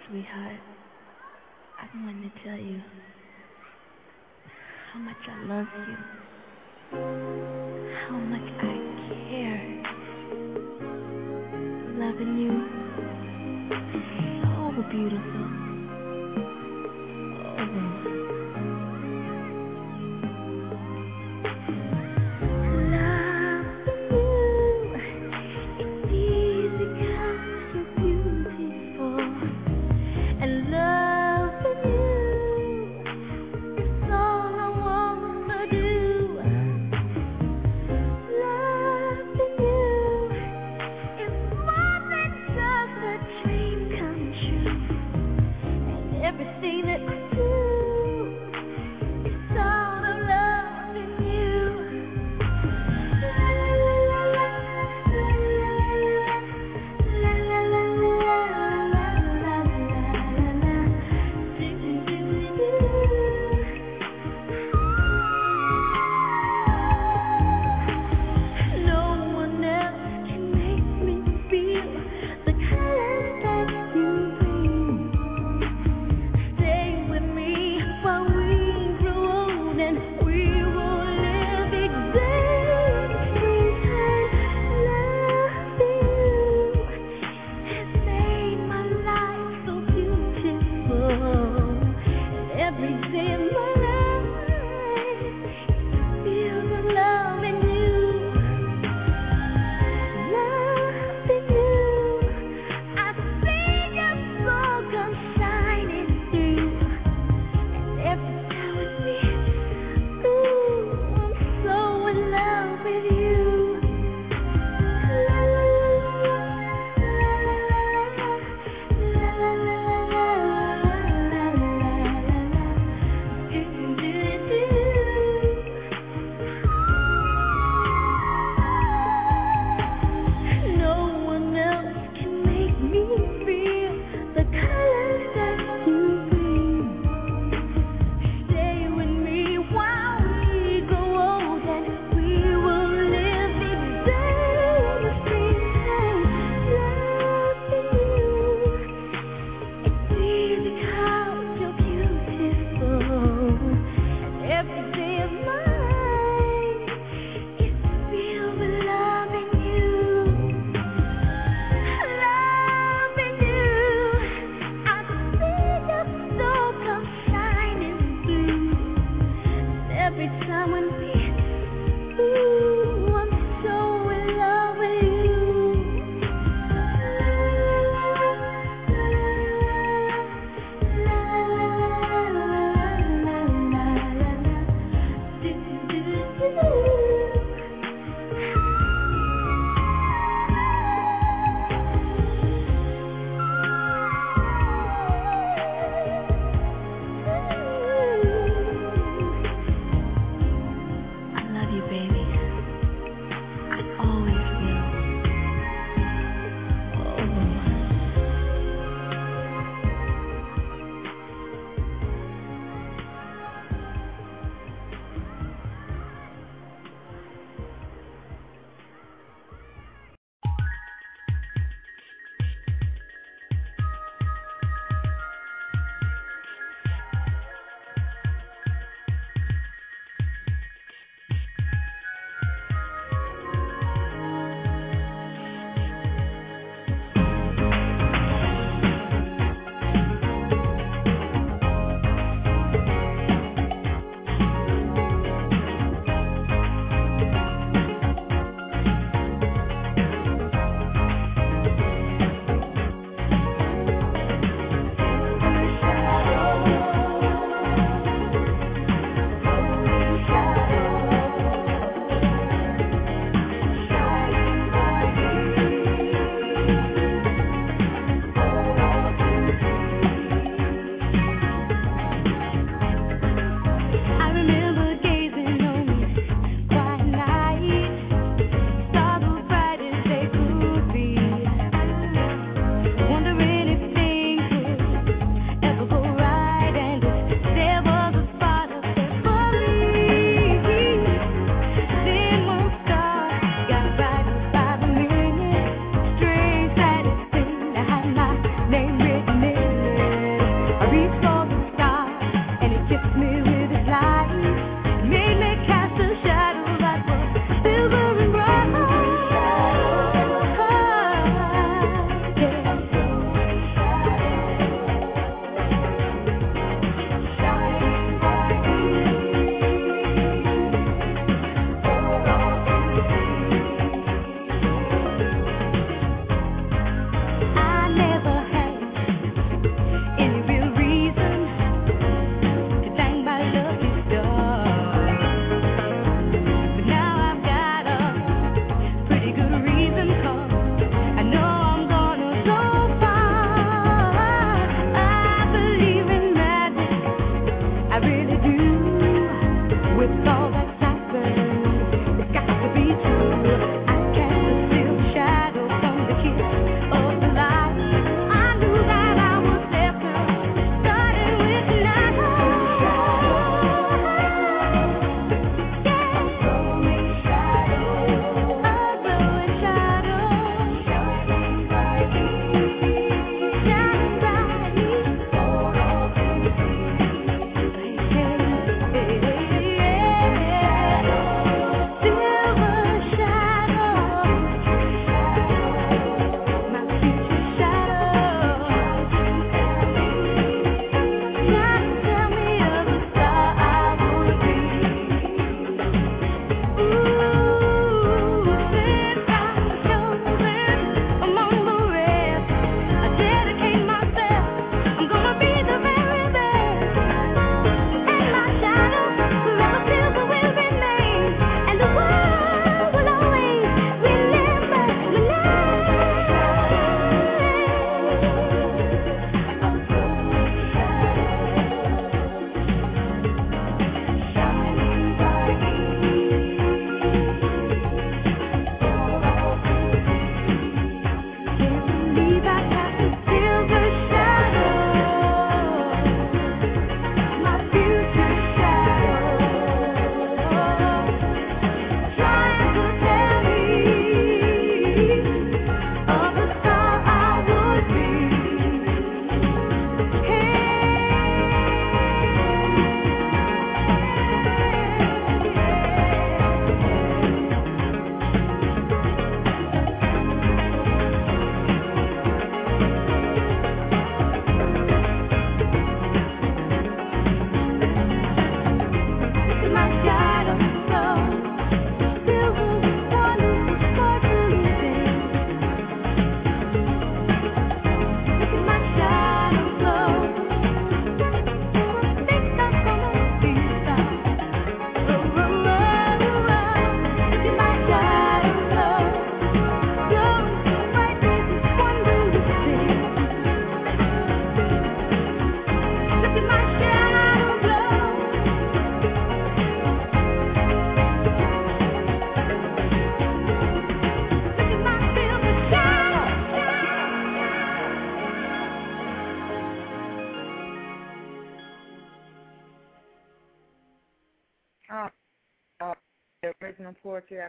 [0.08, 0.60] Sweetheart,
[1.80, 2.82] I wanted to tell you
[4.94, 5.98] how much I love you,
[8.10, 8.76] how much I
[9.30, 9.84] care.
[11.98, 12.55] Loving you
[14.96, 15.55] beautiful.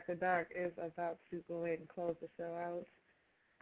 [0.07, 2.87] After Dark is about to go ahead and close the show out.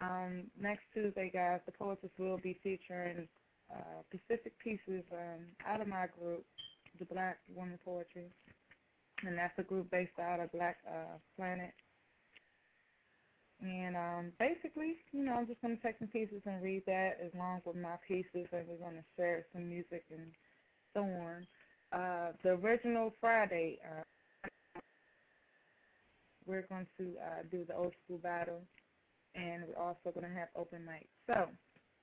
[0.03, 3.27] Um, next Tuesday, guys, D'Poetess will be featuring
[3.73, 6.45] uh, Pacific Pieces um, out of my group,
[6.99, 8.27] the Black Woman Poetry.
[9.25, 11.73] And that's a group based out of Black uh, Planet.
[13.63, 17.13] And um, basically, you know, I'm just going to take some pieces and read that
[17.25, 20.27] as long with my pieces, and we're going to share some music and
[20.93, 21.47] so on.
[21.91, 24.03] Uh, the original Friday, uh,
[26.47, 28.63] we're going to uh, do the old school battle,
[29.35, 31.09] and we're also going to have open mic.
[31.27, 31.49] So,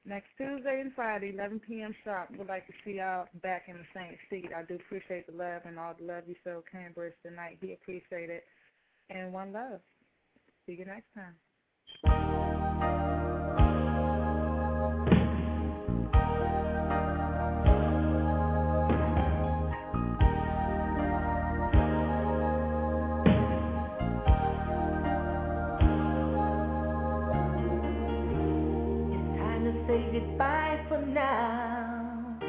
[0.05, 1.95] next Tuesday and Friday, 11 p.m.
[2.03, 4.51] sharp, we'd like to see y'all back in the same seat.
[4.55, 7.57] I do appreciate the love and all the love you showed Cambridge tonight.
[7.61, 8.43] He appreciated it.
[9.09, 9.81] And one love.
[10.65, 12.30] See you next time.
[31.13, 32.39] now.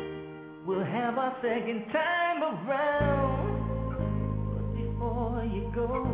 [0.66, 3.52] We'll have our second time around.
[4.55, 6.06] But before you go,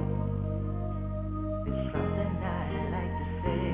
[1.66, 3.64] there's something I'd like to say.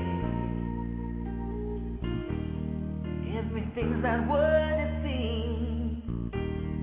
[3.39, 6.03] Everything's not what it seems.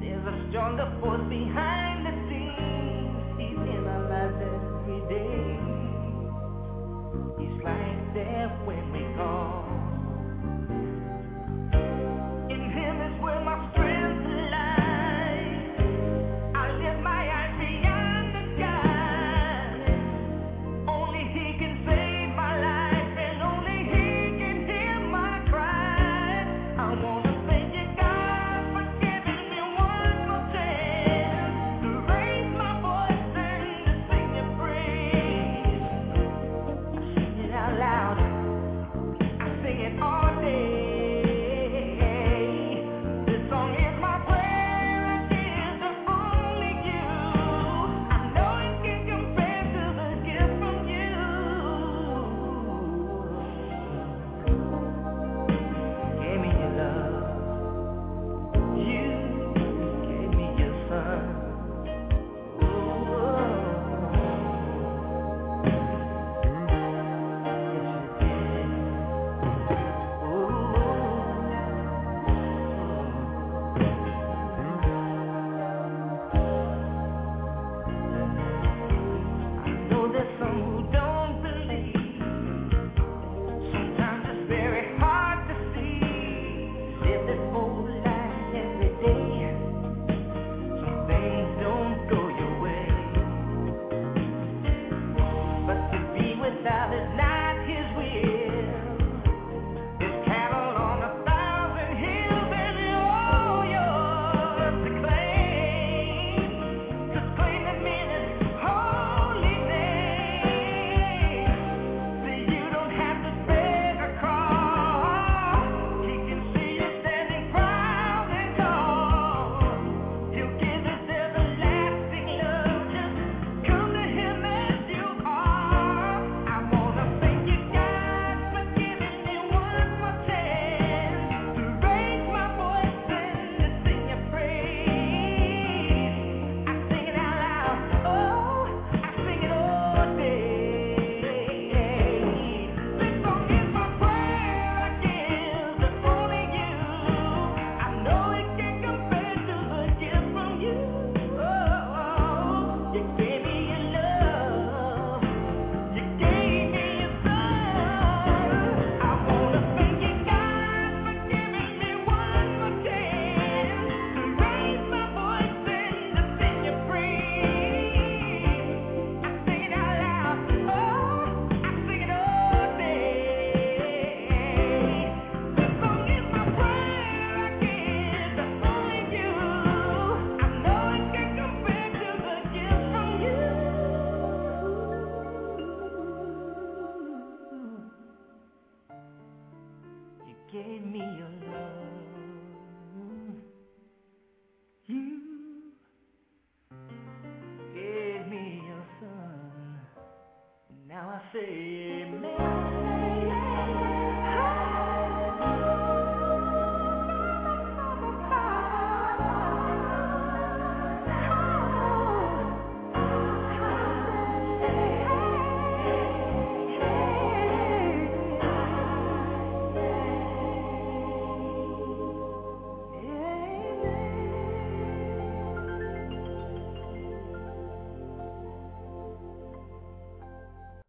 [0.01, 1.72] There's a stronger force behind.